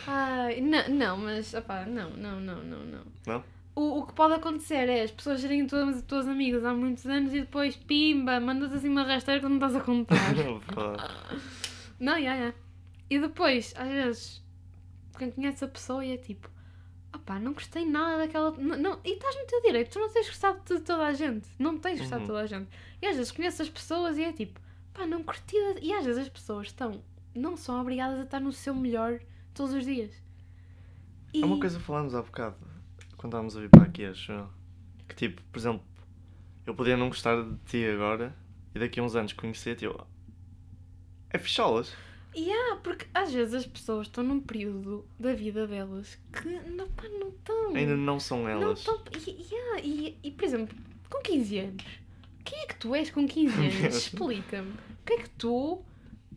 Ai, 0.06 0.60
não, 0.60 0.88
não, 0.88 1.16
mas 1.16 1.54
opá, 1.54 1.84
não, 1.86 2.10
não, 2.10 2.40
não, 2.40 2.62
não, 2.62 2.78
não. 2.84 3.00
Não? 3.26 3.44
O, 3.76 3.98
o 4.00 4.06
que 4.06 4.12
pode 4.12 4.34
acontecer 4.34 4.88
é 4.88 5.02
as 5.02 5.10
pessoas 5.10 5.40
serem 5.40 5.66
tuas, 5.66 6.00
tuas 6.02 6.28
amigas 6.28 6.64
há 6.64 6.72
muitos 6.72 7.04
anos 7.06 7.34
e 7.34 7.40
depois, 7.40 7.74
pimba, 7.76 8.38
mandas 8.38 8.72
assim 8.72 8.88
uma 8.88 9.02
rasteira 9.02 9.40
que 9.40 9.46
não 9.48 9.56
estás 9.56 9.74
a 9.74 9.80
contar. 9.80 10.16
não, 11.98 12.20
já, 12.22 12.36
já. 12.36 12.54
E 13.10 13.18
depois, 13.18 13.74
às 13.76 13.88
vezes, 13.88 14.44
quem 15.18 15.30
conhece 15.30 15.64
a 15.64 15.68
pessoa 15.68 16.04
e 16.04 16.12
é 16.12 16.16
tipo, 16.16 16.48
opá, 17.14 17.38
não 17.38 17.52
gostei 17.52 17.84
nada 17.84 18.18
daquela. 18.18 18.50
Não, 18.52 18.76
não- 18.78 19.00
e 19.04 19.12
estás 19.14 19.34
no 19.36 19.46
teu 19.46 19.60
direito, 19.62 19.90
tu 19.90 19.98
não 19.98 20.08
tens 20.08 20.26
gostado 20.28 20.60
de 20.64 20.80
toda 20.80 21.06
a 21.06 21.12
gente. 21.12 21.48
Não 21.58 21.76
tens 21.78 21.98
gostado 22.00 22.22
de 22.24 22.30
Uhum. 22.30 22.34
toda 22.36 22.44
a 22.44 22.46
gente. 22.46 22.68
E 23.02 23.06
às 23.06 23.16
vezes 23.16 23.32
conheces 23.32 23.60
as 23.62 23.68
pessoas 23.68 24.16
e 24.18 24.22
é 24.22 24.32
tipo, 24.32 24.60
pá, 24.92 25.04
não 25.06 25.22
curti. 25.22 25.56
E 25.82 25.92
às 25.92 26.04
vezes 26.04 26.22
as 26.22 26.28
pessoas 26.28 26.68
estão, 26.68 27.02
não 27.34 27.56
são 27.56 27.80
obrigadas 27.80 28.20
a 28.20 28.22
estar 28.22 28.40
no 28.40 28.52
seu 28.52 28.74
melhor 28.74 29.18
todos 29.52 29.74
os 29.74 29.84
dias. 29.84 30.12
E... 31.32 31.42
Há 31.42 31.46
uma 31.46 31.58
coisa 31.58 31.78
que 31.78 31.84
falámos 31.84 32.14
há 32.14 32.22
bocado, 32.22 32.56
quando 33.24 33.32
estávamos 33.32 33.56
a 33.56 33.60
vir 33.60 33.70
para 33.70 33.84
aqui, 33.84 34.04
acho 34.04 34.32
eu. 34.32 34.48
Que 35.08 35.14
tipo, 35.14 35.40
por 35.50 35.58
exemplo, 35.58 35.82
eu 36.66 36.74
podia 36.74 36.94
não 36.94 37.08
gostar 37.08 37.42
de 37.42 37.56
ti 37.64 37.86
agora 37.86 38.36
e 38.74 38.78
daqui 38.78 39.00
a 39.00 39.02
uns 39.02 39.16
anos 39.16 39.32
conhecer-te 39.32 39.86
eu. 39.86 39.98
É 41.30 41.38
ficholas. 41.38 41.94
Yeah, 42.36 42.76
porque 42.82 43.06
às 43.14 43.32
vezes 43.32 43.54
as 43.54 43.66
pessoas 43.66 44.08
estão 44.08 44.22
num 44.22 44.40
período 44.40 45.06
da 45.18 45.32
vida 45.32 45.66
delas 45.66 46.18
que 46.34 46.48
não, 46.68 46.86
pá, 46.90 47.04
não 47.18 47.28
estão. 47.30 47.74
Ainda 47.74 47.96
não 47.96 48.20
são 48.20 48.42
Não 48.42 48.50
elas. 48.50 48.80
estão. 48.80 49.00
E, 49.26 49.30
yeah, 49.50 49.80
e, 49.82 50.18
e, 50.22 50.30
por 50.30 50.44
exemplo, 50.44 50.76
com 51.08 51.22
15 51.22 51.58
anos, 51.60 51.84
quem 52.44 52.58
é 52.58 52.66
que 52.66 52.76
tu 52.76 52.94
és 52.94 53.10
com 53.10 53.26
15 53.26 53.54
anos? 53.56 53.96
Explica-me. 53.96 54.72
O 54.72 55.06
que 55.06 55.12
é 55.14 55.18
que 55.22 55.30
tu 55.30 55.82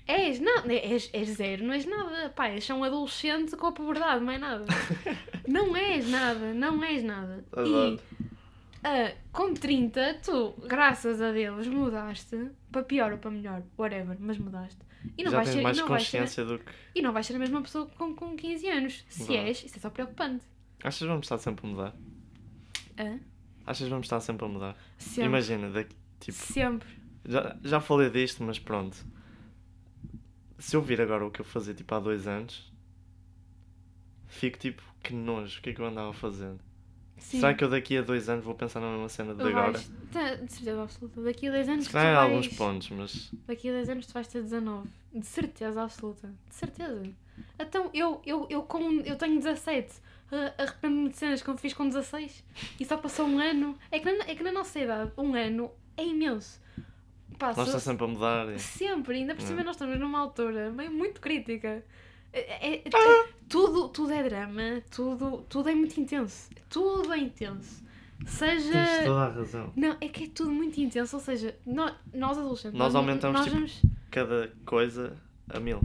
és? 0.08 0.40
Nada. 0.40 0.74
És, 0.74 1.10
és 1.14 1.28
zero, 1.30 1.64
não 1.66 1.74
és 1.74 1.86
nada. 1.86 2.30
Pá, 2.30 2.48
és 2.50 2.64
só 2.66 2.74
um 2.76 2.84
adolescente 2.84 3.56
com 3.56 3.68
a 3.68 3.72
puberdade, 3.72 4.24
não 4.24 4.32
é 4.32 4.38
nada. 4.38 4.66
não 5.48 5.76
és 5.76 6.10
nada, 6.10 6.54
não 6.54 6.84
és 6.84 7.04
nada. 7.04 7.44
E 7.58 7.60
Exato. 7.62 8.04
ah, 8.84 9.14
com 9.32 9.54
30, 9.54 10.20
tu, 10.24 10.54
graças 10.68 11.22
a 11.22 11.32
Deus, 11.32 11.68
mudaste 11.68 12.52
para 12.72 12.84
pior 12.84 13.12
ou 13.12 13.18
para 13.18 13.32
melhor, 13.32 13.64
whatever, 13.78 14.18
mas 14.20 14.38
mudaste. 14.38 14.80
E 15.18 15.24
não 15.24 15.32
Já 15.32 15.38
vais 15.38 15.50
tens 15.50 15.56
ser, 15.58 15.64
mais 15.64 15.78
e 15.78 15.82
não 15.82 15.88
vais 15.88 16.04
ser, 16.04 16.18
consciência 16.20 16.46
do 16.46 16.60
que. 16.60 16.72
e 16.96 17.02
não 17.02 17.14
vais 17.14 17.26
ser 17.26 17.36
a 17.36 17.40
mesma 17.40 17.62
pessoa 17.62 17.88
com, 17.98 18.14
com 18.16 18.36
15 18.36 18.68
anos. 18.70 19.06
Se 19.08 19.20
Verdade. 19.28 19.50
és, 19.50 19.64
isso 19.64 19.78
é 19.78 19.80
só 19.80 19.90
preocupante. 19.90 20.44
Achas 20.84 21.00
que 21.00 21.08
vamos 21.08 21.26
estar 21.26 21.38
sempre 21.38 21.66
a 21.66 21.70
mudar? 21.70 21.96
Hã? 23.00 23.20
Achas 23.66 23.84
que 23.86 23.90
vamos 23.90 24.06
estar 24.06 24.20
sempre 24.20 24.46
a 24.46 24.50
mudar? 24.50 24.76
Sempre. 24.98 25.26
Imagina, 25.26 25.70
daqui, 25.70 25.96
tipo, 26.20 26.38
Sempre. 26.38 26.88
já, 27.26 27.56
já 27.64 27.80
falei 27.80 28.10
disto, 28.10 28.44
mas 28.44 28.60
pronto. 28.60 28.98
Se 30.58 30.76
eu 30.76 30.82
vir 30.82 31.02
agora 31.02 31.26
o 31.26 31.32
que 31.32 31.42
eu 31.42 31.46
fazia 31.46 31.74
tipo 31.74 31.94
há 31.94 32.00
dois 32.00 32.28
anos, 32.28 32.72
fico 34.28 34.58
tipo, 34.58 34.82
que 35.04 35.14
nojo, 35.14 35.60
o 35.60 35.62
que 35.62 35.70
é 35.70 35.74
que 35.74 35.82
eu 35.82 35.86
andava 35.86 36.14
fazendo? 36.14 36.60
Sim. 37.20 37.40
Será 37.40 37.54
que 37.54 37.64
eu 37.64 37.70
daqui 37.70 37.98
a 37.98 38.02
dois 38.02 38.30
anos 38.30 38.46
vou 38.46 38.54
pensar 38.54 38.80
na 38.80 38.92
mesma 38.92 39.10
cena 39.10 39.34
de 39.34 39.42
agora? 39.42 39.72
Vais, 39.72 39.92
tá, 40.12 40.36
de 40.36 40.54
certeza 40.54 40.84
absoluta. 40.84 41.22
Daqui 41.22 41.48
a 41.48 41.52
10 41.52 41.70
anos 41.70 41.86
Se 41.86 41.92
calhar 41.92 42.16
vais... 42.16 42.32
alguns 42.32 42.48
pontos, 42.50 42.90
mas 42.90 43.32
Daqui 43.48 43.70
a 43.70 43.74
10 43.74 43.90
anos 43.90 44.08
tu 44.08 44.14
vais 44.14 44.28
ter 44.28 44.42
19. 44.44 44.88
De 45.14 45.26
certeza 45.26 45.82
absoluta. 45.82 46.34
De 46.48 46.56
certeza. 46.56 47.04
Então, 47.60 47.90
eu, 47.94 48.22
eu, 48.26 48.48
eu, 48.50 48.64
com, 48.64 49.02
eu 49.02 49.16
tenho 49.16 49.36
17. 49.38 49.94
Uh, 50.32 50.62
Arrependo-me 50.62 51.10
de 51.10 51.18
cenas 51.18 51.42
que 51.42 51.50
eu 51.50 51.58
fiz 51.58 51.74
com 51.74 51.88
16. 51.88 52.44
E 52.80 52.86
só 52.86 52.98
passou 52.98 53.26
um 53.26 53.40
ano. 53.40 53.78
É 53.92 54.00
que 54.00 54.12
na, 54.12 54.26
é 54.26 54.36
que 54.36 54.44
na 54.44 54.52
nossa 54.52 54.80
idade, 54.80 55.12
um 55.18 55.34
ano 55.34 55.72
é 55.96 56.06
imenso. 56.06 56.62
Pá, 57.38 57.54
nós 57.56 57.68
está 57.68 57.80
sempre 57.80 58.06
a 58.06 58.08
mudar. 58.08 58.50
e- 58.54 58.60
Sempre, 58.60 59.16
ainda 59.18 59.36
por 59.36 59.42
cima 59.42 59.58
Não. 59.60 59.66
nós 59.66 59.76
estamos 59.76 60.00
numa 60.00 60.20
altura 60.20 60.72
meio 60.72 60.92
muito 60.92 61.22
crítica. 61.22 61.84
É- 62.34 62.76
é- 62.76 62.82
é- 62.86 63.28
tudo, 63.48 63.90
tudo 63.90 64.12
é 64.12 64.24
drama, 64.24 64.82
tudo, 64.92 65.46
tudo 65.50 65.70
é 65.70 65.76
muito 65.76 65.98
intenso. 66.00 66.50
Tudo 66.70 67.14
é 67.14 67.18
intenso. 67.20 67.86
Seja. 68.26 68.72
Tens 68.74 69.06
toda 69.06 69.20
a 69.22 69.30
razão. 69.30 69.74
Não, 69.76 69.96
é 70.02 70.08
que 70.10 70.24
é 70.26 70.28
tudo 70.28 70.52
muito 70.52 70.80
intenso, 70.82 71.16
ou 71.16 71.22
seja, 71.22 71.56
nó- 71.66 71.94
nós 72.14 72.38
adolescentes. 72.38 72.78
Nós 72.78 72.94
aumentamos, 72.96 73.36
nós 73.40 73.46
tipo, 73.46 73.56
vamos- 73.58 73.82
Cada 74.10 74.52
coisa 74.66 75.16
a 75.50 75.60
mil. 75.60 75.82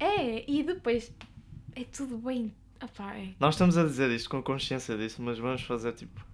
É, 0.00 0.50
e 0.50 0.62
depois 0.62 1.12
é 1.76 1.84
tudo 1.84 2.16
bem. 2.18 2.54
Opá, 2.82 3.14
é. 3.16 3.30
Nós 3.38 3.54
estamos 3.54 3.76
a 3.76 3.84
dizer 3.84 4.10
isto 4.10 4.30
com 4.30 4.42
consciência 4.42 4.96
disso, 4.96 5.20
mas 5.20 5.38
vamos 5.38 5.62
fazer 5.62 5.92
tipo 5.92 6.24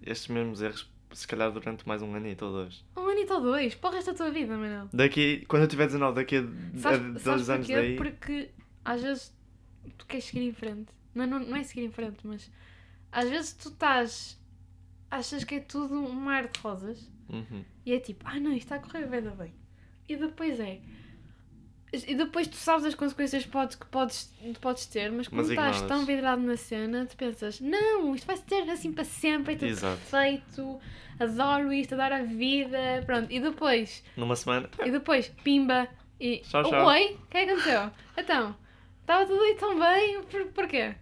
estes 0.00 0.28
mesmos 0.28 0.62
erros 0.62 0.88
se 1.16 1.26
calhar 1.26 1.50
durante 1.52 1.86
mais 1.86 2.02
um 2.02 2.14
anito 2.14 2.44
ou 2.46 2.52
dois. 2.52 2.84
Um 2.96 3.08
anito 3.08 3.32
ou 3.34 3.40
dois, 3.40 3.74
para 3.74 3.90
o 3.90 3.92
resto 3.92 4.12
da 4.12 4.16
tua 4.16 4.30
vida, 4.30 4.56
Manel. 4.56 4.88
Daqui, 4.92 5.44
quando 5.48 5.62
eu 5.62 5.68
tiver 5.68 5.86
19, 5.86 6.14
daqui 6.16 6.36
a, 6.36 6.40
a 6.40 6.78
Sabes, 6.78 7.22
dois 7.22 7.42
sabes 7.42 7.50
anos 7.50 7.66
porquê? 7.66 7.74
daí. 7.80 7.96
Porque 7.96 8.50
às 8.84 9.02
vezes 9.02 9.36
tu 9.98 10.06
queres 10.06 10.24
seguir 10.24 10.42
em 10.48 10.52
frente. 10.52 10.92
Não, 11.14 11.26
não, 11.26 11.38
não 11.40 11.56
é 11.56 11.62
seguir 11.62 11.84
em 11.84 11.90
frente, 11.90 12.26
mas 12.26 12.50
às 13.10 13.28
vezes 13.28 13.52
tu 13.52 13.68
estás. 13.68 14.40
Achas 15.10 15.44
que 15.44 15.56
é 15.56 15.60
tudo 15.60 15.94
um 15.94 16.12
mar 16.12 16.48
de 16.48 16.58
rosas 16.60 17.10
Uhum. 17.28 17.64
e 17.86 17.92
é 17.92 18.00
tipo, 18.00 18.24
ah 18.26 18.38
não, 18.40 18.50
isto 18.52 18.64
está 18.72 18.76
a 18.76 18.78
correr 18.78 19.06
bem, 19.06 19.22
bem. 19.36 19.54
E 20.08 20.16
depois 20.16 20.58
é. 20.60 20.80
E 21.92 22.14
depois 22.14 22.46
tu 22.48 22.56
sabes 22.56 22.86
as 22.86 22.94
consequências 22.94 23.44
que 23.44 23.50
podes, 23.50 23.76
que 23.76 23.84
podes, 23.86 24.32
podes 24.62 24.86
ter, 24.86 25.12
mas 25.12 25.28
quando 25.28 25.40
Mas 25.42 25.50
estás 25.50 25.82
tão 25.82 26.06
vidrado 26.06 26.40
na 26.40 26.56
cena, 26.56 27.04
tu 27.04 27.14
pensas, 27.16 27.60
não, 27.60 28.14
isto 28.14 28.26
vai 28.26 28.36
ser 28.36 28.62
assim 28.70 28.92
para 28.92 29.04
sempre, 29.04 29.52
é 29.52 29.56
tudo 29.56 29.68
Exato. 29.68 29.98
perfeito, 30.10 30.80
adoro 31.20 31.70
isto, 31.72 31.94
adoro 31.94 32.14
a 32.14 32.22
vida, 32.22 33.02
pronto. 33.04 33.30
E 33.30 33.38
depois 33.40 34.02
Numa 34.16 34.34
semana. 34.36 34.70
e 34.84 34.90
depois, 34.90 35.28
pimba, 35.44 35.86
e. 36.18 36.38
Tchau, 36.38 36.62
tchau. 36.64 36.86
Oi, 36.86 37.18
o 37.22 37.26
que 37.28 37.36
é 37.36 37.44
que 37.44 37.50
aconteceu? 37.50 37.90
Então, 38.16 38.56
estava 39.02 39.26
tudo 39.26 39.40
aí 39.42 39.54
tão 39.56 39.78
bem, 39.78 40.22
por, 40.22 40.46
porquê? 40.46 40.94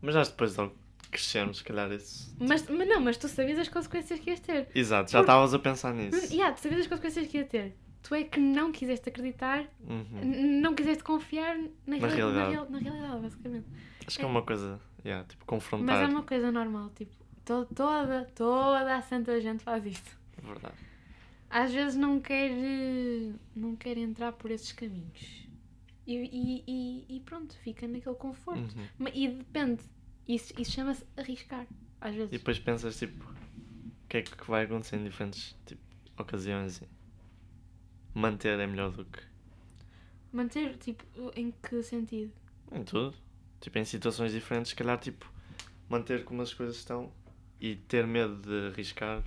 Mas 0.00 0.14
já 0.14 0.22
depois 0.22 0.56
de 0.56 0.70
crescermos, 1.10 1.58
se 1.58 1.64
calhar 1.64 1.92
isso. 1.92 2.34
Mas, 2.40 2.66
mas 2.68 2.88
não, 2.88 3.00
mas 3.00 3.18
tu 3.18 3.28
sabias 3.28 3.58
as 3.58 3.68
consequências 3.68 4.18
que 4.18 4.30
ias 4.30 4.40
ter. 4.40 4.68
Exato, 4.74 5.10
já 5.12 5.18
Porque- 5.18 5.30
estavas 5.30 5.52
a 5.52 5.58
pensar 5.58 5.92
nisso. 5.92 6.32
Yeah, 6.34 6.54
tu 6.54 6.60
sabias 6.62 6.80
as 6.80 6.86
consequências 6.86 7.26
que 7.26 7.36
ia 7.36 7.44
ter. 7.44 7.76
Tu 8.02 8.14
é 8.16 8.24
que 8.24 8.40
não 8.40 8.72
quiseste 8.72 9.08
acreditar, 9.08 9.64
Uhum. 9.88 10.60
não 10.60 10.74
quiseste 10.74 11.04
confiar 11.04 11.56
na, 11.56 11.68
Na 11.86 11.96
reali- 11.98 12.16
realidade. 12.16 12.50
real- 12.50 12.70
na 12.70 12.78
realidade, 12.78 13.20
basicamente. 13.22 13.66
Acho 14.06 14.18
que 14.18 14.24
é 14.24 14.26
uma 14.28 14.42
coisa, 14.42 14.80
yeah, 15.04 15.24
tipo, 15.26 15.40
Mas 15.44 15.46
confrontar. 15.46 16.02
é 16.02 16.06
uma 16.08 16.22
coisa 16.24 16.50
normal, 16.50 16.90
tipo, 16.96 17.12
to- 17.44 17.66
toda, 17.74 18.24
toda 18.34 18.96
a 18.96 19.02
santa 19.02 19.40
gente 19.40 19.62
faz 19.62 19.86
isto. 19.86 20.18
Verdade. 20.42 20.74
Às 21.48 21.72
vezes 21.72 21.96
não 21.96 22.18
quer, 22.18 22.50
não 23.54 23.76
quer 23.76 23.96
entrar 23.98 24.32
por 24.32 24.50
esses 24.50 24.72
caminhos. 24.72 25.46
E, 26.04 26.14
e, 26.16 26.64
e, 26.66 27.16
e 27.16 27.20
pronto, 27.20 27.54
fica 27.58 27.86
naquele 27.86 28.16
conforto. 28.16 28.74
Uhum. 28.76 29.06
E 29.14 29.28
depende. 29.28 29.82
Isso, 30.26 30.52
isso 30.58 30.72
chama-se 30.72 31.04
arriscar, 31.16 31.66
às 32.00 32.14
vezes. 32.14 32.30
E 32.32 32.38
depois 32.38 32.58
pensas, 32.58 32.98
tipo, 32.98 33.24
o 33.24 34.08
que 34.08 34.16
é 34.16 34.22
que 34.22 34.50
vai 34.50 34.64
acontecer 34.64 34.96
em 34.96 35.04
diferentes 35.04 35.54
tipo, 35.66 35.80
ocasiões 36.18 36.82
manter 38.14 38.58
é 38.58 38.66
melhor 38.66 38.90
do 38.90 39.04
que 39.04 39.20
Manter, 40.32 40.76
tipo, 40.78 41.04
em 41.36 41.52
que 41.62 41.82
sentido? 41.82 42.32
em 42.72 42.82
tudo. 42.84 43.14
Tipo, 43.60 43.78
em 43.78 43.84
situações 43.84 44.32
diferentes, 44.32 44.70
se 44.70 44.76
calhar, 44.76 44.98
tipo, 44.98 45.30
manter 45.88 46.24
como 46.24 46.40
as 46.42 46.52
coisas 46.54 46.76
estão 46.76 47.12
e 47.60 47.76
ter 47.76 48.06
medo 48.06 48.36
de 48.36 48.68
arriscar. 48.72 49.22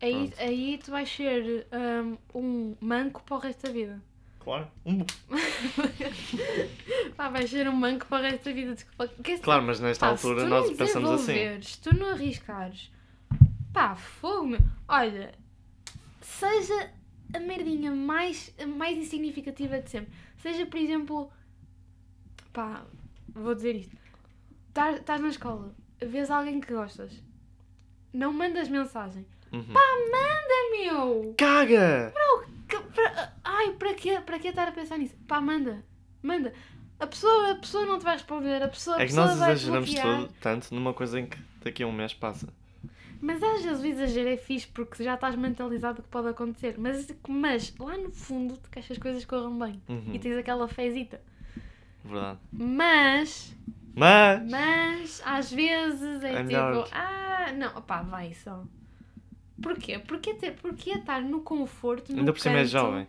Aí, 0.00 0.12
Pronto. 0.28 0.34
aí 0.40 0.80
tu 0.82 0.90
vais 0.90 1.08
ser 1.08 1.66
hum, 1.70 2.16
um 2.34 2.76
manco 2.80 3.22
para 3.24 3.36
o 3.36 3.38
resto 3.38 3.66
da 3.66 3.72
vida. 3.72 4.02
Claro. 4.40 4.66
Um... 4.84 5.04
Pá, 7.16 7.28
vais 7.28 7.48
ser 7.48 7.68
um 7.68 7.72
manco 7.76 8.06
para 8.06 8.18
o 8.18 8.22
resto 8.30 8.44
da 8.46 8.52
vida. 8.52 8.74
Desculpa. 8.74 9.08
Que- 9.22 9.38
Claro, 9.38 9.62
mas 9.64 9.78
nesta 9.80 10.06
pá, 10.06 10.12
altura 10.12 10.42
tu 10.44 10.48
nós 10.48 10.70
pensamos 10.76 11.10
assim. 11.10 11.62
Se 11.62 11.78
tu 11.80 11.94
não 11.94 12.10
arriscares, 12.10 12.90
pá, 13.72 13.94
fogo, 13.94 14.48
meu. 14.48 14.60
Olha, 14.88 15.32
seja 16.20 16.90
a 17.34 17.38
merdinha 17.40 17.90
mais, 17.92 18.54
mais 18.76 18.98
insignificativa 18.98 19.80
de 19.80 19.90
sempre. 19.90 20.12
Seja, 20.38 20.66
por 20.66 20.78
exemplo, 20.78 21.30
pá, 22.52 22.84
vou 23.34 23.54
dizer 23.54 23.76
isto. 23.76 23.96
Estás 24.68 24.96
estás 24.98 25.20
na 25.20 25.28
escola, 25.28 25.74
vês 26.00 26.30
alguém 26.30 26.60
que 26.60 26.72
gostas, 26.72 27.12
não 28.12 28.32
mandas 28.32 28.68
mensagem. 28.68 29.26
Uhum. 29.52 29.64
Manda, 29.66 30.70
meu! 30.72 31.34
Caga! 31.36 32.12
Que- 32.68 32.80
pra- 32.80 33.32
ai, 33.44 33.72
para 33.72 33.92
quê? 33.94 34.18
Para 34.24 34.38
quê 34.38 34.48
estar 34.48 34.68
a 34.68 34.72
pensar 34.72 34.96
nisso? 34.98 35.14
Pá, 35.28 35.40
manda, 35.42 35.84
manda. 36.22 36.52
A 36.98 37.06
pessoa, 37.06 37.50
a 37.52 37.54
pessoa 37.56 37.84
não 37.84 37.98
te 37.98 38.04
vai 38.04 38.14
responder, 38.14 38.62
a 38.62 38.68
pessoa, 38.68 38.96
a 38.96 39.00
É 39.00 39.02
que 39.06 39.08
pessoa 39.08 39.26
nós 39.26 39.36
exageramos 39.36 39.90
tanto 40.40 40.74
numa 40.74 40.94
coisa 40.94 41.20
em 41.20 41.26
que 41.26 41.36
daqui 41.62 41.82
a 41.82 41.86
um 41.86 41.92
mês 41.92 42.14
passa. 42.14 42.48
Mas 43.24 43.40
às 43.40 43.62
vezes 43.64 43.80
o 43.80 43.86
exagero 43.86 44.28
é 44.30 44.36
fixe 44.36 44.66
porque 44.66 45.02
já 45.04 45.14
estás 45.14 45.36
mentalizado 45.36 45.98
do 45.98 46.02
que 46.02 46.08
pode 46.08 46.26
acontecer. 46.28 46.74
Mas, 46.76 47.06
mas 47.28 47.72
lá 47.78 47.96
no 47.96 48.10
fundo 48.10 48.56
tu 48.56 48.68
queres 48.68 48.88
que 48.88 48.92
as 48.94 48.98
coisas 48.98 49.24
corram 49.24 49.56
bem. 49.58 49.80
Uhum. 49.88 50.10
E 50.12 50.18
tens 50.18 50.36
aquela 50.36 50.66
fezita. 50.66 51.20
Verdade. 52.04 52.40
Mas, 52.52 53.56
Mas. 53.94 54.50
mas 54.50 55.22
às 55.24 55.52
vezes 55.52 56.22
é, 56.24 56.32
É 56.32 56.36
tipo, 56.38 56.46
melhor. 56.46 56.88
ah, 56.90 57.52
não, 57.56 57.76
opá, 57.78 58.02
vai 58.02 58.34
só. 58.34 58.64
Porquê? 59.62 60.00
Porque, 60.00 60.34
ter, 60.34 60.54
porque 60.56 60.90
estar 60.90 61.22
no 61.22 61.42
conforto, 61.42 62.12
no 62.12 62.18
Ainda 62.18 62.32
por 62.32 62.40
cima 62.40 62.56
é 62.56 62.62
canto- 62.62 62.70
jovem. 62.72 63.06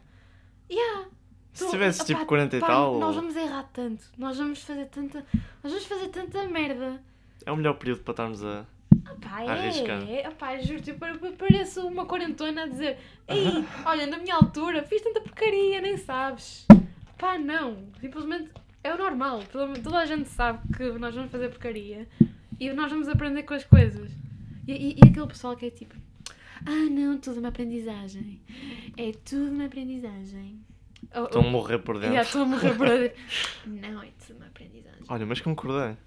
Yeah. 0.70 1.08
Se 1.52 1.70
tivesse 1.70 2.06
tipo 2.06 2.24
40 2.26 2.58
e 2.58 2.60
pá, 2.60 2.68
tal, 2.68 3.00
Nós 3.00 3.16
vamos 3.16 3.36
errar 3.36 3.64
tanto. 3.74 4.04
Nós 4.18 4.38
vamos 4.38 4.62
fazer 4.64 4.86
tanta. 4.88 5.26
Nós 5.64 5.72
vamos 5.74 5.86
fazer 5.86 6.08
tanta 6.10 6.48
merda. 6.48 7.02
é 7.46 7.52
o 7.52 7.56
melhor 7.58 7.74
período 7.76 8.02
para 8.04 8.12
estarmos 8.12 8.44
a. 8.46 8.66
Opá, 9.12 9.44
é. 10.10 10.28
Opá, 10.30 10.58
juro-te, 10.60 10.90
eu 10.92 10.98
pare- 10.98 11.18
pareço 11.38 11.86
uma 11.88 12.06
quarentona 12.06 12.64
a 12.64 12.68
dizer 12.68 12.98
Ei, 13.28 13.48
olha, 13.86 14.06
na 14.08 14.18
minha 14.18 14.36
altura 14.36 14.84
fiz 14.84 15.02
tanta 15.02 15.22
porcaria, 15.22 15.82
nem 15.82 15.98
sabes. 15.98 16.66
Pá, 17.18 17.38
não. 17.38 17.88
Simplesmente 18.00 18.50
é 18.84 18.94
o 18.94 18.98
normal. 18.98 19.42
Toda 19.52 19.98
a 19.98 20.06
gente 20.06 20.28
sabe 20.30 20.60
que 20.76 20.84
nós 21.00 21.16
vamos 21.16 21.32
fazer 21.32 21.50
porcaria 21.50 22.08
e 22.60 22.72
nós 22.74 22.92
vamos 22.92 23.08
aprender 23.08 23.44
com 23.44 23.54
as 23.54 23.64
coisas. 23.64 24.12
E, 24.68 24.72
e- 24.74 24.96
e 25.04 25.10
aquele 25.10 25.28
pessoal 25.28 25.56
que 25.56 25.66
é 25.66 25.70
tipo 25.72 25.96
Ah, 26.66 26.90
não, 26.90 27.18
tudo 27.18 27.40
uma 27.40 27.50
aprendizagem. 27.50 28.42
É 28.98 29.12
tudo 29.26 29.52
uma 29.52 29.66
aprendizagem. 29.66 30.60
Estão 31.04 31.42
a 31.42 31.50
morrer 31.50 31.80
por 31.80 32.00
dentro. 32.00 32.16
já 32.16 32.22
estou 32.22 32.42
a 32.44 32.46
morrer 32.46 32.74
por 32.76 32.88
dentro. 32.90 33.18
Não, 33.68 34.02
é 34.02 34.08
tudo 34.26 34.38
uma 34.38 34.46
aprendizagem. 34.48 35.04
Olha, 35.10 35.26
mas 35.26 35.42
concordei. 35.42 35.98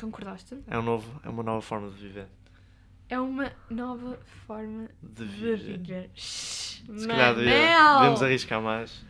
Concordaste? 0.00 0.58
É, 0.66 0.78
um 0.78 0.82
novo, 0.82 1.20
é 1.24 1.28
uma 1.28 1.42
nova 1.42 1.60
forma 1.60 1.90
de 1.90 1.96
viver. 1.96 2.28
É 3.08 3.18
uma 3.18 3.50
nova 3.70 4.18
forma 4.46 4.88
De 5.02 5.24
de 5.24 5.24
viver. 5.24 5.78
viver. 5.78 6.10
Shhh, 6.14 6.82
Se 6.96 7.06
calhar 7.06 7.34
devemos 7.34 8.22
arriscar 8.22 8.60
mais. 8.62 9.04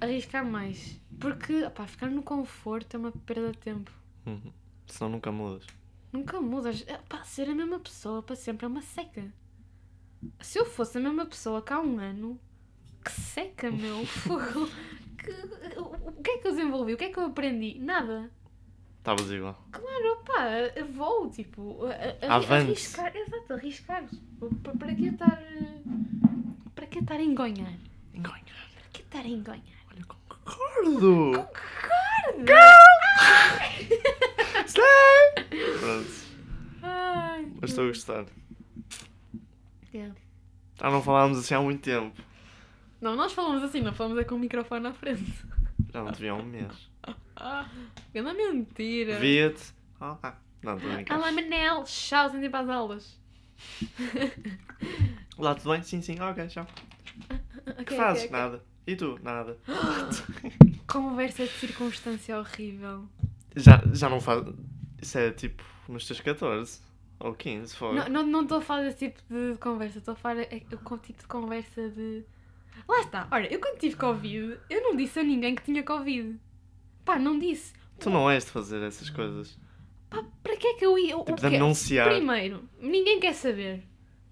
Arriscar 0.00 0.44
mais. 0.44 1.00
Porque, 1.18 1.64
opá, 1.64 1.86
ficar 1.86 2.08
no 2.10 2.22
conforto 2.22 2.94
é 2.96 2.98
uma 2.98 3.12
perda 3.12 3.52
de 3.52 3.58
tempo. 3.58 3.90
Uhum. 4.26 4.52
Senão 4.86 5.10
nunca 5.12 5.30
mudas. 5.32 5.66
Nunca 6.12 6.40
mudas. 6.40 6.84
Opá, 7.04 7.22
ser 7.24 7.48
a 7.48 7.54
mesma 7.54 7.78
pessoa 7.78 8.22
para 8.22 8.36
sempre 8.36 8.64
é 8.64 8.68
uma 8.68 8.82
seca. 8.82 9.32
Se 10.40 10.58
eu 10.58 10.66
fosse 10.66 10.98
a 10.98 11.00
mesma 11.00 11.24
pessoa 11.26 11.62
que 11.62 11.72
há 11.72 11.80
um 11.80 11.98
ano, 11.98 12.38
que 13.04 13.10
seca, 13.12 13.70
meu. 13.70 14.04
Fogo. 14.06 14.68
Que, 15.18 15.78
o, 15.78 16.08
o 16.08 16.22
que 16.22 16.30
é 16.30 16.38
que 16.38 16.48
eu 16.48 16.52
desenvolvi? 16.52 16.94
O 16.94 16.96
que 16.96 17.04
é 17.04 17.08
que 17.10 17.18
eu 17.18 17.26
aprendi? 17.26 17.78
Nada. 17.78 18.30
Estavas 19.10 19.30
igual. 19.32 19.58
Claro, 19.72 20.12
opá, 20.20 20.48
eu 20.76 20.86
vou, 20.86 21.28
tipo, 21.30 21.84
a- 21.86 22.26
a- 22.28 22.36
Avante. 22.36 22.70
arriscar. 22.70 23.16
Exato, 23.16 23.52
arriscar. 23.54 24.04
Para, 24.62 24.76
para 24.76 24.94
que 24.94 25.06
estar. 25.06 25.42
eh, 25.42 25.80
Para 26.76 26.86
que 26.86 26.98
estar 27.00 27.14
a 27.16 27.22
engonhar? 27.22 27.72
Engonha. 28.14 28.44
Para 28.74 28.88
que 28.92 29.00
estar 29.02 29.18
a 29.24 29.28
engonhar? 29.28 29.62
Olha, 29.92 30.04
concordo! 30.04 31.32
Pronto. 35.80 36.10
Ai, 36.82 37.52
Mas 37.60 37.70
estou 37.70 37.84
a 37.84 37.88
gostar. 37.88 38.24
Yeah. 39.92 40.14
Já 40.78 40.88
não 40.90 41.02
falávamos 41.02 41.38
assim 41.38 41.54
há 41.54 41.60
muito 41.60 41.82
tempo. 41.82 42.14
Não, 43.00 43.16
nós 43.16 43.32
falamos 43.32 43.62
assim, 43.64 43.80
não 43.80 43.92
falamos 43.92 44.18
é 44.18 44.24
com 44.24 44.36
o 44.36 44.38
microfone 44.38 44.86
à 44.86 44.92
frente. 44.92 45.24
Já 45.92 46.04
não 46.04 46.12
te 46.12 46.20
vi 46.20 46.28
há 46.28 46.34
um 46.34 46.44
mês. 46.44 46.89
Ah, 47.42 47.66
grande 48.12 48.34
mentira. 48.34 49.18
Via-te. 49.18 49.72
Ah, 49.98 50.18
ah. 50.22 50.34
Não, 50.62 50.76
estou. 50.76 51.16
Olá, 51.16 51.32
Manel. 51.32 51.84
Tchau, 51.84 52.36
ir 52.36 52.50
para 52.50 52.60
as 52.60 52.68
aulas. 52.68 53.20
Olá, 55.38 55.54
tudo 55.54 55.70
bem? 55.70 55.82
Sim, 55.82 56.02
sim. 56.02 56.20
Ok, 56.20 56.46
tchau. 56.48 56.66
O 57.66 57.72
Ok, 57.72 57.84
que 57.84 57.96
fazes? 57.96 58.24
ok, 58.24 58.34
ok. 58.36 58.40
Nada. 58.40 58.64
E 58.86 58.96
tu? 58.96 59.18
Nada. 59.22 59.56
Conversa 60.88 61.44
de 61.44 61.52
circunstância 61.52 62.38
horrível. 62.38 63.04
Já, 63.54 63.80
já 63.92 64.08
não 64.08 64.20
faz. 64.20 64.44
Isso 65.00 65.18
é 65.18 65.30
tipo 65.30 65.62
nos 65.88 66.06
teus 66.06 66.20
14 66.20 66.80
ou 67.20 67.34
15, 67.34 67.76
foi. 67.76 67.94
Não 67.94 68.06
estou 68.06 68.26
não, 68.26 68.42
estou 68.42 68.58
a 68.58 68.60
falar 68.60 68.82
desse 68.82 69.10
tipo 69.10 69.22
de 69.30 69.56
conversa, 69.58 69.98
estou 69.98 70.12
a 70.12 70.16
falar 70.16 70.40
é, 70.40 70.48
é, 70.50 70.60
com 70.60 70.94
o 70.94 70.98
tipo 70.98 71.20
de 71.20 71.26
conversa 71.28 71.88
de. 71.90 72.24
Lá 72.88 73.00
está, 73.00 73.28
olha, 73.30 73.52
eu 73.52 73.60
quando 73.60 73.78
tive 73.78 73.96
Covid, 73.96 74.58
eu 74.68 74.82
não 74.82 74.96
disse 74.96 75.20
a 75.20 75.22
ninguém 75.22 75.54
que 75.54 75.62
tinha 75.62 75.82
Covid. 75.82 76.38
Pá, 77.10 77.18
não 77.18 77.36
disse. 77.36 77.72
Tu 77.98 78.08
não 78.08 78.30
és 78.30 78.44
de 78.44 78.52
fazer 78.52 78.80
essas 78.84 79.10
coisas. 79.10 79.58
Pá, 80.08 80.24
para 80.44 80.56
que 80.56 80.64
é 80.64 80.74
que 80.74 80.86
eu 80.86 80.96
ia. 80.96 81.16
o 81.16 81.24
Tipo, 81.24 81.40
de 81.40 81.56
anunciar. 81.56 82.08
Primeiro, 82.08 82.68
ninguém 82.78 83.18
quer 83.18 83.34
saber. 83.34 83.82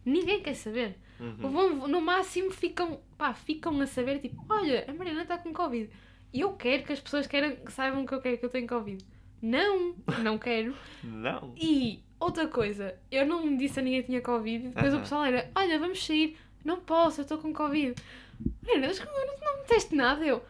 Ninguém 0.04 0.40
quer 0.40 0.54
saber. 0.54 0.96
Uhum. 1.18 1.50
Vão, 1.50 1.88
no 1.88 2.00
máximo 2.00 2.52
ficam, 2.52 3.00
pá, 3.16 3.34
ficam 3.34 3.80
a 3.80 3.86
saber, 3.88 4.20
tipo, 4.20 4.44
olha, 4.48 4.84
a 4.86 4.94
Mariana 4.94 5.22
está 5.22 5.36
com 5.38 5.52
Covid. 5.52 5.90
E 6.32 6.40
eu 6.40 6.52
quero 6.52 6.84
que 6.84 6.92
as 6.92 7.00
pessoas 7.00 7.26
queiram, 7.26 7.56
saibam 7.68 8.06
que 8.06 8.14
eu 8.14 8.20
quero 8.20 8.38
que 8.38 8.44
eu 8.44 8.48
tenho 8.48 8.68
Covid. 8.68 9.04
Não, 9.42 9.96
não 10.22 10.38
quero. 10.38 10.72
Não. 11.02 11.52
E 11.56 11.98
outra 12.20 12.46
coisa, 12.46 12.94
eu 13.10 13.26
não 13.26 13.56
disse 13.56 13.80
a 13.80 13.82
ninguém 13.82 14.02
que 14.02 14.06
tinha 14.06 14.20
Covid. 14.20 14.68
Depois 14.68 14.92
o 14.92 14.96
Aham. 14.96 15.00
pessoal 15.00 15.24
era, 15.24 15.50
olha, 15.56 15.80
vamos 15.80 16.06
sair. 16.06 16.36
Não 16.64 16.78
posso, 16.78 17.20
eu 17.20 17.22
estou 17.22 17.38
com 17.38 17.52
Covid. 17.52 18.00
Mariana, 18.62 18.86
mas 18.86 19.00
não, 19.00 19.26
não 19.26 19.56
me 19.56 19.62
disseste 19.62 19.96
nada? 19.96 20.24
Eu, 20.24 20.44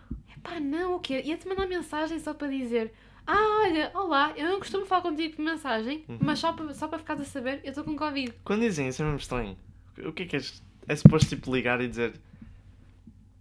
epá, 0.48 0.60
não, 0.60 0.96
o 0.96 1.00
quê? 1.00 1.22
Ia-te 1.24 1.46
mandar 1.48 1.66
mensagem 1.66 2.18
só 2.18 2.34
para 2.34 2.48
dizer, 2.48 2.92
ah, 3.26 3.62
olha, 3.64 3.90
olá, 3.94 4.32
eu 4.36 4.48
não 4.48 4.58
costumo 4.58 4.86
falar 4.86 5.02
contigo 5.02 5.36
por 5.36 5.42
mensagem, 5.44 6.04
Uhum. 6.08 6.18
mas 6.20 6.38
só 6.38 6.52
para, 6.52 6.72
só 6.74 6.88
para 6.88 6.98
ficares 6.98 7.22
a 7.22 7.24
saber, 7.24 7.60
eu 7.62 7.70
estou 7.70 7.84
com 7.84 7.96
Covid. 7.96 8.32
Quando 8.44 8.60
dizem 8.60 8.88
isso 8.88 9.02
é 9.02 9.04
mesmo 9.04 9.18
estranho. 9.18 9.56
O 10.04 10.12
que 10.12 10.22
é 10.22 10.26
que 10.26 10.36
és? 10.36 10.62
É 10.86 10.96
suposto 10.96 11.28
tipo 11.28 11.54
ligar 11.54 11.80
e 11.80 11.88
dizer 11.88 12.14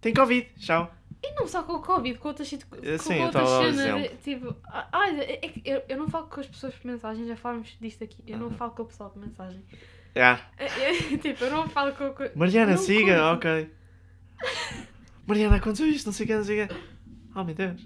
tem 0.00 0.12
Covid, 0.14 0.46
tchau. 0.58 0.92
E 1.22 1.32
não 1.34 1.48
só 1.48 1.62
com 1.64 1.74
o 1.74 1.82
Covid, 1.82 2.18
com 2.18 2.28
outras, 2.28 2.48
com 2.50 2.98
sim, 2.98 3.20
outras 3.20 3.48
cenas. 3.48 4.10
Tipo, 4.22 4.54
ah, 4.66 4.88
olha, 4.92 5.22
é 5.22 5.52
eu, 5.64 5.82
eu 5.88 5.96
não 5.96 6.08
falo 6.08 6.28
com 6.28 6.40
as 6.40 6.46
pessoas 6.46 6.74
por 6.74 6.86
mensagem, 6.86 7.26
já 7.26 7.34
falamos 7.36 7.76
disto 7.80 8.04
aqui. 8.04 8.22
Eu 8.26 8.38
não 8.38 8.50
falo 8.52 8.70
com 8.70 8.82
o 8.82 8.86
pessoal 8.86 9.10
por 9.10 9.20
mensagem. 9.20 9.60
Yeah. 10.14 10.40
É, 10.56 10.66
é, 10.66 10.92
tipo, 11.18 11.44
eu 11.44 11.50
não 11.50 11.68
falo 11.68 11.92
com. 11.94 12.12
com... 12.12 12.24
Mariana, 12.36 12.76
siga, 12.76 13.18
curto. 13.18 13.48
ok. 13.48 13.70
Mariana, 15.26 15.56
aconteceu 15.56 15.86
isto, 15.88 16.06
não 16.06 16.12
sei 16.12 16.24
o 16.24 16.26
que, 16.28 16.34
não 16.36 16.44
sei 16.44 16.64
o 16.64 16.68
que. 16.68 16.74
Oh 17.40 17.44
meu 17.44 17.54
Deus. 17.54 17.80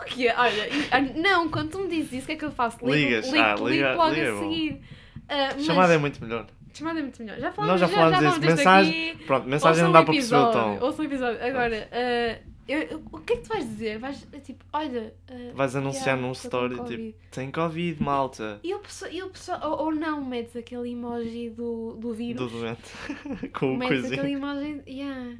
O 0.00 0.04
quê? 0.06 0.32
Olha, 0.36 0.68
ah, 0.90 1.00
não, 1.00 1.48
quando 1.50 1.70
tu 1.72 1.78
me 1.80 1.88
dizes 1.88 2.12
isso, 2.12 2.22
o 2.22 2.26
que 2.26 2.32
é 2.32 2.36
que 2.36 2.44
eu 2.44 2.50
faço? 2.52 2.78
Ligo, 2.82 2.94
Ligas, 2.94 3.26
ligo, 3.26 3.38
ah, 3.38 3.54
ligo 3.54 3.68
liga- 3.68 3.94
logo 3.96 4.14
liga 4.14 4.32
a 4.32 4.38
seguir. 4.38 4.80
Ah, 5.28 5.48
mas- 5.54 5.64
Chamada 5.64 5.94
é 5.94 5.98
muito 5.98 6.24
melhor. 6.24 6.46
Chamada 6.72 6.98
é 6.98 7.02
muito 7.02 7.22
melhor. 7.22 7.38
Já 7.38 7.52
falamos, 7.52 7.80
Nós 7.80 7.90
já 7.90 7.96
falámos 7.96 8.18
disso. 8.18 8.40
disto 8.40 8.56
Mensagem- 8.56 9.10
aqui. 9.10 9.24
Pronto, 9.24 9.48
mensagem 9.48 9.82
não 9.84 9.92
dá 9.92 10.00
um 10.00 10.04
para 10.04 10.14
perceber 10.14 10.40
o 10.42 10.50
tom. 10.52 10.78
Ouça 10.80 11.02
um 11.02 11.04
episódio. 11.04 11.44
Agora, 11.44 11.88
ah, 11.92 12.38
eu- 12.66 12.78
eu- 12.82 13.02
o 13.12 13.18
que 13.20 13.32
é 13.34 13.36
que 13.36 13.42
tu 13.42 13.48
vais 13.48 13.64
dizer? 13.68 13.98
Vais, 13.98 14.26
tipo, 14.42 14.64
olha. 14.72 15.14
ah, 15.28 15.34
Vais 15.54 15.76
anunciar 15.76 16.04
yeah, 16.16 16.22
num 16.22 16.32
story 16.32 16.82
tipo 16.84 17.16
tem 17.30 17.50
Covid, 17.50 18.02
malta. 18.02 18.58
E 18.64 18.74
o 18.74 18.78
pessoal, 18.80 19.10
e 19.12 19.22
o 19.22 19.28
pessoal 19.30 19.60
ou, 19.62 19.86
ou 19.86 19.94
não, 19.94 20.24
metes 20.24 20.56
aquele 20.56 20.90
emoji 20.90 21.50
do, 21.50 21.90
do 21.92 22.08
Do 22.08 22.14
vírus. 22.14 22.50
doente. 22.50 22.90
Com 23.52 23.74
o 23.74 23.76
metes 23.76 24.04
aquele 24.06 24.16
coisinho. 24.16 24.38
emoji. 24.38 24.82
Yeah. 24.88 25.36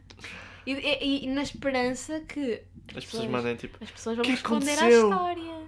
E, 0.66 0.72
e- 0.72 1.24
e 1.24 1.26
na 1.28 1.42
esperança 1.42 2.20
que 2.20 2.62
As 2.96 3.04
pessoas 3.04 3.26
mandem 3.26 3.56
tipo 3.56 3.78
as 3.82 3.90
pessoas 3.90 4.16
vão 4.16 4.24
que 4.24 4.32
responder 4.32 4.72
aconteceu? 4.72 5.06
à 5.06 5.10
história. 5.10 5.64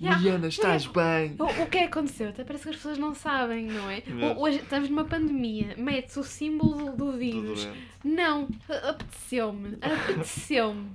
Mariana, 0.00 0.48
estás 0.48 0.86
bem? 0.86 1.36
O, 1.38 1.44
o 1.44 1.66
que 1.66 1.78
é 1.78 1.80
que 1.82 1.86
aconteceu? 1.86 2.28
Até 2.28 2.44
parece 2.44 2.64
que 2.64 2.70
as 2.70 2.76
pessoas 2.76 2.98
não 2.98 3.14
sabem, 3.14 3.66
não 3.66 3.90
é? 3.90 4.02
Mesmo. 4.06 4.40
Hoje 4.40 4.58
estamos 4.58 4.90
numa 4.90 5.04
pandemia, 5.04 5.74
metes 5.76 6.16
o 6.16 6.22
símbolo 6.24 6.92
do, 6.92 7.12
vírus. 7.12 7.68
Não, 8.02 8.48
apeteceu-me, 8.68 9.78
apeteceu-me. 9.80 10.90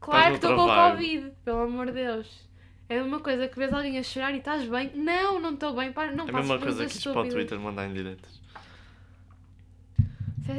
Claro 0.00 0.30
que 0.30 0.34
estou 0.36 0.56
com 0.56 0.64
trabalho. 0.64 0.96
Covid, 0.96 1.32
pelo 1.44 1.58
amor 1.62 1.86
de 1.86 1.92
Deus. 1.92 2.44
É 2.88 3.02
uma 3.02 3.18
coisa 3.20 3.48
que 3.48 3.58
vês 3.58 3.72
alguém 3.72 3.98
a 3.98 4.02
chorar 4.02 4.34
e 4.34 4.38
estás 4.38 4.68
bem. 4.68 4.92
Não, 4.94 5.40
não 5.40 5.54
estou 5.54 5.74
bem. 5.74 5.92
Para, 5.92 6.12
não 6.12 6.26
É 6.26 6.30
a 6.30 6.32
mesma 6.34 6.58
coisa 6.58 6.86
que 6.86 6.92
isto 6.92 7.12
para 7.12 7.22
o. 7.22 7.28
Twitter 7.28 7.58
mandar 7.58 7.88
em 7.88 7.92
diretas. 7.92 8.40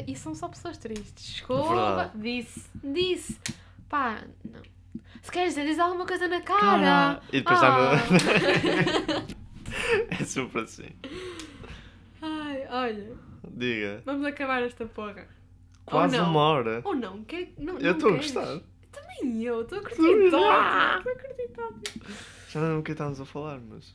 E 0.08 0.16
são 0.16 0.34
só 0.34 0.48
pessoas 0.48 0.78
tristes. 0.78 1.34
Desculpa. 1.34 2.12
Disse. 2.16 2.64
Disse. 2.84 3.40
Pá, 3.90 4.24
não. 4.44 4.62
Se 5.22 5.32
queres 5.32 5.50
dizer, 5.56 5.66
diz 5.66 5.80
alguma 5.80 6.06
coisa 6.06 6.28
na 6.28 6.42
cara. 6.42 6.60
Cara! 6.60 7.22
E 7.32 7.38
depois 7.42 7.60
Ah. 7.64 7.96
está 7.96 9.26
é 10.22 10.24
super 10.26 10.64
assim. 10.64 10.90
Ai, 12.22 12.68
olha. 12.70 13.14
Diga. 13.50 14.02
Vamos 14.06 14.26
acabar 14.26 14.64
esta 14.64 14.86
porra. 14.86 15.28
Quase 15.86 16.18
uma 16.20 16.40
hora. 16.40 16.82
Ou 16.84 16.96
não? 16.96 17.24
Quer, 17.24 17.54
não 17.58 17.78
Eu 17.80 17.92
estou 17.94 18.10
a 18.14 18.18
gostar. 18.18 18.60
Também 18.92 19.44
eu. 19.44 19.62
Estou 19.62 19.80
a 19.80 19.82
curtir 19.82 20.02
Estou 20.02 20.50
a 20.52 20.98
Estou 20.98 21.12
a 21.12 21.16
curtir 21.16 21.48
tanto. 21.54 21.92
Já 22.50 22.60
não 22.60 22.68
lembro 22.68 22.80
o 22.80 22.84
que 22.84 22.92
estávamos 22.92 23.22
a 23.22 23.26
falar, 23.26 23.60
mas. 23.60 23.94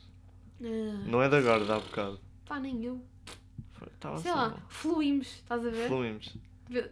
Ah, 0.63 1.03
Não 1.05 1.21
é 1.21 1.27
de 1.29 1.35
agora, 1.35 1.65
dá 1.65 1.79
bocado. 1.79 2.19
Pá, 2.45 2.59
nem 2.59 2.83
eu. 2.85 3.01
Estava 3.93 4.17
Sei 4.19 4.31
só. 4.31 4.37
lá, 4.37 4.57
fluímos. 4.69 5.27
Estás 5.27 5.65
a 5.65 5.69
ver? 5.69 5.87
Fluímos. 5.87 6.37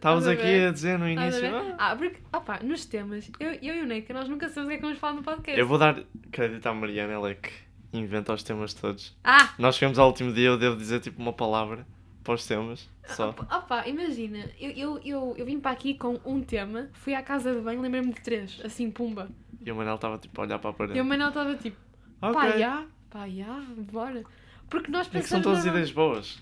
A 0.02 0.30
aqui 0.32 0.64
a 0.66 0.70
dizer 0.70 0.98
no 0.98 1.08
início. 1.08 1.42
"Ah, 1.78 1.90
Ah, 1.90 1.96
porque, 1.96 2.18
opá, 2.32 2.60
nos 2.62 2.84
temas, 2.84 3.30
eu, 3.40 3.52
eu 3.62 3.74
e 3.76 3.80
o 3.82 3.86
Neca, 3.86 4.12
nós 4.12 4.28
nunca 4.28 4.48
sabemos 4.48 4.66
o 4.66 4.68
que 4.68 4.74
é 4.74 4.76
que 4.76 4.82
vamos 4.82 4.98
falar 4.98 5.14
no 5.14 5.22
podcast. 5.22 5.58
Eu 5.58 5.66
vou 5.66 5.78
dar 5.78 6.00
crédito 6.30 6.66
à 6.66 6.74
Mariana, 6.74 7.12
ela 7.14 7.30
é 7.30 7.34
que 7.34 7.50
inventa 7.92 8.32
os 8.32 8.42
temas 8.42 8.74
todos. 8.74 9.16
Ah! 9.24 9.52
Nós 9.58 9.76
chegamos 9.76 9.98
ao 9.98 10.06
último 10.08 10.32
dia, 10.32 10.48
eu 10.48 10.58
devo 10.58 10.76
dizer 10.76 11.00
tipo 11.00 11.20
uma 11.20 11.32
palavra 11.32 11.86
para 12.22 12.34
os 12.34 12.46
temas. 12.46 12.88
Só. 13.06 13.30
Opa, 13.30 13.56
opa, 13.56 13.88
imagina, 13.88 14.48
eu, 14.60 14.70
eu, 14.70 15.00
eu, 15.04 15.34
eu 15.38 15.46
vim 15.46 15.58
para 15.58 15.70
aqui 15.72 15.94
com 15.94 16.20
um 16.24 16.40
tema, 16.42 16.88
fui 16.92 17.14
à 17.14 17.22
casa 17.22 17.52
de 17.54 17.60
banho, 17.60 17.80
lembrei-me 17.80 18.12
de 18.12 18.20
três, 18.20 18.60
assim, 18.64 18.90
pumba. 18.90 19.28
E 19.64 19.72
o 19.72 19.74
Manel 19.74 19.96
estava 19.96 20.16
tipo 20.18 20.40
a 20.40 20.44
olhar 20.44 20.58
para 20.58 20.70
a 20.70 20.72
parede. 20.72 20.98
E 20.98 21.00
o 21.02 21.04
Manuel 21.04 21.28
estava 21.28 21.54
tipo, 21.56 21.76
Ok. 22.22 22.34
pá, 22.34 22.56
já, 22.56 22.84
pá, 23.10 23.28
já, 23.28 23.60
bora. 23.90 24.22
Porque 24.68 24.90
nós 24.90 25.06
É 25.08 25.10
que 25.10 25.26
são 25.26 25.38
pensamos... 25.38 25.44
todas 25.44 25.66
ideias 25.66 25.90
boas. 25.90 26.40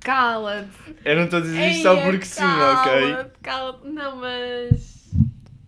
Cala-te! 0.00 0.96
Eu 1.04 1.16
não 1.16 1.24
estou 1.24 1.38
a 1.38 1.42
dizer 1.42 1.70
isto 1.70 1.82
só 1.82 1.94
Eia, 1.94 2.10
porque 2.10 2.24
sim, 2.24 2.42
ok? 2.44 2.52
Cala-te, 3.12 3.38
cala-te. 3.40 3.88
Não, 3.88 4.16
mas... 4.16 5.12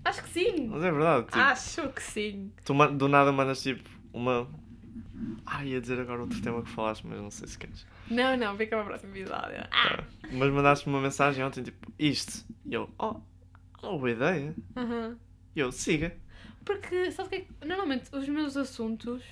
Acho 0.05 0.23
que 0.23 0.29
sim. 0.31 0.67
Mas 0.69 0.83
é 0.83 0.91
verdade, 0.91 1.27
tipo, 1.27 1.39
Acho 1.39 1.89
que 1.91 2.03
sim. 2.03 2.53
tu 2.65 2.75
ma- 2.75 2.89
do 2.89 3.09
nada 3.09 3.31
mandas 3.31 3.63
tipo 3.63 3.89
uma. 4.13 4.49
Ah, 5.47 5.65
ia 5.65 5.81
dizer 5.81 6.01
agora 6.01 6.23
outro 6.23 6.41
tema 6.43 6.63
que 6.63 6.71
falaste, 6.71 7.07
mas 7.07 7.21
não 7.21 7.31
sei 7.31 7.47
se 7.47 7.57
queres. 7.59 7.87
Não, 8.11 8.37
não, 8.37 8.57
fica 8.57 8.77
para 8.77 8.83
o 8.85 8.87
próximo 8.87 9.15
episódio. 9.15 9.65
Ah. 9.71 9.97
Tá. 9.99 10.05
Mas 10.33 10.53
mandaste-me 10.53 10.95
uma 10.95 11.03
mensagem 11.03 11.45
ontem 11.45 11.63
tipo, 11.63 11.93
isto. 11.99 12.45
E 12.67 12.75
eu, 12.75 12.91
oh, 12.99 13.17
oh 13.83 13.99
boa 13.99 14.11
ideia. 14.11 14.55
Aham. 14.77 15.17
E 15.55 15.61
eu, 15.61 15.71
siga. 15.71 16.17
Porque, 16.65 17.11
sabe 17.13 17.27
o 17.27 17.31
que 17.31 17.37
é 17.37 17.41
que... 17.41 17.67
Normalmente, 17.67 18.05
os 18.13 18.29
meus 18.29 18.57
assuntos... 18.57 19.23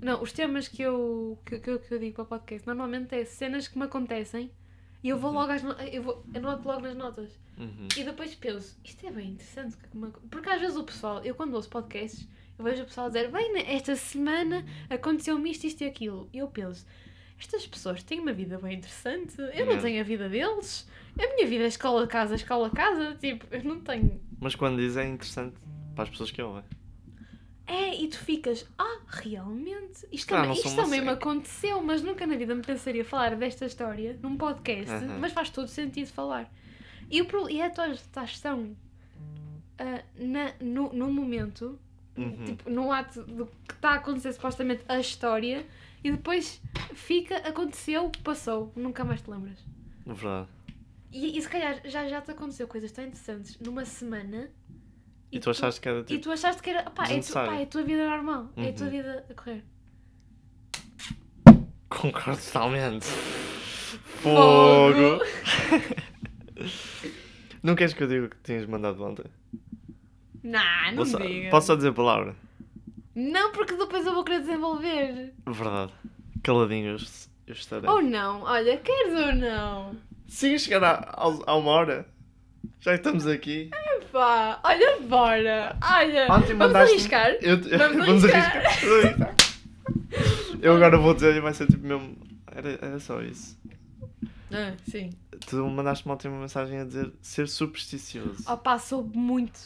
Não, 0.00 0.22
os 0.22 0.32
temas 0.32 0.68
que 0.68 0.82
eu, 0.82 1.38
que, 1.44 1.58
que, 1.58 1.78
que 1.78 1.94
eu 1.94 1.98
digo 1.98 2.14
para 2.14 2.24
o 2.24 2.26
podcast, 2.26 2.66
normalmente 2.66 3.14
é 3.14 3.24
cenas 3.24 3.66
que 3.66 3.78
me 3.78 3.84
acontecem 3.84 4.50
e 5.02 5.08
eu 5.08 5.18
vou 5.18 5.30
logo 5.30 5.52
às... 5.52 5.62
No... 5.62 5.72
Eu 5.72 6.02
vou... 6.02 6.24
Anoto 6.34 6.66
logo 6.66 6.80
nas 6.80 6.96
notas. 6.96 7.38
Uhum. 7.56 7.86
E 7.96 8.02
depois 8.02 8.34
penso, 8.34 8.76
isto 8.84 9.06
é 9.06 9.10
bem 9.10 9.30
interessante. 9.30 9.76
Porque 10.30 10.50
às 10.50 10.60
vezes 10.60 10.76
o 10.76 10.84
pessoal, 10.84 11.22
eu 11.24 11.34
quando 11.34 11.54
ouço 11.54 11.68
podcasts, 11.68 12.28
eu 12.58 12.64
vejo 12.64 12.82
o 12.82 12.86
pessoal 12.86 13.08
dizer, 13.08 13.30
bem, 13.30 13.52
esta 13.66 13.94
semana 13.94 14.64
aconteceu-me 14.90 15.50
isto, 15.50 15.64
isto 15.64 15.82
e 15.82 15.86
aquilo. 15.86 16.28
E 16.32 16.38
eu 16.38 16.48
penso, 16.48 16.84
estas 17.38 17.66
pessoas 17.66 18.02
têm 18.02 18.20
uma 18.20 18.32
vida 18.32 18.58
bem 18.58 18.76
interessante. 18.76 19.38
Eu 19.38 19.46
não 19.46 19.74
Yeah. 19.74 19.82
tenho 19.82 20.00
a 20.00 20.04
vida 20.04 20.28
deles. 20.28 20.88
A 21.18 21.34
minha 21.34 21.46
vida 21.46 21.64
é 21.64 21.68
escola-casa, 21.68 22.34
escola-casa. 22.34 23.14
Tipo, 23.20 23.46
eu 23.54 23.62
não 23.62 23.80
tenho. 23.80 24.20
Mas 24.40 24.54
quando 24.54 24.78
diz 24.78 24.96
é 24.96 25.06
interessante 25.06 25.56
para 25.94 26.04
as 26.04 26.10
pessoas 26.10 26.30
que 26.30 26.42
ouvem. 26.42 26.64
É, 27.66 27.94
e 28.00 28.06
tu 28.08 28.18
ficas, 28.18 28.64
ah, 28.78 28.98
realmente? 29.08 30.06
Isto, 30.12 30.28
também, 30.28 30.52
isto 30.52 30.76
também 30.76 31.00
me 31.00 31.08
aconteceu, 31.10 31.82
mas 31.82 32.00
nunca 32.02 32.24
na 32.26 32.36
vida 32.36 32.54
me 32.54 32.62
pensaria 32.62 33.04
falar 33.04 33.34
desta 33.34 33.66
história 33.66 34.16
num 34.22 34.36
podcast, 34.36 34.92
Aham. 34.94 35.18
mas 35.18 35.32
faz 35.32 35.50
todo 35.50 35.66
sentido 35.66 36.06
falar. 36.08 36.48
E, 37.10 37.20
o, 37.22 37.48
e 37.50 37.60
a 37.60 37.68
tua 37.70 37.88
estação 37.88 38.76
ah, 39.78 40.02
na, 40.16 40.52
no, 40.60 40.92
no 40.92 41.12
momento, 41.12 41.78
Uhum. 42.16 42.44
tipo, 42.46 42.70
no 42.70 42.90
ato 42.90 43.24
do 43.24 43.44
que 43.68 43.74
está 43.74 43.90
a 43.90 43.94
acontecer 43.96 44.32
supostamente 44.32 44.82
a 44.88 44.98
história, 44.98 45.66
e 46.02 46.10
depois 46.10 46.62
fica, 46.94 47.36
aconteceu, 47.38 48.10
passou, 48.24 48.72
nunca 48.74 49.04
mais 49.04 49.20
te 49.20 49.28
lembras. 49.30 49.58
Verdade. 50.06 50.48
E, 51.12 51.36
e 51.36 51.42
se 51.42 51.48
calhar 51.48 51.80
já, 51.84 52.08
já 52.08 52.20
te 52.22 52.30
aconteceu 52.30 52.66
coisas 52.66 52.90
tão 52.92 53.04
interessantes 53.04 53.58
numa 53.58 53.84
semana. 53.84 54.48
E 55.32 55.40
tu 55.40 55.50
achaste 55.50 55.80
que 55.80 55.88
era 55.88 56.00
E 56.00 56.04
tipo. 56.04 56.22
tu 56.22 56.30
achaste 56.32 56.62
que 56.62 56.70
era. 56.70 56.88
Pá, 56.90 57.04
é, 57.08 57.18
tu, 57.20 57.32
pá, 57.32 57.54
é 57.56 57.62
a 57.62 57.66
tua 57.66 57.82
vida 57.82 58.08
normal. 58.08 58.50
É 58.56 58.68
a 58.68 58.72
tua 58.72 58.86
Uhum. 58.86 58.92
vida 58.92 59.26
a 59.28 59.34
correr. 59.34 59.64
Concordo 61.88 62.40
totalmente. 62.40 63.06
Fogo! 64.22 65.20
Não 67.62 67.74
queres 67.74 67.94
que 67.94 68.02
eu 68.02 68.08
diga 68.08 68.26
o 68.26 68.30
que 68.30 68.36
tinhas 68.42 68.66
mandado 68.66 69.02
ontem? 69.02 69.24
Não, 70.42 70.60
não 70.94 71.04
digas. 71.04 71.50
Posso 71.50 71.66
só 71.68 71.74
dizer 71.76 71.88
a 71.88 71.92
palavra? 71.92 72.36
Não, 73.14 73.50
porque 73.50 73.74
depois 73.74 74.06
eu 74.06 74.14
vou 74.14 74.22
querer 74.22 74.40
desenvolver. 74.40 75.34
Verdade. 75.46 75.92
Caladinho 76.42 76.90
eu, 76.90 76.96
est- 76.96 77.28
eu 77.46 77.54
estarei. 77.54 77.90
Ou 77.90 78.00
não, 78.00 78.42
olha, 78.42 78.76
queres 78.76 79.12
ou 79.14 79.34
não? 79.34 79.96
Siga 80.28 80.58
chegar 80.58 80.84
a, 80.84 81.12
ao- 81.20 81.42
a 81.50 81.56
uma 81.56 81.70
hora. 81.72 82.06
Já 82.78 82.92
que 82.92 82.98
estamos 82.98 83.26
aqui. 83.26 83.70
Olha, 84.18 85.00
bora! 85.02 85.76
Olha, 85.82 86.24
Ontem 86.32 86.54
vamos 86.54 86.58
mandaste- 86.58 86.92
arriscar? 86.94 87.30
Eu, 87.40 87.60
Vamos 87.78 87.96
vamos 88.06 88.24
arriscar. 88.24 89.34
Eu 90.60 90.76
agora 90.76 90.96
vou 90.98 91.14
dizer 91.14 91.34
e 91.36 91.40
vai 91.40 91.52
ser 91.54 91.66
tipo 91.66 91.86
mesmo. 91.86 92.16
Era, 92.54 92.70
era 92.80 92.98
só 93.00 93.20
isso. 93.20 93.58
Ah, 94.52 94.72
sim. 94.88 95.10
Tu 95.48 95.56
mandaste-me 95.68 96.12
ontem 96.14 96.28
uma 96.28 96.40
mensagem 96.40 96.78
a 96.80 96.84
dizer 96.84 97.12
ser 97.20 97.48
supersticioso. 97.48 98.44
Oh 98.48 98.56
pá, 98.56 98.78
soube 98.78 99.16
muito. 99.16 99.60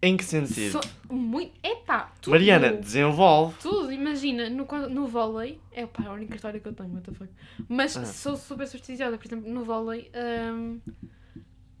Em 0.00 0.16
que 0.16 0.24
sentido? 0.24 0.72
Só- 0.72 0.80
muito. 1.10 1.52
Epá, 1.62 2.12
tudo. 2.20 2.32
Mariana, 2.32 2.72
desenvolve. 2.72 3.54
Tudo, 3.60 3.92
imagina, 3.92 4.48
no, 4.50 4.66
no 4.88 5.06
vôlei, 5.06 5.60
é 5.72 5.86
pá, 5.86 6.04
a 6.06 6.12
única 6.12 6.34
história 6.34 6.58
que 6.60 6.66
eu 6.68 6.72
tenho, 6.72 6.92
what 6.94 7.04
the 7.08 7.12
fuck. 7.16 7.30
Mas 7.68 7.96
Ah. 7.96 8.04
sou 8.04 8.36
super 8.36 8.66
supersticiosa, 8.66 9.16
por 9.16 9.26
exemplo, 9.26 9.50
no 9.52 9.64
vôlei, 9.64 10.10
hum, 10.14 10.80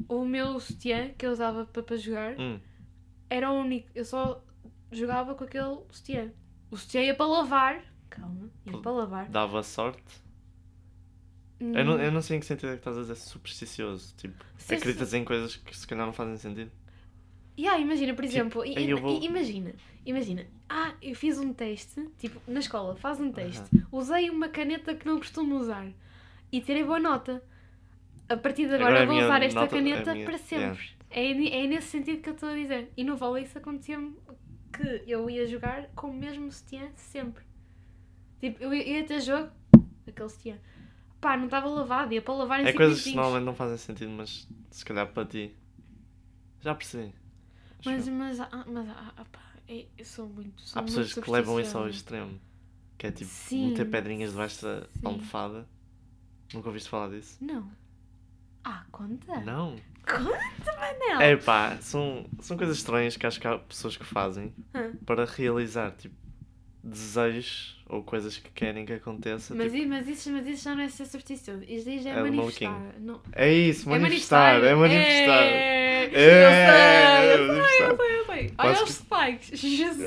o 0.08 0.24
meu 0.24 0.58
sutiã 0.60 1.12
que 1.14 1.26
eu 1.26 1.30
usava 1.32 1.64
para, 1.66 1.82
para 1.82 1.96
jogar 1.96 2.34
Hum, 2.38 2.60
era 3.30 3.50
o 3.50 3.54
único, 3.60 3.90
eu 3.94 4.04
só 4.04 4.44
jogava 4.90 5.34
com 5.34 5.44
aquele 5.44 5.76
sutiã. 5.90 6.32
O 6.70 6.76
sutiã 6.76 7.02
ia 7.02 7.14
para 7.14 7.26
lavar, 7.26 7.82
calma, 8.10 8.50
ia 8.66 8.76
para 8.78 8.92
lavar. 8.92 9.28
dava 9.28 9.62
sorte. 9.62 10.22
Eu 11.60 11.84
não, 11.84 11.98
eu 12.00 12.12
não 12.12 12.20
sei 12.20 12.36
em 12.36 12.40
que 12.40 12.46
sentido 12.46 12.68
é 12.68 12.72
que 12.72 12.78
estás 12.80 12.98
a 12.98 13.00
dizer 13.02 13.14
supersticioso. 13.16 14.14
Tipo, 14.16 14.44
Ser 14.56 14.74
acreditas 14.76 15.14
em 15.14 15.24
coisas 15.24 15.56
que 15.56 15.76
se 15.76 15.86
calhar 15.86 16.06
não 16.06 16.12
fazem 16.12 16.36
sentido. 16.36 16.70
Yeah, 17.58 17.78
imagina, 17.78 18.14
por 18.14 18.24
exemplo, 18.24 18.64
i- 18.64 18.78
aí 18.78 18.90
eu 18.90 18.98
vou- 18.98 19.20
imagina, 19.22 19.74
imagina, 20.06 20.46
ah, 20.68 20.94
eu 21.02 21.14
fiz 21.14 21.38
um 21.38 21.52
teste, 21.52 22.00
tipo, 22.18 22.40
na 22.50 22.60
escola, 22.60 22.96
faz 22.96 23.20
um 23.20 23.30
teste, 23.30 23.70
usei 23.90 24.30
uma 24.30 24.48
caneta 24.48 24.94
que 24.94 25.06
não 25.06 25.18
costumo 25.18 25.56
usar 25.56 25.92
e 26.50 26.60
tirei 26.60 26.82
boa 26.84 26.98
nota. 27.00 27.42
A 28.32 28.36
partir 28.36 28.66
de 28.68 28.74
agora, 28.74 29.02
Agora 29.02 29.06
vou 29.06 29.16
usar 29.16 29.42
esta 29.42 29.60
nota- 29.60 29.76
caneta 29.76 30.14
minha- 30.14 30.24
para 30.24 30.36
yeah. 30.52 30.74
sempre. 30.74 30.88
É, 31.10 31.34
ni- 31.34 31.50
é 31.50 31.66
nesse 31.66 31.88
sentido 31.88 32.22
que 32.22 32.28
eu 32.30 32.34
estou 32.34 32.48
a 32.48 32.54
dizer. 32.54 32.90
E 32.96 33.04
no 33.04 33.16
vôlei 33.16 33.44
isso 33.44 33.58
acontecia-me 33.58 34.16
que 34.72 35.02
eu 35.06 35.28
ia 35.28 35.46
jogar 35.46 35.88
com 35.94 36.08
o 36.08 36.14
mesmo 36.14 36.50
sutiã 36.50 36.88
sempre. 36.96 37.44
Tipo, 38.40 38.62
eu 38.62 38.72
ia 38.72 39.04
ter 39.04 39.20
jogo, 39.20 39.50
aquele 40.06 40.28
sutiã. 40.28 40.56
Pá, 41.20 41.36
não 41.36 41.44
estava 41.44 41.68
lavado, 41.68 42.12
ia 42.14 42.22
para 42.22 42.34
lavar 42.34 42.60
em 42.60 42.66
É 42.66 42.72
coisas 42.72 43.02
que 43.02 43.14
normalmente 43.14 43.44
não 43.44 43.54
fazem 43.54 43.76
sentido, 43.76 44.10
mas 44.10 44.48
se 44.70 44.84
calhar 44.84 45.06
para 45.12 45.24
ti. 45.26 45.54
Já 46.60 46.74
percebi. 46.74 47.12
Mas, 47.84 48.08
mas, 48.08 48.40
ah, 48.40 48.64
mas 48.66 48.88
ah, 48.88 49.12
ah, 49.16 49.24
pá, 49.30 49.40
é- 49.68 49.86
eu 49.98 50.04
sou 50.04 50.26
muito. 50.28 50.60
Sou 50.62 50.80
Há 50.80 50.84
pessoas 50.84 51.14
muito 51.14 51.24
que 51.24 51.30
levam 51.30 51.60
isso 51.60 51.76
ao 51.76 51.88
extremo. 51.88 52.40
Que 52.96 53.08
é 53.08 53.10
tipo 53.12 53.28
Sim, 53.30 53.68
meter 53.70 53.90
pedrinhas 53.90 54.30
debaixo 54.30 54.62
da 54.64 54.82
sim. 54.82 55.00
almofada. 55.04 55.68
Nunca 56.54 56.68
ouviste 56.68 56.88
falar 56.88 57.08
disso? 57.10 57.36
Não. 57.40 57.70
Ah, 58.64 58.84
conta? 58.90 59.40
Não. 59.40 59.76
Conta, 60.06 60.76
Manel! 60.78 61.20
É 61.20 61.36
pá, 61.36 61.76
são, 61.80 62.26
são 62.40 62.56
coisas 62.56 62.76
estranhas 62.78 63.16
que 63.16 63.26
acho 63.26 63.40
que 63.40 63.46
há 63.46 63.56
pessoas 63.58 63.96
que 63.96 64.04
fazem 64.04 64.52
Hã? 64.74 64.92
para 65.06 65.24
realizar 65.24 65.92
tipo 65.92 66.14
desejos 66.82 67.80
ou 67.88 68.02
coisas 68.02 68.36
que 68.36 68.50
querem 68.50 68.84
que 68.84 68.92
aconteça. 68.92 69.54
mas, 69.54 69.70
tipo, 69.72 69.88
mas, 69.88 70.08
isso, 70.08 70.30
mas 70.32 70.46
isso 70.46 70.64
já 70.64 70.74
não 70.74 70.82
é 70.82 70.88
ser 70.88 71.06
supersticioso. 71.06 71.62
Isso 71.68 71.88
aí 71.88 72.00
já 72.02 72.10
é, 72.10 72.18
É 72.18 72.22
manifestar. 72.22 72.94
Não. 72.98 73.20
é 73.32 73.52
isso, 73.52 73.88
É 73.88 73.98
manifestar, 73.98 74.64
é 74.64 74.74
manifestar. 74.74 75.42
É, 75.44 76.10
É, 76.12 77.34
eu 77.36 77.40
sei, 77.40 77.44
eu 77.44 77.46
sei, 77.46 77.46
manifestar. 77.46 77.88
eu 77.90 77.96
sei, 77.96 78.18
eu 78.18 78.24
sei. 78.26 78.54
Olha 78.58 78.74
Quase 78.74 78.82
os 78.82 78.98
que- 78.98 79.04
spikes. 79.04 79.60
Jesus, 79.60 80.06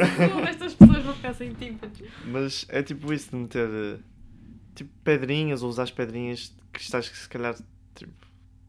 estas 0.50 0.74
pessoas 0.74 1.04
vão 1.04 1.14
ficar 1.16 1.34
sem 1.34 1.54
tímpanos. 1.54 2.00
Mas 2.26 2.66
é 2.70 2.84
tipo 2.84 3.14
isso 3.14 3.30
de 3.32 3.36
meter 3.38 3.70
eh, 3.70 3.98
tipo 4.76 4.92
pedrinhas 5.04 5.64
ou 5.64 5.70
usar 5.70 5.84
as 5.84 5.92
pedrinhas 5.92 6.40
de 6.50 6.56
cristais 6.74 7.08
que 7.08 7.18
se 7.18 7.30
calhar 7.30 7.56
tipo, 7.96 8.12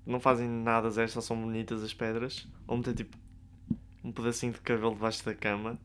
não 0.06 0.20
fazem 0.20 0.48
nada 0.48 0.88
zero, 0.90 1.10
só 1.10 1.20
são 1.20 1.36
bonitas 1.40 1.82
as 1.82 1.92
pedras. 1.92 2.46
Ou 2.66 2.76
meter 2.76 2.94
tipo 2.94 3.16
um 4.04 4.12
pedacinho 4.12 4.52
de 4.52 4.60
cabelo 4.60 4.94
debaixo 4.94 5.24
da 5.24 5.34
cama. 5.34 5.78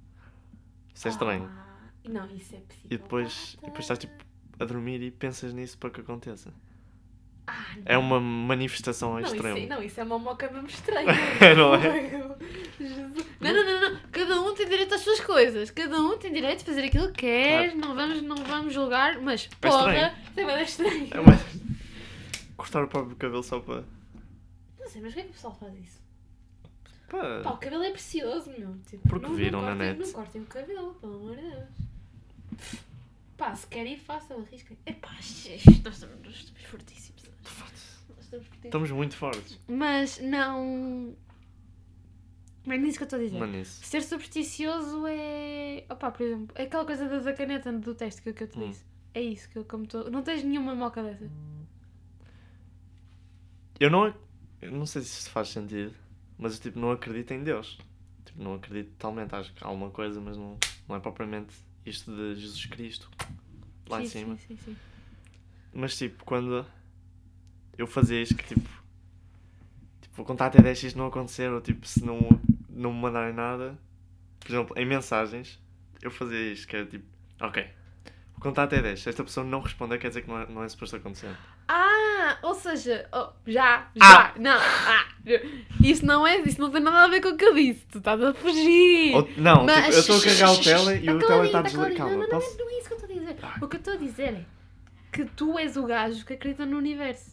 Isso 0.94 1.08
é 1.08 1.12
estranho. 1.12 1.50
Ah, 1.52 1.66
não, 2.08 2.26
isso 2.28 2.56
é 2.56 2.60
possível. 2.60 2.86
E 2.92 2.98
depois, 2.98 3.58
e 3.62 3.66
depois 3.66 3.80
estás 3.80 4.00
tipo 4.00 4.14
a 4.60 4.66
dormir 4.66 5.02
e 5.02 5.10
pensas 5.10 5.54
nisso 5.54 5.78
para 5.78 5.90
que 5.90 6.02
aconteça. 6.02 6.54
Ah, 7.48 7.76
É 7.86 7.98
uma 7.98 8.20
manifestação 8.20 9.14
Não 9.14 9.20
isso, 9.22 9.34
extremo. 9.36 9.58
é, 9.58 9.66
não, 9.66 9.82
isso 9.82 10.00
é 10.00 10.04
uma 10.04 10.20
moca 10.20 10.50
mesmo 10.52 10.68
estranha. 10.68 11.08
Não 11.58 11.74
é? 11.74 12.38
Jesus. 12.80 13.26
Não, 13.40 13.54
não, 13.54 13.66
não, 13.66 13.94
não. 13.94 14.00
Cada 14.12 14.40
um 14.40 14.54
tem 14.54 14.68
direito 14.70 14.94
às 14.94 15.02
suas 15.02 15.20
coisas. 15.20 15.72
Cada 15.72 16.00
um 16.00 16.18
tem 16.20 16.32
direito 16.32 16.60
de 16.60 16.66
fazer 16.66 16.86
aquilo 16.86 17.08
que 17.08 17.22
quer. 17.22 17.76
Não, 17.76 17.96
vamos, 17.96 18.22
não 18.22 18.36
vamos 18.36 18.74
julgar, 18.74 19.20
mas 19.20 19.50
É 19.62 19.68
porra, 19.68 20.14
isso 20.36 20.40
é 20.40 20.64
estranho. 20.64 21.08
É 21.10 21.20
uma... 21.20 21.40
Cortar 22.56 22.84
o 22.84 22.88
próprio 22.88 23.16
cabelo 23.16 23.42
só 23.44 23.60
para. 23.60 23.84
Não 24.92 24.94
sei, 24.94 25.02
mas 25.02 25.14
porquê 25.14 25.24
que 25.24 25.30
o 25.30 25.34
pessoal 25.34 25.56
faz 25.56 25.78
isso? 25.78 26.02
Pá, 27.10 27.42
Pá, 27.44 27.52
o 27.52 27.58
cabelo 27.58 27.84
é 27.84 27.92
precioso, 27.92 28.50
meu. 28.52 28.78
Tipo, 28.86 29.08
Porque 29.08 29.26
não, 29.28 29.36
viram 29.36 29.62
não 29.62 29.68
na 29.70 29.76
cortem, 29.76 29.98
net. 29.98 30.06
Não 30.08 30.14
cortem 30.14 30.42
o 30.42 30.46
cabelo, 30.46 30.94
pelo 30.96 31.16
amor 31.16 31.36
de 31.36 31.42
Deus. 31.42 32.82
Pá, 33.38 33.56
se 33.56 33.68
querem, 33.68 33.98
façam, 33.98 34.40
arrisquem. 34.42 34.78
Epá, 34.86 35.14
xixi, 35.22 35.82
nós 35.84 35.96
estamos, 35.96 36.22
nós 36.26 36.36
estamos 36.36 36.64
fortíssimos. 36.64 37.24
Nós 37.24 38.24
estamos 38.24 38.46
fortíssimos. 38.46 38.66
Estamos 38.66 38.92
muito 38.92 39.16
fortes. 39.16 39.60
Mas 39.68 40.20
não. 40.20 41.16
Não 42.66 42.74
é 42.76 42.78
nisso 42.78 42.98
que 42.98 43.04
eu 43.04 43.06
estou 43.06 43.20
a 43.20 43.24
dizer. 43.24 43.40
Mas. 43.40 43.68
Ser 43.68 44.04
supersticioso 44.04 45.06
é. 45.08 45.86
Opá, 45.90 46.12
por 46.12 46.22
exemplo, 46.26 46.56
é 46.56 46.64
aquela 46.64 46.86
coisa 46.86 47.08
da, 47.08 47.20
da 47.20 47.34
caneta 47.34 47.72
do 47.72 47.96
teste 47.96 48.22
que, 48.22 48.34
que 48.34 48.44
eu 48.44 48.48
te 48.48 48.60
Hum. 48.60 48.70
disse. 48.70 48.86
É 49.14 49.22
isso 49.22 49.50
que 49.50 49.58
eu 49.58 49.66
como 49.66 49.84
estou. 49.84 50.10
Não 50.12 50.22
tens 50.22 50.44
nenhuma 50.44 50.76
moca 50.76 51.02
dessa. 51.04 51.30
Eu 53.80 53.90
não, 53.90 54.14
eu 54.62 54.72
não 54.72 54.86
sei 54.86 55.02
se 55.02 55.20
isto 55.20 55.30
faz 55.32 55.50
sentido, 55.50 55.94
mas 56.38 56.56
eu 56.56 56.62
tipo, 56.62 56.80
não 56.80 56.92
acredito 56.92 57.32
em 57.32 57.44
Deus. 57.44 57.78
Tipo, 58.26 58.42
não 58.42 58.56
acredito 58.56 58.92
totalmente. 58.92 59.34
Acho 59.34 59.54
que 59.54 59.64
há 59.64 59.68
alguma 59.68 59.90
coisa, 59.90 60.22
mas 60.22 60.38
não, 60.38 60.58
não 60.88 60.96
é 60.96 61.00
propriamente 61.00 61.54
isto 61.86 62.16
de 62.16 62.36
Jesus 62.40 62.66
Cristo 62.66 63.10
lá 63.90 63.98
sim, 63.98 64.04
em 64.04 64.08
cima. 64.08 64.38
Sim, 64.38 64.56
sim, 64.56 64.58
sim. 64.66 64.78
Mas 65.74 65.98
tipo, 65.98 66.24
quando 66.24 66.66
eu 67.78 67.88
fazia 67.88 68.22
isto, 68.22 68.36
que 68.36 68.44
tipo, 68.44 68.70
tipo, 70.02 70.16
vou 70.16 70.26
contar 70.26 70.48
até 70.48 70.62
10 70.62 70.80
se 70.80 70.88
isto 70.88 70.98
não 70.98 71.08
acontecer, 71.08 71.50
ou 71.52 71.62
tipo, 71.62 71.88
se 71.88 72.04
não, 72.04 72.20
não 72.70 72.94
me 72.94 73.00
mandarem 73.00 73.34
nada, 73.34 73.78
por 74.40 74.52
exemplo, 74.52 74.78
em 74.78 74.86
mensagens, 74.86 75.60
eu 76.02 76.12
fazia 76.12 76.52
isto, 76.52 76.68
que 76.68 76.76
era 76.76 76.86
tipo, 76.86 77.06
ok, 77.40 77.68
contar 78.42 78.64
até 78.64 78.82
10. 78.82 79.00
Se 79.02 79.10
esta 79.10 79.24
pessoa 79.24 79.46
não 79.46 79.62
responder, 79.62 79.98
quer 79.98 80.10
dizer 80.10 80.24
que 80.24 80.30
não 80.30 80.40
é, 80.42 80.46
não 80.50 80.64
é 80.64 80.68
suposto 80.70 80.96
acontecer. 80.98 81.30
Ah, 81.68 82.38
ou 82.44 82.54
seja, 82.56 83.08
oh, 83.14 83.30
já, 83.48 83.88
Ah! 84.00 84.34
já, 84.34 84.34
não, 84.38 84.58
ah, 84.60 85.06
isso 85.84 86.06
não 86.06 86.26
é, 86.28 86.38
isso 86.40 86.60
não 86.60 86.70
tem 86.70 86.82
nada 86.82 87.04
a 87.04 87.08
ver 87.08 87.22
com 87.22 87.30
o 87.30 87.38
que 87.38 87.46
eu 87.46 87.54
disse, 87.54 87.86
tu 87.92 88.00
estás 88.00 88.22
a 88.22 88.34
fugir. 88.34 89.16
Ou- 89.16 89.30
não, 89.38 89.64
Mas- 89.66 89.86
tipo, 89.86 89.96
eu 89.96 90.00
estou 90.00 90.18
a 90.18 90.22
carregar 90.22 90.52
o 90.52 90.58
tele 90.64 91.04
e 91.04 91.06
Tá 91.06 91.14
o 91.14 91.20
tele 91.20 91.46
está 91.46 91.64
tá 91.64 91.70
caladinho. 91.72 91.98
Calma, 91.98 92.14
Não, 92.14 92.20
não, 92.22 92.30
posso? 92.30 92.58
não, 92.58 92.66
não 92.66 92.72
é 92.72 92.78
isso 92.80 92.88
que 92.88 92.94
eu 92.94 92.98
estou 92.98 93.10
a 93.16 93.20
dizer. 93.20 93.36
Ah. 93.44 93.56
O 93.62 93.68
que 93.68 93.76
eu 93.76 93.80
estou 93.80 93.94
a 93.94 93.98
dizer 93.98 94.34
é 94.34 94.46
que 95.12 95.26
tu 95.26 95.58
és 95.60 95.78
o 95.78 95.84
gajo 95.86 96.26
que 96.26 96.34
acredita 96.34 96.66
no 96.66 96.78
universo. 96.78 97.32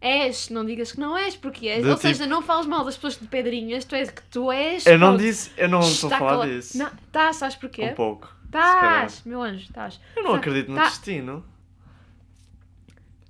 És, 0.00 0.50
não 0.50 0.66
digas 0.66 0.92
que 0.92 1.00
não 1.00 1.16
és, 1.16 1.34
porque 1.34 1.66
és. 1.66 1.82
De 1.82 1.88
Ou 1.88 1.94
tipo- 1.96 2.06
seja, 2.08 2.26
não 2.26 2.42
fales 2.42 2.66
mal 2.66 2.84
das 2.84 2.94
pessoas 2.94 3.16
de 3.18 3.26
pedrinhas, 3.26 3.84
tu 3.86 3.94
és 3.94 4.10
que 4.10 4.20
tu 4.24 4.52
és. 4.52 4.84
Eu 4.84 4.98
não 4.98 5.08
pronto. 5.10 5.20
disse, 5.22 5.50
eu 5.56 5.68
não 5.68 5.80
estou 5.80 6.12
a 6.12 6.18
falar 6.18 6.46
disso. 6.46 6.76
Não, 6.76 6.86
estás, 7.06 7.36
sabes 7.36 7.56
porquê? 7.56 7.84
Um 7.86 7.94
pouco. 7.94 8.28
Estás, 8.58 9.22
meu 9.24 9.42
anjo, 9.42 9.64
estás. 9.64 10.00
Eu 10.16 10.22
não 10.22 10.32
Tá- 10.32 10.36
acredito 10.38 10.70
no 10.70 10.76
tá- 10.76 10.84
destino. 10.84 11.44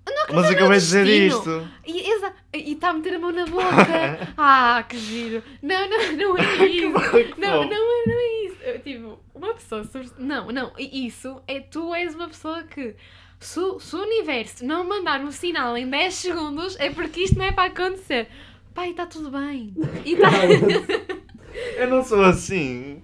Não 0.07 0.37
Mas 0.37 0.51
acabei 0.51 0.79
de 0.79 0.85
dizer 0.85 1.07
isto. 1.07 1.69
E 1.87 2.73
está 2.73 2.91
a 2.91 2.93
meter 2.93 3.15
a 3.15 3.19
mão 3.19 3.33
na 3.33 3.47
boca. 3.47 3.65
ah, 4.37 4.85
que 4.89 4.99
giro. 4.99 5.43
Não, 5.63 5.89
não, 5.89 6.13
não 6.17 6.39
é 6.39 6.43
isso. 6.67 6.93
Não, 7.39 7.65
não 7.65 7.73
é, 7.73 8.03
não 8.07 8.19
é 8.19 8.45
isso. 8.47 8.57
Eu, 8.63 8.79
tipo, 8.81 9.19
uma 9.35 9.55
pessoa. 9.55 9.83
Não, 10.19 10.47
não, 10.53 10.73
isso 10.79 11.41
é 11.49 11.61
tu 11.61 11.95
és 11.95 12.15
uma 12.15 12.29
pessoa 12.29 12.63
que. 12.65 12.95
Se, 13.41 13.59
o- 13.59 13.81
se 13.81 13.97
o 13.97 14.03
universo 14.03 14.65
não 14.65 14.85
mandar 14.87 15.21
um 15.21 15.31
sinal 15.33 15.77
em 15.77 15.89
10 15.89 16.15
segundos, 16.15 16.77
é 16.79 16.91
porque 16.91 17.23
isto 17.23 17.39
não 17.39 17.45
é 17.47 17.53
para 17.53 17.65
acontecer. 17.71 18.29
Pai, 18.75 18.91
está 18.91 19.07
tudo 19.07 19.31
bem. 19.31 19.75
E 20.05 20.17
tá... 20.17 20.29
Eu 21.77 21.89
não 21.89 22.03
sou 22.05 22.23
assim. 22.25 23.03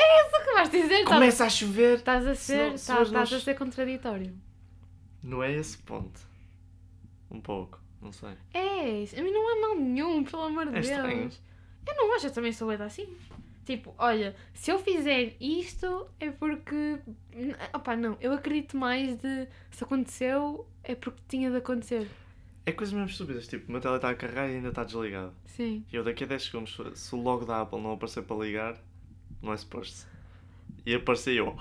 É 0.00 0.26
isso 0.26 0.44
que 0.44 0.52
vais 0.54 0.70
dizer. 0.70 0.94
Estás, 1.00 1.08
Começa 1.08 1.44
a 1.44 1.48
chover. 1.50 1.96
estás 1.98 2.26
a 2.26 2.34
Se 2.34 2.44
ser, 2.44 2.56
não- 2.70 2.70
se 2.70 2.74
estás, 2.82 3.00
hoje 3.00 3.12
não 3.12 3.22
estás 3.22 3.40
a 3.42 3.44
ser 3.44 3.54
contraditório. 3.58 4.34
Não 5.22 5.42
é 5.42 5.52
esse 5.52 5.76
ponto. 5.78 6.20
Um 7.30 7.40
pouco, 7.40 7.80
não 8.00 8.10
sei. 8.12 8.30
És, 8.54 9.14
a 9.16 9.22
mim 9.22 9.30
não 9.30 9.48
há 9.48 9.60
mal 9.68 9.76
nenhum, 9.76 10.24
pelo 10.24 10.42
amor 10.44 10.64
de 10.66 10.70
É 10.78 10.80
Deus. 10.80 10.86
estranho. 10.88 11.30
Eu 11.86 11.94
não 11.96 12.14
acho, 12.16 12.26
eu 12.26 12.32
também 12.32 12.52
sou 12.52 12.68
doida 12.68 12.84
assim. 12.84 13.06
Tipo, 13.64 13.94
olha, 13.98 14.34
se 14.54 14.70
eu 14.70 14.78
fizer 14.78 15.36
isto 15.40 16.08
é 16.18 16.30
porque. 16.30 16.98
Opa, 17.72 17.94
não, 17.96 18.16
eu 18.20 18.32
acredito 18.32 18.76
mais 18.76 19.16
de. 19.16 19.46
Se 19.70 19.84
aconteceu, 19.84 20.66
é 20.82 20.94
porque 20.94 21.20
tinha 21.28 21.50
de 21.50 21.56
acontecer. 21.58 22.08
É 22.66 22.72
coisas 22.72 22.92
mesmo 22.92 23.08
estúpidas, 23.08 23.46
tipo, 23.46 23.68
o 23.68 23.72
meu 23.72 23.80
tele 23.80 23.96
está 23.96 24.10
a 24.10 24.14
carregar 24.14 24.48
e 24.48 24.56
ainda 24.56 24.68
está 24.70 24.82
desligado. 24.84 25.32
Sim. 25.46 25.84
E 25.92 25.96
eu 25.96 26.02
daqui 26.04 26.24
a 26.24 26.26
10 26.26 26.42
segundos, 26.44 26.76
se 26.94 27.14
o 27.14 27.20
logo 27.20 27.44
da 27.44 27.60
Apple 27.62 27.80
não 27.80 27.92
aparecer 27.92 28.22
para 28.22 28.36
ligar, 28.36 28.76
não 29.42 29.52
é 29.52 29.56
suposto. 29.56 30.06
E 30.84 30.94
aparecer 30.94 31.36
eu. 31.36 31.56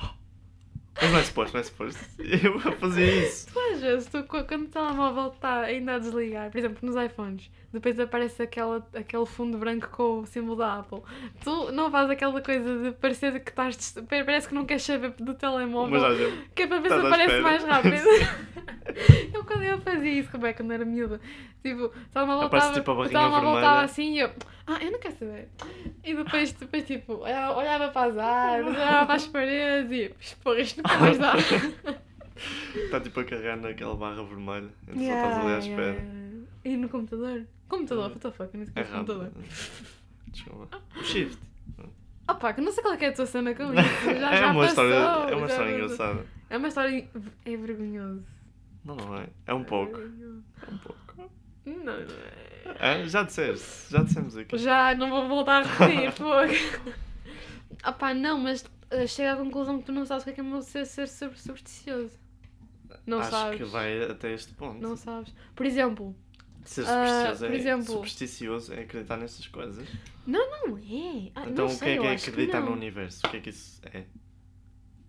Mas 1.01 1.11
não 1.11 1.19
é 1.19 1.23
suposto, 1.23 1.53
não 1.53 1.61
é 1.61 1.63
suposto. 1.63 1.99
Eu 2.19 2.59
fazia 2.77 3.25
isso. 3.25 3.47
Tu 3.53 3.59
às 3.59 3.80
vezes, 3.80 4.07
tu, 4.09 4.23
quando 4.23 4.63
o 4.63 4.67
telemóvel 4.67 5.27
está 5.27 5.61
ainda 5.61 5.95
a 5.95 5.99
desligar, 5.99 6.51
por 6.51 6.57
exemplo, 6.57 6.80
nos 6.82 7.01
iPhones, 7.01 7.49
depois 7.72 7.99
aparece 7.99 8.41
aquela, 8.41 8.88
aquele 8.93 9.26
fundo 9.28 9.57
branco 9.57 9.89
com 9.89 10.22
o 10.22 10.26
símbolo 10.26 10.57
da 10.57 10.80
Apple. 10.80 11.01
Tu 11.43 11.72
não 11.72 11.91
fazes 11.91 12.11
aquela 12.11 12.41
coisa 12.41 12.84
de 12.84 12.91
parecer 12.93 13.39
que 13.39 13.51
estás. 13.51 13.95
Parece 14.07 14.47
que 14.47 14.55
não 14.55 14.65
queres 14.65 14.84
saber 14.84 15.11
do 15.11 15.36
telemóvel. 15.36 15.99
Mas 15.99 16.03
olha, 16.03 16.47
Que 16.55 16.63
é 16.63 16.67
para 16.67 16.80
ver 16.80 16.89
se 16.89 16.95
aparece 16.95 17.41
mais 17.41 17.63
rápido. 17.63 18.07
eu 19.34 19.45
quando 19.45 19.63
eu 19.63 19.80
fazia 19.82 20.11
isso, 20.11 20.32
como 20.32 20.47
é 20.47 20.53
que 20.53 20.61
eu 20.63 20.65
não 20.65 20.74
era 20.74 20.84
miúda? 20.84 21.22
Tipo, 21.61 21.86
o 21.86 21.89
telemóvel 22.11 22.47
Aparece, 22.47 22.80
estava 22.80 23.03
tipo, 23.03 23.15
estava 23.15 23.82
assim 23.82 24.13
e 24.13 24.20
eu, 24.20 24.32
ah, 24.65 24.78
eu 24.82 24.91
não 24.91 24.99
quero 24.99 25.15
saber. 25.15 25.49
E 26.03 26.15
depois, 26.15 26.51
depois 26.53 26.84
tipo, 26.86 27.13
olhava 27.17 27.89
para 27.89 28.11
as 28.11 28.17
árvores, 28.17 28.78
olhava 28.78 29.05
para 29.05 29.15
as 29.15 29.28
paredes 29.28 29.91
e, 29.91 30.36
porra, 30.43 30.59
isto 30.59 30.78
nunca 30.78 30.97
mais 30.97 31.17
dá. 31.20 31.36
está 31.38 32.99
tipo 33.01 33.20
a 33.20 33.24
carregar 33.24 33.57
naquela 33.57 33.95
barra 33.95 34.24
vermelha. 34.24 34.70
Então 34.88 34.95
só 34.95 35.13
estás 35.13 35.38
ali 35.38 35.53
à 35.53 35.59
espera. 35.59 36.20
E 36.65 36.78
no 36.78 36.89
computador? 36.89 37.45
Computador, 37.70 38.09
Yeah. 38.09 38.13
what 38.13 38.20
the 38.20 38.32
fuck, 38.32 38.53
eu 38.53 38.57
nem 38.57 38.65
sei 38.65 38.74
É 38.76 38.82
é 38.82 38.84
computador. 38.84 39.32
Desculpa. 40.28 40.82
O 40.99 41.03
shift. 41.03 41.39
Opa, 42.28 42.53
que 42.53 42.61
não 42.61 42.72
sei 42.72 42.84
qual 42.84 42.93
é 42.93 42.97
que 42.97 43.05
é 43.05 43.09
a 43.09 43.13
tua 43.13 43.26
cena 43.26 43.55
com 43.55 43.63
isso. 43.74 43.74
Já, 44.20 44.32
é 44.34 44.38
já 44.38 44.51
uma 44.51 44.65
passou, 44.67 44.86
história, 44.86 44.93
é 44.93 45.36
uma 45.36 45.47
já 45.47 45.53
história 45.53 45.72
passou. 45.72 45.86
engraçada. 45.86 46.26
É 46.49 46.57
uma 46.57 46.67
história. 46.67 47.09
É 47.45 47.57
vergonhoso. 47.57 48.24
Não, 48.86 48.95
não 48.95 49.15
é. 49.17 49.28
É 49.47 49.53
um 49.53 49.63
pouco. 49.63 49.99
É 49.99 50.72
um 50.72 50.78
pouco. 50.78 51.32
Não, 51.65 51.84
não 51.84 51.93
é. 51.93 53.01
É? 53.01 53.07
Já 53.07 53.24
disseste. 53.24 53.91
Já 53.91 54.03
dissemos 54.03 54.38
aqui. 54.38 54.57
Já 54.57 54.93
não 54.95 55.09
vou 55.09 55.28
voltar 55.28 55.63
a 55.63 55.67
repetir, 55.67 56.11
fogo. 56.17 56.53
Opá, 57.88 58.13
não, 58.13 58.39
mas 58.39 58.65
eh, 58.91 59.07
chega 59.07 59.34
à 59.34 59.36
conclusão 59.36 59.80
que 59.80 59.86
tu 59.86 59.91
não 59.91 60.05
sabes 60.05 60.24
o 60.24 60.26
que 60.26 60.32
é 60.32 60.34
que 60.34 60.39
é 60.41 60.43
meu 60.43 60.61
ser, 60.61 60.86
ser 60.86 61.07
super 61.07 61.38
supersticioso. 61.38 62.17
Não 63.05 63.20
Acho 63.20 63.32
sabes. 63.32 63.57
que 63.57 63.63
vai 63.65 64.03
até 64.03 64.34
este 64.34 64.53
ponto. 64.53 64.82
Não 64.82 64.95
sabes. 64.95 65.34
Por 65.55 65.65
exemplo, 65.65 66.15
Ser 66.70 66.86
Ah, 66.86 66.86
supersticioso, 67.34 67.45
por 67.47 67.51
é, 67.51 67.57
exemplo- 67.57 67.86
supersticioso 67.93 68.74
é 68.76 68.80
acreditar 68.82 69.17
nessas 69.17 69.47
coisas. 69.47 69.88
não 70.28 70.78
é. 70.78 71.32
Ah, 71.34 71.49
então 71.49 71.65
não 71.65 71.65
o 71.65 71.70
que 71.70 71.74
sei, 71.76 71.93
é 71.95 71.97
que 71.99 72.05
é 72.05 72.11
acreditar 72.13 72.59
não. 72.59 72.67
no 72.67 72.74
universo? 72.74 73.26
O 73.26 73.30
que 73.32 73.38
é 73.38 73.39
que 73.39 73.49
isso 73.49 73.82
é? 73.86 74.05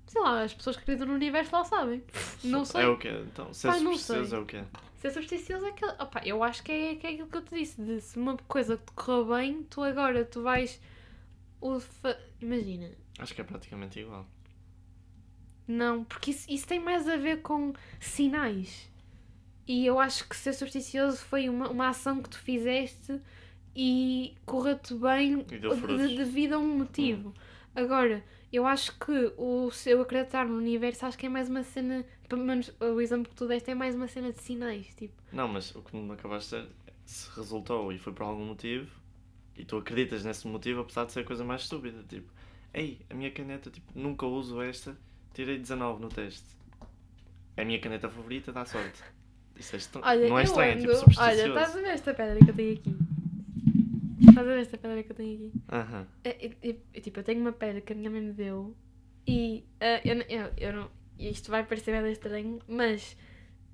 Sei 0.07 0.23
lá, 0.23 0.43
as 0.43 0.55
pessoas 0.55 0.77
que 0.77 0.83
acreditam 0.83 1.07
no 1.09 1.15
universo 1.15 1.55
lá 1.55 1.63
sabem. 1.65 2.03
Não 2.43 2.65
sei. 2.65 2.81
É 2.83 2.87
o 2.89 2.97
quê? 2.99 3.11
Então, 3.27 3.53
ser 3.53 3.69
não 3.69 3.75
supersticioso 3.97 4.31
sei. 4.31 4.39
é 4.39 4.41
o 4.41 4.47
quê? 4.47 4.65
Ser 4.97 5.11
supersticioso 5.11 5.67
é 5.67 5.69
aquilo. 5.69 5.91
Opá, 6.01 6.23
eu 6.25 6.43
acho 6.43 6.63
que 6.63 6.73
é, 6.73 6.95
que 6.97 7.07
é 7.07 7.11
aquilo 7.11 7.29
que 7.29 7.37
eu 7.37 7.43
te 7.45 7.55
disse. 7.55 7.81
De 7.83 8.01
se 8.01 8.19
uma 8.19 8.37
coisa 8.39 8.79
te 8.79 8.93
correu 8.93 9.27
bem, 9.27 9.63
tu 9.65 9.83
agora 9.83 10.25
tu 10.25 10.43
vais. 10.43 10.81
o 11.61 11.79
fa- 11.79 12.19
Imagina. 12.41 12.91
Acho 13.19 13.35
que 13.35 13.41
é 13.43 13.45
praticamente 13.45 14.01
igual. 14.01 14.27
Não, 15.69 16.05
porque 16.05 16.31
isso, 16.33 16.51
isso 16.51 16.67
tem 16.67 16.81
mais 16.81 17.07
a 17.07 17.17
ver 17.17 17.43
com 17.43 17.73
sinais. 18.01 18.90
E 19.73 19.87
eu 19.87 20.01
acho 20.01 20.29
que 20.29 20.35
ser 20.35 20.53
supersticioso 20.53 21.19
foi 21.19 21.49
uma, 21.49 21.69
uma 21.71 21.89
ação 21.91 22.21
que 22.21 22.29
tu 22.29 22.39
fizeste 22.41 23.21
e 23.77 24.35
correu-te 24.45 24.95
bem 24.95 25.45
de- 26.09 26.17
devido 26.17 26.55
a 26.55 26.59
um 26.59 26.79
motivo. 26.79 27.33
Agora, 27.73 28.25
eu 28.53 28.67
acho 28.67 28.99
que 28.99 29.33
o 29.39 29.71
seu 29.71 30.03
acreditar 30.03 30.45
no 30.45 30.57
universo 30.57 31.07
acho 31.07 31.17
que 31.17 31.27
é 31.27 31.29
mais 31.29 31.49
uma 31.49 31.63
cena. 31.63 32.05
Pelo 32.29 32.45
menos 32.45 32.73
o 32.81 33.01
exemplo 33.01 33.31
que 33.31 33.37
tu 33.37 33.47
deste 33.47 33.71
é 33.71 33.75
mais 33.77 33.95
uma 33.95 34.09
cena 34.09 34.33
de 34.33 34.41
sinais. 34.41 34.93
Tipo, 34.97 35.15
Não, 35.33 35.47
mas 35.47 35.73
o 35.77 35.83
que 35.83 35.95
me 35.97 36.13
acabaste 36.15 36.57
de 36.57 36.63
dizer, 36.63 36.75
se 37.05 37.31
resultou 37.37 37.93
e 37.93 37.99
foi 37.99 38.13
por 38.13 38.25
algum 38.25 38.47
motivo, 38.47 38.91
e 39.57 39.65
tu 39.65 39.77
acreditas 39.77 40.25
nesse 40.25 40.49
motivo, 40.49 40.81
apesar 40.81 41.05
de 41.05 41.13
ser 41.13 41.21
a 41.21 41.25
coisa 41.25 41.45
mais 41.45 41.63
estúpida, 41.63 42.03
tipo, 42.09 42.29
ei, 42.75 42.99
a 43.09 43.15
minha 43.15 43.31
caneta, 43.31 43.71
tipo, 43.71 43.87
nunca 43.97 44.27
uso 44.27 44.61
esta, 44.61 44.99
tirei 45.33 45.59
19 45.59 46.01
no 46.01 46.09
teste. 46.09 46.59
É 47.57 47.63
a 47.63 47.65
minha 47.65 47.79
caneta 47.81 48.09
favorita, 48.11 48.53
dá 48.53 48.65
sorte. 48.65 49.01
Isso 49.61 49.77
é 49.77 49.79
estranho. 49.79 50.07
olha, 50.07 50.29
não 50.29 50.39
é 50.39 50.43
estranho, 50.43 50.71
é 50.71 50.73
ando- 50.73 50.81
tipo 50.81 50.93
Olha, 50.93 50.99
supersticioso. 51.01 51.49
estás 51.59 51.77
a 51.77 51.81
ver 51.81 51.89
esta 51.89 52.15
pedra 52.15 52.39
que 52.45 52.51
eu 52.51 52.55
tenho 52.55 52.73
aqui? 52.73 52.97
Estás 54.21 54.39
a 54.39 54.43
ver 54.43 54.59
esta 54.61 54.79
pedra 54.79 55.03
que 55.03 55.13
eu 55.13 55.17
tenho 55.17 55.35
aqui? 55.35 55.53
Aham. 55.71 56.07
É, 56.25 56.31
é, 56.47 56.51
é, 56.71 56.77
é, 56.95 57.01
tipo, 57.01 57.21
eu 57.21 57.25
tenho 57.25 57.41
uma 57.41 57.53
pedra 57.53 57.81
que 57.81 57.93
a 57.93 57.97
minha 57.97 58.11
mãe 58.11 58.21
me 58.23 58.33
deu 58.33 58.75
e 59.27 59.65
ah, 59.81 60.01
eu, 60.05 60.17
não- 60.17 60.25
eu, 60.29 60.51
eu 60.57 60.73
não. 60.73 60.91
Isto 61.19 61.51
vai 61.51 61.65
parecer 61.65 62.01
bem 62.03 62.11
estranho, 62.13 62.59
mas 62.67 63.17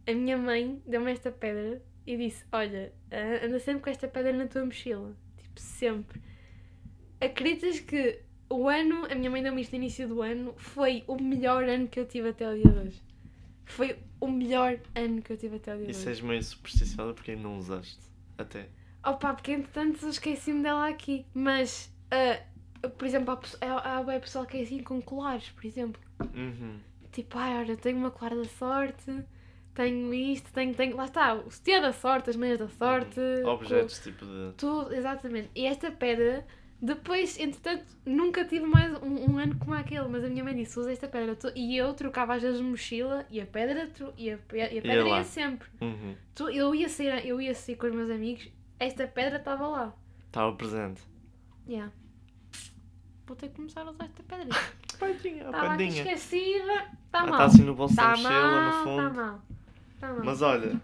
a 0.06 0.12
minha 0.12 0.36
mãe 0.36 0.82
deu-me 0.86 1.12
esta 1.12 1.30
pedra 1.30 1.80
e 2.06 2.16
disse: 2.16 2.44
Olha, 2.52 2.92
ah, 3.12 3.46
anda 3.46 3.58
sempre 3.60 3.82
com 3.84 3.90
esta 3.90 4.08
pedra 4.08 4.32
na 4.32 4.46
tua 4.46 4.64
mochila. 4.64 5.16
Tipo, 5.36 5.60
sempre. 5.60 6.20
Acreditas 7.20 7.78
que 7.80 8.20
o 8.50 8.68
ano, 8.68 9.06
a 9.10 9.14
minha 9.14 9.30
mãe 9.30 9.42
deu-me 9.42 9.62
isto 9.62 9.70
no 9.72 9.76
início 9.78 10.06
do 10.08 10.20
ano, 10.22 10.54
foi 10.56 11.04
o 11.06 11.16
melhor 11.20 11.62
ano 11.64 11.88
que 11.88 11.98
eu 12.00 12.06
tive 12.06 12.30
até 12.30 12.48
o 12.50 12.54
dia 12.54 12.70
de 12.70 12.78
hoje. 12.78 13.02
Foi 13.66 13.98
o 14.20 14.28
melhor 14.28 14.78
ano 14.94 15.20
que 15.20 15.32
eu 15.32 15.36
tive 15.36 15.56
até 15.56 15.74
o 15.74 15.78
dia 15.78 15.90
Isso 15.90 16.00
hoje. 16.00 16.08
és 16.10 16.20
meio 16.20 16.42
supersticiosa 16.42 17.12
porque 17.12 17.32
ainda 17.32 17.42
não 17.42 17.58
usaste. 17.58 17.98
Até. 18.38 18.68
Opa, 19.04 19.34
porque 19.34 19.52
entretanto 19.52 19.98
eu 20.04 20.08
esqueci-me 20.10 20.62
dela 20.62 20.88
aqui. 20.88 21.26
Mas, 21.34 21.92
ah, 22.10 22.40
por 22.96 23.06
exemplo, 23.06 23.30
há, 23.32 23.36
pesso- 23.36 23.58
há, 23.60 23.98
há 23.98 24.02
bué 24.02 24.18
pessoal 24.20 24.46
que 24.46 24.56
é 24.56 24.62
assim 24.62 24.82
com 24.82 25.00
colares, 25.02 25.48
por 25.50 25.64
exemplo. 25.66 26.00
Uhum. 26.34 26.78
Tipo, 27.12 27.38
ai, 27.38 27.58
olha, 27.58 27.76
tenho 27.76 27.98
uma 27.98 28.10
colar 28.10 28.34
da 28.34 28.44
sorte, 28.44 29.24
tenho 29.74 30.12
isto, 30.14 30.52
tenho, 30.52 30.74
tenho. 30.74 30.96
Lá 30.96 31.04
está, 31.06 31.34
o 31.34 31.50
sutiã 31.50 31.80
da 31.80 31.92
sorte, 31.92 32.30
as 32.30 32.36
meias 32.36 32.58
da 32.58 32.68
sorte. 32.68 33.20
Objetos 33.44 33.98
tipo 34.00 34.24
de. 34.24 34.52
Tudo, 34.56 34.92
exatamente. 34.94 35.50
E 35.54 35.66
esta 35.66 35.90
pedra, 35.90 36.46
depois, 36.80 37.38
entretanto, 37.38 37.84
nunca 38.04 38.44
tive 38.44 38.66
mais 38.66 38.92
um, 39.02 39.32
um 39.32 39.38
ano 39.38 39.56
como 39.58 39.74
aquele, 39.74 40.06
mas 40.08 40.22
a 40.24 40.28
minha 40.28 40.44
mãe 40.44 40.54
disse: 40.54 40.78
usa 40.78 40.92
esta 40.92 41.08
pedra. 41.08 41.34
Tu- 41.34 41.52
E 41.56 41.76
eu 41.76 41.94
trocava 41.94 42.34
às 42.34 42.42
vezes 42.42 42.60
mochila 42.60 43.26
e 43.30 43.40
a 43.40 43.46
pedra, 43.46 43.86
tro- 43.88 44.12
e 44.16 44.30
a, 44.30 44.36
pe- 44.38 44.56
e 44.58 44.78
a 44.78 44.82
pedra 44.82 45.04
lá. 45.04 45.18
ia 45.18 45.24
sempre. 45.24 45.68
Uhum. 45.80 46.14
Tu- 46.34 46.50
Eu 46.50 46.74
ia, 46.74 46.88
sair, 46.88 47.26
eu 47.26 47.40
ia 47.40 47.54
sair 47.54 47.76
com 47.76 47.86
os 47.86 47.94
meus 47.94 48.10
amigos, 48.10 48.48
esta 48.78 49.06
pedra 49.06 49.38
estava 49.38 49.66
lá. 49.66 49.94
Estava 50.26 50.54
presente. 50.54 51.02
Yeah. 51.68 51.90
Vou 53.26 53.34
ter 53.36 53.48
que 53.48 53.56
começar 53.56 53.80
a 53.82 53.90
usar 53.90 54.04
esta 54.04 54.22
pedra. 54.22 54.48
Padinha, 55.00 55.44
a 55.44 55.50
Estava 55.50 55.72
aqui 55.74 55.82
esquecida. 55.84 56.72
Está 57.06 57.20
Ah, 57.20 57.26
mal. 57.26 57.30
Está 57.32 57.44
assim 57.46 57.62
no 57.64 57.74
bolso 57.74 57.96
da 57.96 58.02
Tá 58.02 58.10
mochila, 58.10 58.30
mal, 58.30 58.50
no 58.52 58.68
Está 58.68 58.84
fundo. 58.84 59.14
mal. 59.16 59.42
Está 59.94 60.12
mal. 60.12 60.24
Mas 60.24 60.42
olha. 60.42 60.80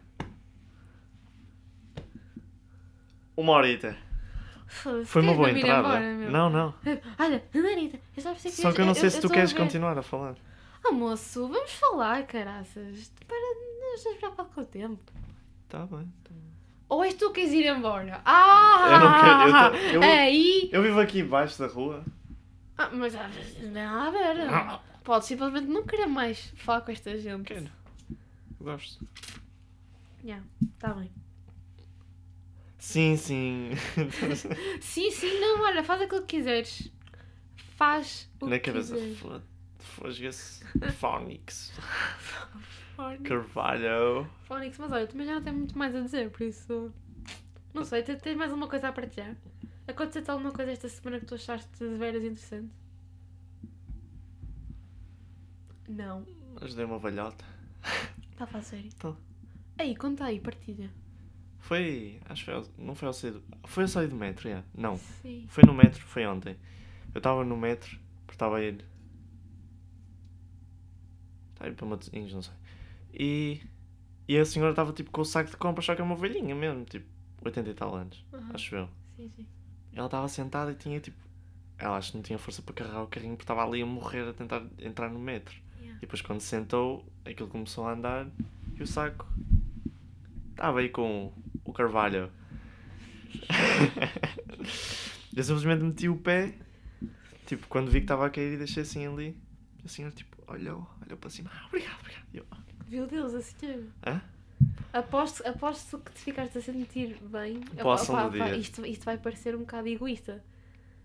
Uma 3.36 3.53
horita. 3.53 3.97
Foda-se, 4.73 5.05
Foi 5.05 5.20
uma 5.23 5.33
queres 5.37 5.37
boa 5.37 5.51
ir 5.51 5.59
entrada. 5.59 5.81
embora, 5.89 6.01
meu? 6.14 6.31
não, 6.31 6.49
não. 6.51 6.75
Olha, 7.18 7.45
Marita, 7.55 8.01
eu 8.16 8.23
só 8.23 8.33
que 8.35 8.51
Só 8.51 8.73
que 8.73 8.81
eu 8.81 8.87
não 8.87 8.95
sei 8.95 9.11
se 9.11 9.16
tu 9.16 9.27
estou 9.27 9.31
a 9.31 9.35
queres 9.35 9.53
ver. 9.53 9.59
continuar 9.59 9.99
a 9.99 10.03
falar. 10.03 10.35
Ah, 10.85 10.91
moço, 10.91 11.47
vamos 11.47 11.70
falar, 11.73 12.27
caraças. 12.27 13.12
Para, 13.29 13.37
não 13.81 13.95
estás 13.95 14.16
preocupado 14.16 14.49
com 14.55 14.61
o 14.62 14.64
tempo. 14.64 15.12
Tá 15.68 15.81
bem. 15.87 16.11
tá 16.25 16.31
bem. 16.31 16.53
Ou 16.89 17.05
és 17.05 17.14
tu 17.14 17.31
que 17.31 17.41
queres 17.43 17.53
ir 17.53 17.66
embora? 17.66 18.20
Ah! 18.25 18.89
Eu 18.91 18.99
não 19.01 19.20
quero, 19.20 19.93
eu 19.97 20.01
tô- 20.01 20.07
eu- 20.07 20.11
Aí! 20.11 20.68
Eu 20.73 20.83
vivo 20.83 21.01
aqui 21.01 21.20
embaixo 21.20 21.59
da 21.59 21.66
rua. 21.66 22.03
Ah, 22.79 22.89
mas 22.93 23.14
ah, 23.14 23.29
não 23.29 23.61
tem 23.61 23.70
nada 23.70 24.18
a 24.31 24.33
ver. 24.35 24.81
Pode 25.05 25.27
simplesmente 25.27 25.66
não 25.66 25.83
querer 25.85 26.07
mais 26.07 26.53
falar 26.57 26.81
com 26.81 26.91
esta 26.93 27.16
gente. 27.18 27.45
Quero. 27.45 27.68
Gosto. 28.61 29.07
Yeah, 30.25 30.45
tá 30.79 30.95
bem. 30.95 31.11
Sim, 32.83 33.16
sim. 33.16 33.70
Sim, 34.83 35.11
sim, 35.12 35.39
não, 35.39 35.62
olha, 35.62 35.85
faz 35.85 36.03
aquilo 36.03 36.22
que 36.22 36.37
quiseres. 36.39 36.91
Faz 37.76 38.28
o 38.41 38.47
Na 38.49 38.59
que 38.59 38.72
cabeça. 38.72 38.97
quiseres. 38.97 39.18
Phonics. 40.99 41.72
Fónix. 42.97 43.22
Carvalho. 43.22 44.28
Fónix, 44.49 44.78
mas 44.78 44.91
olha, 44.91 45.07
também 45.07 45.26
já 45.28 45.35
não 45.37 45.43
tenho 45.43 45.57
muito 45.59 45.78
mais 45.78 45.95
a 45.95 46.01
dizer, 46.01 46.30
por 46.30 46.43
isso. 46.43 46.93
Não 47.72 47.85
sei, 47.85 48.03
te- 48.03 48.16
tens 48.16 48.37
mais 48.37 48.51
alguma 48.51 48.68
coisa 48.68 48.89
a 48.89 48.93
partilhar? 48.93 49.37
Aconteceu-te 49.87 50.30
alguma 50.33 50.51
coisa 50.51 50.72
esta 50.72 50.89
semana 50.89 51.20
que 51.20 51.26
tu 51.26 51.37
achaste 51.37 51.70
de 51.78 51.97
veras 51.97 52.24
interessante? 52.24 52.72
Não. 55.89 56.26
Mas 56.61 56.74
dei 56.74 56.85
uma 56.85 56.99
valhota. 56.99 57.45
Está 58.33 58.43
a 58.43 58.47
falar 58.49 58.64
sério? 58.64 58.91
Tô. 58.99 59.14
Aí, 59.78 59.95
conta 59.95 60.24
aí, 60.24 60.41
partilha. 60.41 60.91
Foi. 61.62 62.20
Acho 62.28 62.44
que 62.44 62.50
foi. 62.50 62.64
Não 62.76 62.94
foi 62.94 63.06
ao 63.06 63.14
sair 63.14 63.30
do. 63.30 63.42
Foi 63.64 63.84
ao 63.84 63.88
sair 63.88 64.08
do 64.08 64.16
metro, 64.16 64.48
yeah. 64.48 64.66
Não. 64.76 64.98
Sim. 64.98 65.46
Foi 65.48 65.64
no 65.64 65.72
metro, 65.72 66.02
foi 66.02 66.26
ontem. 66.26 66.56
Eu 67.14 67.18
estava 67.20 67.44
no 67.44 67.56
metro, 67.56 67.98
porque 68.26 68.34
estava 68.34 68.56
a 68.56 68.62
ir. 68.62 68.84
Estava 71.52 71.70
a 71.70 71.72
ir 71.72 71.76
para 71.76 71.86
Matosinhos, 71.86 72.34
não 72.34 72.42
sei. 72.42 72.54
E. 73.14 73.60
E 74.28 74.36
a 74.36 74.44
senhora 74.44 74.72
estava 74.72 74.92
tipo 74.92 75.10
com 75.10 75.20
o 75.20 75.24
saco 75.24 75.50
de 75.50 75.56
compras, 75.56 75.84
só 75.84 75.94
que 75.94 76.00
é 76.00 76.04
uma 76.04 76.16
velhinha 76.16 76.54
mesmo, 76.54 76.84
tipo 76.84 77.06
80 77.44 77.70
e 77.70 77.74
tal 77.74 77.94
anos, 77.94 78.24
Aham. 78.32 78.50
acho 78.54 78.74
eu. 78.74 78.88
Sim, 79.16 79.30
sim. 79.36 79.46
Ela 79.92 80.06
estava 80.06 80.28
sentada 80.28 80.72
e 80.72 80.74
tinha 80.74 80.98
tipo. 80.98 81.16
Ela 81.78 81.96
acho 81.96 82.10
que 82.10 82.16
não 82.16 82.22
tinha 82.22 82.38
força 82.38 82.60
para 82.62 82.74
carregar 82.74 83.02
o 83.02 83.06
carrinho 83.06 83.34
porque 83.36 83.44
estava 83.44 83.64
ali 83.64 83.82
a 83.82 83.86
morrer 83.86 84.28
a 84.28 84.32
tentar 84.32 84.64
entrar 84.80 85.10
no 85.10 85.18
metro. 85.18 85.54
Yeah. 85.78 85.98
E 85.98 86.00
depois 86.00 86.22
quando 86.22 86.40
sentou, 86.40 87.06
aquilo 87.24 87.48
começou 87.48 87.86
a 87.86 87.92
andar 87.92 88.28
e 88.76 88.82
o 88.82 88.86
saco 88.86 89.26
estava 90.50 90.80
aí 90.80 90.88
com 90.88 91.32
o 91.64 91.72
carvalho. 91.72 92.30
eu 95.36 95.42
simplesmente 95.44 95.82
meti 95.82 96.08
o 96.08 96.16
pé, 96.16 96.54
tipo, 97.46 97.66
quando 97.68 97.90
vi 97.90 98.00
que 98.00 98.04
estava 98.04 98.26
a 98.26 98.30
cair 98.30 98.54
e 98.54 98.56
deixei 98.56 98.82
assim 98.82 99.06
ali. 99.06 99.36
A 99.84 99.88
senhora 99.88 100.14
tipo, 100.14 100.36
olhou, 100.46 100.88
olhou 101.04 101.18
para 101.18 101.30
cima. 101.30 101.50
Ah, 101.52 101.66
obrigado, 101.66 101.98
obrigado. 102.00 102.24
Eu, 102.32 102.44
Meu 102.88 103.06
Deus, 103.06 103.34
a 103.34 103.42
senhora. 103.42 103.82
hã? 104.06 104.22
Aposto, 104.92 105.46
aposto 105.46 105.98
que 105.98 106.12
te 106.12 106.20
ficaste 106.20 106.56
a 106.58 106.62
sentir 106.62 107.18
bem. 107.22 107.60
Possam 107.80 108.14
Opá, 108.14 108.28
do 108.28 108.36
opá, 108.36 108.44
dia. 108.46 108.56
isto, 108.56 108.86
isto 108.86 109.04
vai 109.04 109.18
parecer 109.18 109.54
um 109.56 109.60
bocado 109.60 109.88
egoísta. 109.88 110.42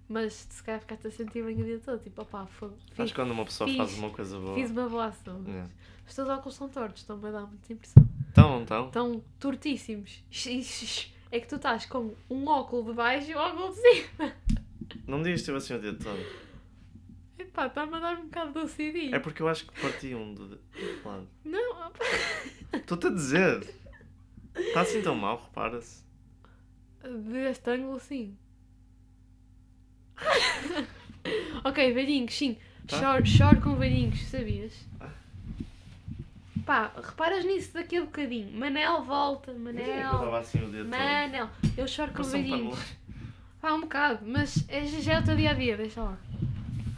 Mas 0.10 0.48
se 0.50 0.64
calhar 0.64 0.80
ficaste 0.80 1.08
a 1.08 1.12
sentir 1.12 1.44
bem 1.44 1.60
o 1.60 1.66
dia 1.66 1.80
todo. 1.80 2.02
Tipo, 2.02 2.22
opá, 2.22 2.46
fogo. 2.46 2.78
Acho 2.98 3.12
que 3.14 3.20
quando 3.20 3.32
uma 3.32 3.44
pessoa 3.46 3.68
fiz- 3.68 3.78
faz 3.78 3.98
uma 3.98 4.10
coisa 4.12 4.40
boa. 4.40 4.56
fiz 4.56 4.70
uma 4.72 4.88
boa 4.88 5.06
ação. 5.08 5.44
Yeah. 5.48 5.70
Os 6.08 6.16
teus 6.16 6.30
óculos 6.30 6.56
são 6.56 6.70
tortos, 6.70 7.02
estão-me 7.02 7.28
a 7.28 7.32
dar 7.32 7.46
muita 7.48 7.74
impressão. 7.74 8.08
Então, 8.38 8.62
então. 8.62 8.86
Estão 8.86 9.24
tortíssimos. 9.40 10.24
É 11.32 11.40
que 11.40 11.48
tu 11.48 11.56
estás 11.56 11.88
com 11.88 12.14
um 12.30 12.48
óculo 12.48 12.92
de 12.92 12.94
baixo 12.94 13.32
e 13.32 13.36
um 13.36 13.40
óculo 13.40 13.74
de 13.74 13.82
cima. 13.82 14.34
Não 15.08 15.18
me 15.18 15.24
digas 15.24 15.42
que 15.42 15.52
assim 15.52 15.74
o 15.74 15.82
dia 15.82 15.94
todo. 15.94 16.24
Epá, 17.40 17.66
está-me 17.66 17.96
a 17.96 18.00
dar 18.00 18.18
um 18.20 18.26
bocado 18.26 18.54
de 18.54 18.60
OCD. 18.60 19.10
É 19.12 19.18
porque 19.18 19.42
eu 19.42 19.48
acho 19.48 19.66
que 19.66 19.82
parti 19.82 20.14
um 20.14 20.36
do 20.36 20.50
do 20.50 20.60
lado. 21.04 21.28
Não, 21.44 21.88
opá. 21.88 22.06
Estou-te 22.74 23.08
a 23.08 23.10
dizer. 23.10 23.76
Está 24.56 24.82
assim 24.82 25.02
tão 25.02 25.16
mal, 25.16 25.42
repara-se. 25.44 26.04
Deste 27.02 27.72
ângulo, 27.72 28.00
sim. 28.00 28.38
ok, 31.66 31.92
velhinhos, 31.92 32.36
sim. 32.36 32.58
Tá. 32.88 33.00
Choro, 33.00 33.26
choro 33.26 33.62
com 33.62 33.76
velhinhos, 33.76 34.28
sabias? 34.28 34.74
Pá, 36.68 36.92
reparas 37.02 37.46
nisso 37.46 37.74
daqui 37.74 37.96
a 37.96 38.02
bocadinho. 38.02 38.52
Manel 38.60 39.02
volta, 39.02 39.52
Eu 39.52 39.60
Manel. 39.60 39.88
estava 40.12 40.40
assim 40.40 40.58
o 40.60 40.64
todo. 40.70 40.86
Manel, 40.90 41.50
eu 41.78 41.88
choro 41.88 42.12
com 42.12 42.24
pano. 42.24 42.78
Pá, 43.62 43.74
um 43.74 43.80
bocado, 43.82 44.26
mas 44.28 44.66
é, 44.68 44.86
já 44.86 45.14
é 45.14 45.20
o 45.22 45.24
teu 45.24 45.36
dia 45.38 45.52
a 45.52 45.54
dia, 45.54 45.78
deixa 45.78 46.04
lá. 46.04 46.18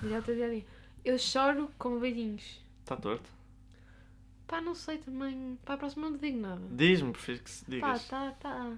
Já 0.04 0.16
é 0.16 0.20
o 0.20 0.24
teu 0.24 0.34
dia 0.36 0.48
a 0.48 0.50
dia. 0.50 0.66
Eu 1.06 1.20
choro 1.20 1.70
com 1.78 2.00
velhinhos. 2.00 2.60
Está 2.82 2.96
torto? 2.98 3.30
Pá, 4.48 4.60
não 4.60 4.74
sei 4.74 4.98
também. 4.98 5.56
Para 5.64 5.76
a 5.76 5.78
próxima 5.78 6.10
não 6.10 6.18
te 6.18 6.22
digo 6.22 6.40
nada. 6.40 6.62
Diz-me, 6.72 7.12
prefiro 7.12 7.44
que 7.44 7.52
se 7.52 7.64
Pá, 7.66 7.70
digas. 7.70 8.08
tá, 8.08 8.32
tá. 8.40 8.72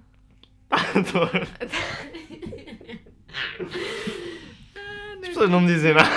Está 0.70 1.04
torto. 1.10 1.52
As 5.32 5.36
pessoas 5.36 5.50
não 5.50 5.62
me 5.62 5.68
dizem 5.68 5.94
nada. 5.94 6.10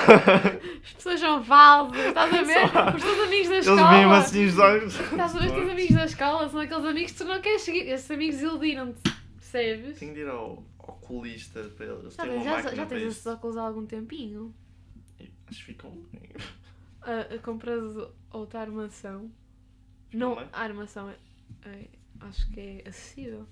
As 0.84 0.92
pessoas 0.94 1.20
são 1.20 1.44
falsas, 1.44 2.04
estás 2.06 2.34
a 2.34 2.42
ver? 2.42 2.68
Só- 2.68 2.96
Os 2.96 3.02
teus 3.02 3.18
amigos 3.20 3.48
da 3.48 3.54
Eles 3.54 3.66
escola. 3.68 3.90
veem-me 3.90 4.14
assim 4.14 4.44
os 4.46 4.58
olhos. 4.58 5.00
Estás 5.00 5.36
a 5.36 5.38
ver? 5.38 5.46
Os 5.46 5.52
teus 5.52 5.70
amigos 5.70 5.94
da 5.96 6.04
escola 6.04 6.48
são 6.48 6.60
aqueles 6.60 6.84
amigos 6.84 7.12
que 7.12 7.18
tu 7.18 7.24
não 7.24 7.40
queres 7.40 7.62
seguir. 7.62 7.88
Esses 7.88 8.10
amigos 8.10 8.40
iludiram-te. 8.42 9.14
Percebes? 9.36 9.98
Tenho 9.98 10.14
de 10.14 10.20
ir 10.20 10.28
ao 10.28 10.64
oculista 10.78 11.62
para 11.76 11.86
eles. 11.86 12.14
Já, 12.14 12.24
já, 12.26 12.62
já 12.74 12.86
para 12.86 12.98
tens 12.98 13.02
esses 13.12 13.26
óculos 13.26 13.56
há 13.56 13.62
algum 13.62 13.86
tempinho. 13.86 14.54
Acho 15.46 15.58
que 15.60 15.64
ficam 15.64 15.90
bem. 16.12 16.30
A, 17.02 17.34
a 17.34 17.38
compras 17.38 17.94
outra 18.32 18.60
armação. 18.60 19.30
Não, 20.12 20.34
bem? 20.36 20.46
a 20.52 20.60
armação 20.62 21.08
é, 21.10 21.16
é- 21.68 21.88
Acho 22.20 22.50
que 22.52 22.60
é 22.60 22.88
acessível. 22.88 23.46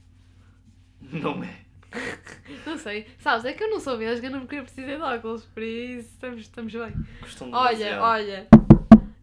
Não 1.01 1.43
é. 1.45 1.61
Não 2.67 2.79
sei. 2.79 3.07
Sabes, 3.19 3.45
é 3.45 3.53
que 3.53 3.63
eu 3.63 3.71
não 3.71 3.81
sou 3.81 3.99
vesga, 3.99 4.31
não 4.31 4.41
me 4.41 4.47
queria 4.47 4.63
precisar 4.65 4.97
de 4.97 5.03
óculos. 5.03 5.45
Por 5.45 5.63
isso 5.63 6.09
estamos, 6.11 6.41
estamos 6.41 6.73
bem. 6.73 6.93
Custam 7.21 7.51
Olha, 7.53 7.77
demasiado. 7.77 8.03
olha. 8.03 8.47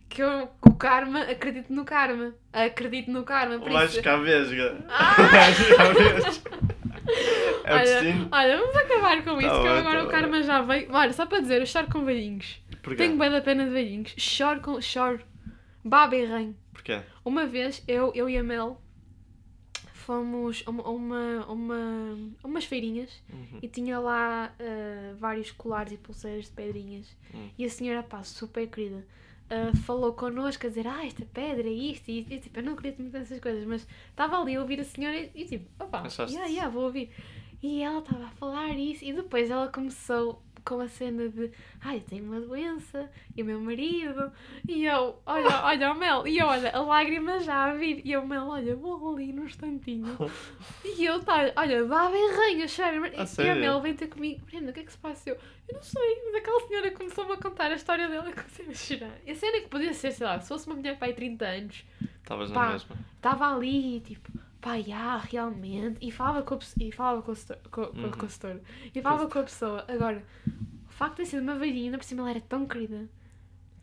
Que 0.07 0.23
eu, 0.23 0.49
o 0.65 0.73
karma, 0.73 1.21
acredito 1.21 1.71
no 1.71 1.85
karma. 1.85 2.33
Acredito 2.51 3.11
no 3.11 3.23
karma. 3.23 3.59
Por 3.59 3.71
Vais 3.71 3.89
isso, 3.89 3.99
ficar 3.99 4.17
vesga. 4.17 4.77
Ah! 4.89 5.15
Vais 5.31 5.57
ficar 5.57 5.93
vesga. 5.93 6.41
É 7.63 7.73
olha, 7.73 8.27
olha, 8.31 8.57
vamos 8.57 8.75
acabar 8.75 9.23
com 9.23 9.39
isso, 9.39 9.49
Tá 9.49 9.61
que 9.61 9.67
eu 9.67 9.71
bem, 9.71 9.79
agora 9.79 9.99
tá 10.01 10.05
o 10.05 10.09
karma 10.09 10.43
já 10.43 10.61
veio. 10.61 10.87
Olha, 10.91 11.13
só 11.13 11.25
para 11.25 11.39
dizer, 11.39 11.59
eu 11.61 11.65
choro 11.65 11.87
com 11.91 12.05
velhinhos. 12.05 12.61
Porquê? 12.81 12.97
Tenho 12.97 13.17
bem 13.17 13.31
da 13.31 13.41
pena 13.41 13.65
de 13.65 13.71
velhinhos. 13.71 14.13
Choro 14.17 14.61
com. 14.61 14.81
Choro. 14.81 15.19
Baba 15.83 16.15
e 16.15 16.25
ranho. 16.25 16.55
Porquê? 16.73 16.99
Uma 17.25 17.45
vez, 17.45 17.83
eu, 17.87 18.11
eu 18.15 18.29
e 18.29 18.37
a 18.37 18.43
Mel 18.43 18.79
fomos 20.09 20.63
a 20.65 20.71
uma, 20.71 20.83
a 20.83 20.89
uma, 20.89 21.45
a 21.47 21.51
uma, 21.51 22.17
a 22.43 22.47
umas 22.47 22.65
feirinhas 22.65 23.11
Uhum. 23.31 23.59
e 23.61 23.67
tinha 23.67 23.99
lá 23.99 24.51
ah, 24.59 25.13
vários 25.19 25.51
colares 25.51 25.93
e 25.93 25.97
pulseiras 25.97 26.45
de 26.45 26.51
pedrinhas. 26.51 27.05
Hum. 27.31 27.47
E 27.55 27.63
a 27.63 27.69
senhora, 27.69 28.01
pá, 28.01 28.23
super 28.23 28.67
querida, 28.67 29.05
ah, 29.51 29.71
falou 29.85 30.13
connosco 30.13 30.65
a 30.65 30.69
dizer: 30.69 30.87
Ah, 30.87 31.05
esta 31.05 31.23
pedra 31.25 31.67
é 31.67 31.71
isto 31.71 32.09
e. 32.09 32.25
E, 32.27 32.39
tipo, 32.39 32.57
eu 32.57 32.63
não 32.63 32.73
acredito 32.73 33.01
muito 33.03 33.13
nessas 33.13 33.39
coisas, 33.39 33.63
mas 33.65 33.85
estava 34.09 34.41
ali 34.41 34.55
a 34.55 34.61
ouvir 34.61 34.79
a 34.79 34.83
senhora 34.83 35.15
e, 35.15 35.29
e 35.35 35.45
tipo, 35.45 35.83
opá, 35.83 36.03
yeah, 36.27 36.47
yeah, 36.47 36.69
vou 36.69 36.85
ouvir. 36.85 37.11
E 37.61 37.81
ela 37.83 37.99
estava 37.99 38.25
a 38.25 38.29
falar 38.31 38.71
isso 38.79 39.05
e 39.05 39.13
depois 39.13 39.51
ela 39.51 39.67
começou 39.67 40.41
com 40.69 40.79
a 40.81 40.87
cena 40.87 41.27
de 41.27 41.49
ai, 41.81 41.97
eu 41.97 42.01
tenho 42.01 42.23
uma 42.25 42.39
doença 42.39 43.09
e 43.35 43.41
o 43.41 43.45
meu 43.45 43.59
marido 43.59 44.31
e 44.67 44.85
eu, 44.85 45.19
olha, 45.25 45.63
olha 45.63 45.91
o 45.91 45.95
Mel, 45.95 46.27
e 46.27 46.37
eu, 46.37 46.45
olha, 46.45 46.69
a 46.71 46.79
lágrima 46.81 47.39
já 47.39 47.71
a 47.71 47.73
vir 47.73 48.03
e 48.05 48.11
eu, 48.11 48.23
Mel, 48.23 48.47
olha, 48.47 48.75
vou 48.75 49.15
ali 49.15 49.33
num 49.33 49.45
instantinho 49.45 50.15
e 50.85 51.03
eu, 51.03 51.19
tá, 51.23 51.51
olha, 51.55 51.83
baba 51.85 52.15
e 52.15 52.35
ranha, 52.35 52.67
sério, 52.67 53.03
e 53.03 53.15
a 53.15 53.25
sério? 53.25 53.59
Mel 53.59 53.81
vem 53.81 53.95
ter 53.95 54.07
comigo, 54.09 54.45
Brenda, 54.45 54.69
o 54.69 54.73
que 54.73 54.81
é 54.81 54.83
que 54.83 54.91
se 54.91 54.97
passa? 54.99 55.31
Eu, 55.31 55.37
eu 55.67 55.73
não 55.73 55.81
sei, 55.81 56.21
mas 56.25 56.35
aquela 56.35 56.67
senhora 56.67 56.91
começou-me 56.91 57.31
a 57.31 57.37
contar 57.37 57.71
a 57.71 57.75
história 57.75 58.07
dela 58.07 58.29
e 58.29 58.33
comecei 58.33 58.67
a 58.67 58.73
chorar. 58.75 59.17
E 59.25 59.31
a 59.31 59.35
cena 59.35 59.57
é 59.57 59.61
que 59.61 59.69
podia 59.69 59.93
ser, 59.95 60.11
sei 60.11 60.27
lá, 60.27 60.39
se 60.39 60.49
fosse 60.49 60.67
uma 60.67 60.75
mulher 60.75 60.99
pai 60.99 61.13
30 61.13 61.45
anos, 61.45 61.83
Estavas 62.21 62.51
Pá. 62.51 62.65
na 62.65 62.71
mesma. 62.73 62.95
estava 63.15 63.55
ali, 63.55 64.01
tipo, 64.01 64.31
pá, 64.61 64.79
já, 64.81 65.17
realmente. 65.17 65.97
E 66.01 66.11
falava 66.11 66.41
com 66.43 66.55
a. 66.55 66.59
E 66.79 66.91
falava 66.91 67.21
com 67.21 67.31
a 67.31 67.35
com, 67.35 67.85
com, 67.85 67.97
Uhum. 67.99 68.11
com 68.11 68.25
a 68.25 68.29
setora. 68.29 68.61
E 68.93 69.01
falava 69.01 69.27
com 69.27 69.39
a 69.39 69.43
pessoa. 69.43 69.85
Agora, 69.87 70.23
o 70.87 70.91
facto 70.91 71.17
de 71.17 71.23
ter 71.23 71.25
sido 71.27 71.43
uma 71.43 71.55
velhinha, 71.55 71.97
por 71.97 72.03
cima 72.03 72.21
ela 72.21 72.31
era 72.31 72.41
tão 72.41 72.65
querida. 72.65 73.09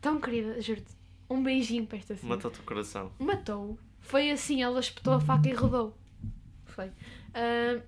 Tão 0.01 0.19
querida, 0.19 0.61
juro-te. 0.61 0.95
Um 1.29 1.43
beijinho 1.43 1.85
para 1.85 1.97
esta 1.97 2.15
senhora. 2.15 2.37
Matou-te 2.37 2.59
o 2.59 2.63
coração. 2.63 3.11
Matou. 3.19 3.77
Foi 3.99 4.31
assim, 4.31 4.63
ela 4.63 4.79
espetou 4.79 5.13
a 5.13 5.19
faca 5.19 5.49
e 5.49 5.53
rodou. 5.53 5.97
Foi. 6.65 6.91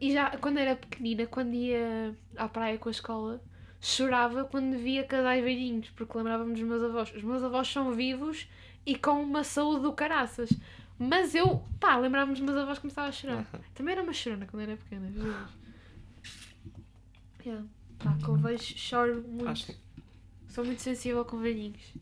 E 0.02 0.12
já, 0.12 0.32
quando 0.38 0.58
era 0.58 0.76
pequenina, 0.76 1.26
quando 1.26 1.54
ia 1.54 2.14
à 2.36 2.50
praia 2.50 2.78
com 2.78 2.90
a 2.90 2.92
escola, 2.92 3.42
chorava 3.80 4.44
quando 4.44 4.78
via 4.78 5.04
casais 5.06 5.42
velhinhos, 5.44 5.90
porque 5.92 6.18
lembrava-me 6.18 6.52
dos 6.54 6.64
meus 6.64 6.84
avós. 6.84 7.14
Os 7.16 7.24
meus 7.24 7.42
avós 7.44 7.68
são 7.72 7.92
vivos 7.94 8.48
e 8.86 8.96
com 8.96 9.22
uma 9.24 9.44
saúde 9.44 9.84
do 9.84 9.94
caraças. 9.94 10.50
Mas 11.00 11.34
eu, 11.34 11.64
pá, 11.80 11.95
lembrava-me 11.97 12.34
dos 12.34 12.41
meus 12.41 12.58
avós 12.58 12.78
que 12.78 12.82
começava 12.82 13.08
a 13.08 13.12
chorar. 13.12 13.45
Também 13.74 13.93
era 13.93 14.04
uma 14.04 14.12
chorona 14.14 14.45
quando 14.45 14.64
era 14.64 14.76
pequena, 14.76 15.10
Jesus. 15.12 15.36
Yeah. 17.45 17.66
Pá, 18.00 18.18
com 18.26 18.36
vejo, 18.36 18.78
choro 18.78 19.24
muito. 19.28 19.47
Acho 19.47 19.74
Sou 20.50 20.66
muito 20.66 20.82
sensível 20.82 21.24
com 21.24 21.38
velhinhos. 21.38 21.93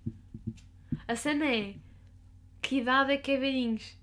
A 1.08 1.16
cena 1.16 1.46
é, 1.46 1.76
que 2.62 2.78
idade 2.80 3.12
é 3.12 3.18
que 3.18 3.32
é 3.32 3.38
velhinhos? 3.38 3.96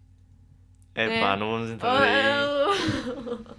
É 0.94 1.06
É. 1.16 1.20
pá, 1.20 1.36
não 1.36 1.50
vamos 1.50 1.70
entrar 1.70 2.00
aí. 2.02 2.14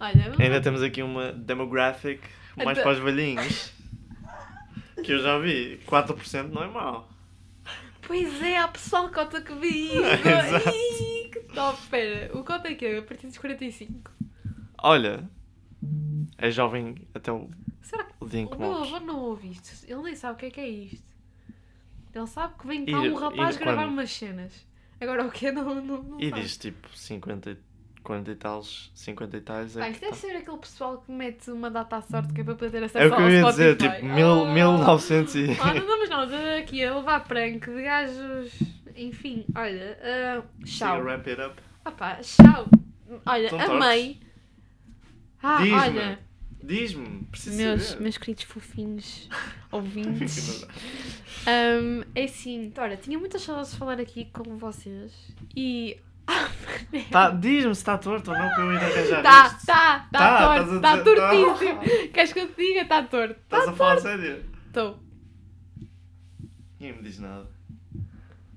Olha, 0.00 0.32
Ainda 0.38 0.60
temos 0.62 0.82
aqui 0.82 1.02
uma 1.02 1.32
demographic 1.32 2.22
mais 2.56 2.70
Até- 2.70 2.82
para 2.82 2.92
os 2.92 2.98
velhinhos. 3.00 3.72
Que 5.04 5.12
eu 5.12 5.18
já 5.22 5.38
vi. 5.38 5.78
4% 5.86 6.48
não 6.50 6.62
é 6.62 6.68
mau. 6.68 7.08
Pois 8.08 8.42
é, 8.42 8.58
há 8.58 8.66
pessoal 8.66 9.08
que 9.08 9.14
cota 9.14 9.40
que 9.40 9.54
vi 9.54 9.86
isso. 9.94 10.00
Exato. 10.00 10.68
Ih, 10.70 11.28
que 11.30 11.40
top, 11.54 11.78
pera. 11.88 12.36
O 12.36 12.42
cota 12.42 12.68
é 12.68 12.74
que 12.74 12.84
é? 12.86 12.98
A 12.98 13.02
partir 13.02 13.28
dos 13.28 13.38
45. 13.38 14.10
Olha, 14.82 15.28
é 16.36 16.50
jovem 16.50 16.96
até 17.14 17.30
o, 17.30 17.48
Será 17.82 18.04
que 18.04 18.14
o 18.20 18.26
dia 18.28 18.40
em 18.40 18.44
o 18.46 18.50
que 18.50 18.58
meu 18.58 18.70
morres. 18.72 18.92
avô 18.94 19.06
não 19.06 19.20
ouve 19.20 19.50
isto? 19.50 19.84
Ele 19.86 20.02
nem 20.02 20.16
sabe 20.16 20.34
o 20.34 20.36
que 20.38 20.46
é 20.46 20.50
que 20.50 20.60
é 20.60 20.68
isto. 20.68 21.06
Ele 22.14 22.26
sabe 22.26 22.54
que 22.58 22.66
vem 22.66 22.84
cá 22.84 23.00
um 23.00 23.14
rapaz 23.14 23.56
gravar 23.56 23.82
quando? 23.84 23.92
umas 23.92 24.10
cenas. 24.10 24.66
Agora 25.00 25.24
o 25.26 25.30
que 25.30 25.46
é 25.46 25.52
não, 25.52 25.74
não, 25.76 26.02
não 26.02 26.20
E 26.20 26.30
sabe. 26.30 26.42
diz 26.42 26.56
tipo 26.56 26.88
50, 26.96 27.50
e- 27.52 27.56
40 28.08 28.30
e 28.30 28.34
tals, 28.36 28.90
50 28.94 29.36
e 29.36 29.40
tais. 29.42 29.76
É 29.76 29.80
Pá, 29.80 29.90
isto 29.90 30.00
deve 30.00 30.12
tá. 30.12 30.18
ser 30.18 30.36
aquele 30.36 30.56
pessoal 30.56 30.98
que 31.04 31.12
mete 31.12 31.50
uma 31.50 31.70
data 31.70 31.96
à 31.96 32.00
sorte 32.02 32.32
que 32.32 32.40
é 32.40 32.44
para 32.44 32.54
poder 32.54 32.70
ter 32.70 32.82
É 32.82 32.86
acesso 32.86 33.12
o 33.12 33.16
que 33.16 33.22
eu 33.22 33.30
ia 33.30 33.40
Spotify. 33.40 33.56
dizer, 33.58 33.76
tipo, 33.76 34.06
mil, 34.06 34.44
Ah. 34.46 34.54
1900 34.54 35.34
e... 35.34 35.56
Ah, 35.60 35.74
não 35.74 35.86
damos 35.86 36.08
não, 36.08 36.24
estamos 36.24 36.46
aqui 36.58 36.84
a 36.84 36.96
levar 36.96 37.20
prank 37.24 37.66
de 37.70 37.82
gajos. 37.82 38.52
Enfim, 38.96 39.44
olha, 39.54 39.98
ah, 40.02 40.42
Siga, 40.64 40.86
tchau. 40.86 41.02
wrap 41.02 41.28
it 41.28 41.40
up. 41.40 41.54
Opá, 41.84 42.14
tchau. 42.22 42.66
Olha, 43.26 43.44
Estão 43.44 43.76
amei. 43.76 44.18
Ah, 45.42 45.58
Diz-me. 45.58 45.74
olha, 45.78 46.18
Diz-me, 46.62 47.24
preciso 47.30 47.56
meus, 47.56 47.82
saber. 47.84 48.02
meus 48.02 48.18
queridos 48.18 48.44
fofinhos 48.44 49.28
ouvintes. 49.70 50.66
Ahm, 51.46 52.02
é 52.14 52.24
assim, 52.24 52.72
olha, 52.76 52.96
tinha 52.96 53.18
muitas 53.18 53.42
saudades 53.42 53.70
de 53.72 53.76
falar 53.76 54.00
aqui 54.00 54.24
com 54.32 54.56
vocês 54.56 55.12
e. 55.54 55.96
Tá, 57.10 57.30
Diz-me 57.30 57.74
se 57.74 57.80
está 57.80 57.98
torto 57.98 58.30
ou 58.30 58.38
não 58.38 58.54
que 58.54 58.60
eu 58.60 58.72
ia 58.72 58.78
arranjar 58.80 59.22
Tá, 59.22 59.46
isto. 59.46 59.66
tá, 59.66 60.08
Tá, 60.12 60.18
tá 60.18 60.38
torto, 60.38 60.62
estás 60.62 60.72
a 60.72 60.76
está 60.76 60.96
dizer- 60.96 61.14
tortíssimo. 61.56 62.12
Queres 62.12 62.32
que 62.32 62.38
eu 62.40 62.48
te 62.48 62.56
diga? 62.56 62.80
Está 62.82 63.02
torto. 63.02 63.40
Estás 63.40 63.68
a 63.68 63.72
falar 63.72 63.98
sério? 64.00 64.44
Estou. 64.66 64.98
Ninguém 66.80 66.96
me 66.96 67.02
diz 67.02 67.18
nada. 67.18 67.46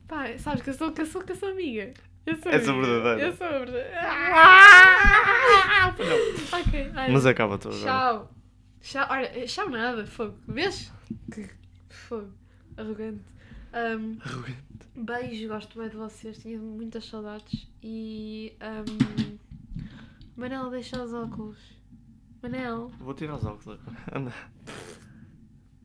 Pá, 0.08 0.38
sabes 0.38 0.62
que 0.62 0.70
eu 0.70 0.74
sou, 0.74 0.92
que 0.92 1.02
eu 1.02 1.06
sou, 1.06 1.22
que 1.24 1.32
eu 1.32 1.36
sou 1.36 1.50
amiga. 1.50 1.94
Eu 2.26 2.36
sou 2.36 2.52
És 2.52 2.68
a 2.68 2.72
amiga. 2.72 2.88
verdadeira. 2.88 3.30
Eu 3.32 3.36
sou 3.36 3.48
a 3.48 3.52
verdadeira. 3.52 4.00
Ah! 4.02 5.96
ok, 5.98 6.92
olha. 6.96 7.10
Mas 7.12 7.26
acaba 7.26 7.58
tu 7.58 7.70
agora. 7.70 7.82
Tchau. 7.84 8.32
Tchau. 8.82 9.08
Olha, 9.10 9.46
tchau 9.48 9.70
nada, 9.70 10.06
fogo. 10.06 10.38
Vês? 10.48 10.92
Que 11.34 11.50
fogo. 11.90 12.32
Arrogante. 12.78 13.22
Arrogante. 13.74 14.58
Beijo, 14.96 15.48
gosto 15.48 15.78
bem 15.80 15.90
de 15.90 15.96
vocês, 15.96 16.38
tinha 16.40 16.58
muitas 16.60 17.06
saudades. 17.06 17.68
E. 17.84 18.54
Um, 18.62 19.38
Manel, 20.36 20.70
deixa 20.70 21.02
os 21.04 21.14
óculos. 21.14 21.58
Manel, 22.42 22.90
Vou 23.00 23.14
tirar 23.14 23.36
os 23.36 23.46
óculos 23.46 23.80
agora. 23.80 23.98
Anda. 24.14 24.34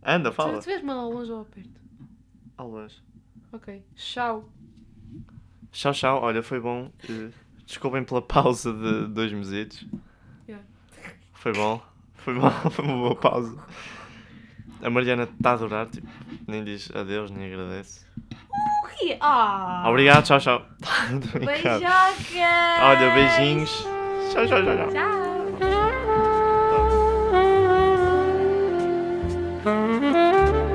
Anda, 0.02 0.32
fala. 0.32 0.58
tu 0.60 0.64
vês 0.66 0.82
mal 0.82 0.98
ao 1.00 1.10
longe 1.12 1.30
ou 1.30 1.38
ao 1.38 1.44
perto? 1.44 1.80
Ao 2.56 2.68
longe. 2.68 2.96
Ok. 3.52 3.82
Tchau. 3.94 4.48
Tchau, 5.72 5.92
tchau. 5.92 6.22
Olha, 6.22 6.42
foi 6.42 6.60
bom. 6.60 6.90
Eh, 7.08 7.30
Desculpem 7.66 8.04
pela 8.04 8.22
pausa 8.22 8.72
de 8.72 9.08
dois 9.08 9.32
mesitos. 9.32 9.84
Yeah. 10.48 10.64
Foi 11.34 11.52
bom. 11.52 11.82
Foi 12.14 12.34
bom. 12.34 12.50
Foi 12.70 12.84
uma 12.84 12.94
boa 12.96 13.16
pausa. 13.16 13.60
A 14.82 14.88
Mariana 14.88 15.24
está 15.24 15.50
a 15.50 15.54
adorar, 15.54 15.88
tipo, 15.90 16.06
nem 16.46 16.62
diz 16.64 16.90
adeus, 16.94 17.30
nem 17.30 17.52
agradece 17.52 18.06
morri. 18.56 19.14
Oh. 19.14 19.18
Ah. 19.20 19.88
Obrigado, 19.88 20.22
tchau, 20.22 20.38
tchau. 20.40 20.62
Beijoca. 21.44 21.90
Olha, 22.82 23.10
beijinhos. 23.14 23.86
tchau, 24.32 24.46
tchau. 24.46 24.62
Tchau. 24.62 24.90
tchau. 24.90 25.26
Thank 29.66 30.04
you. 30.04 30.12
Tá. 30.12 30.65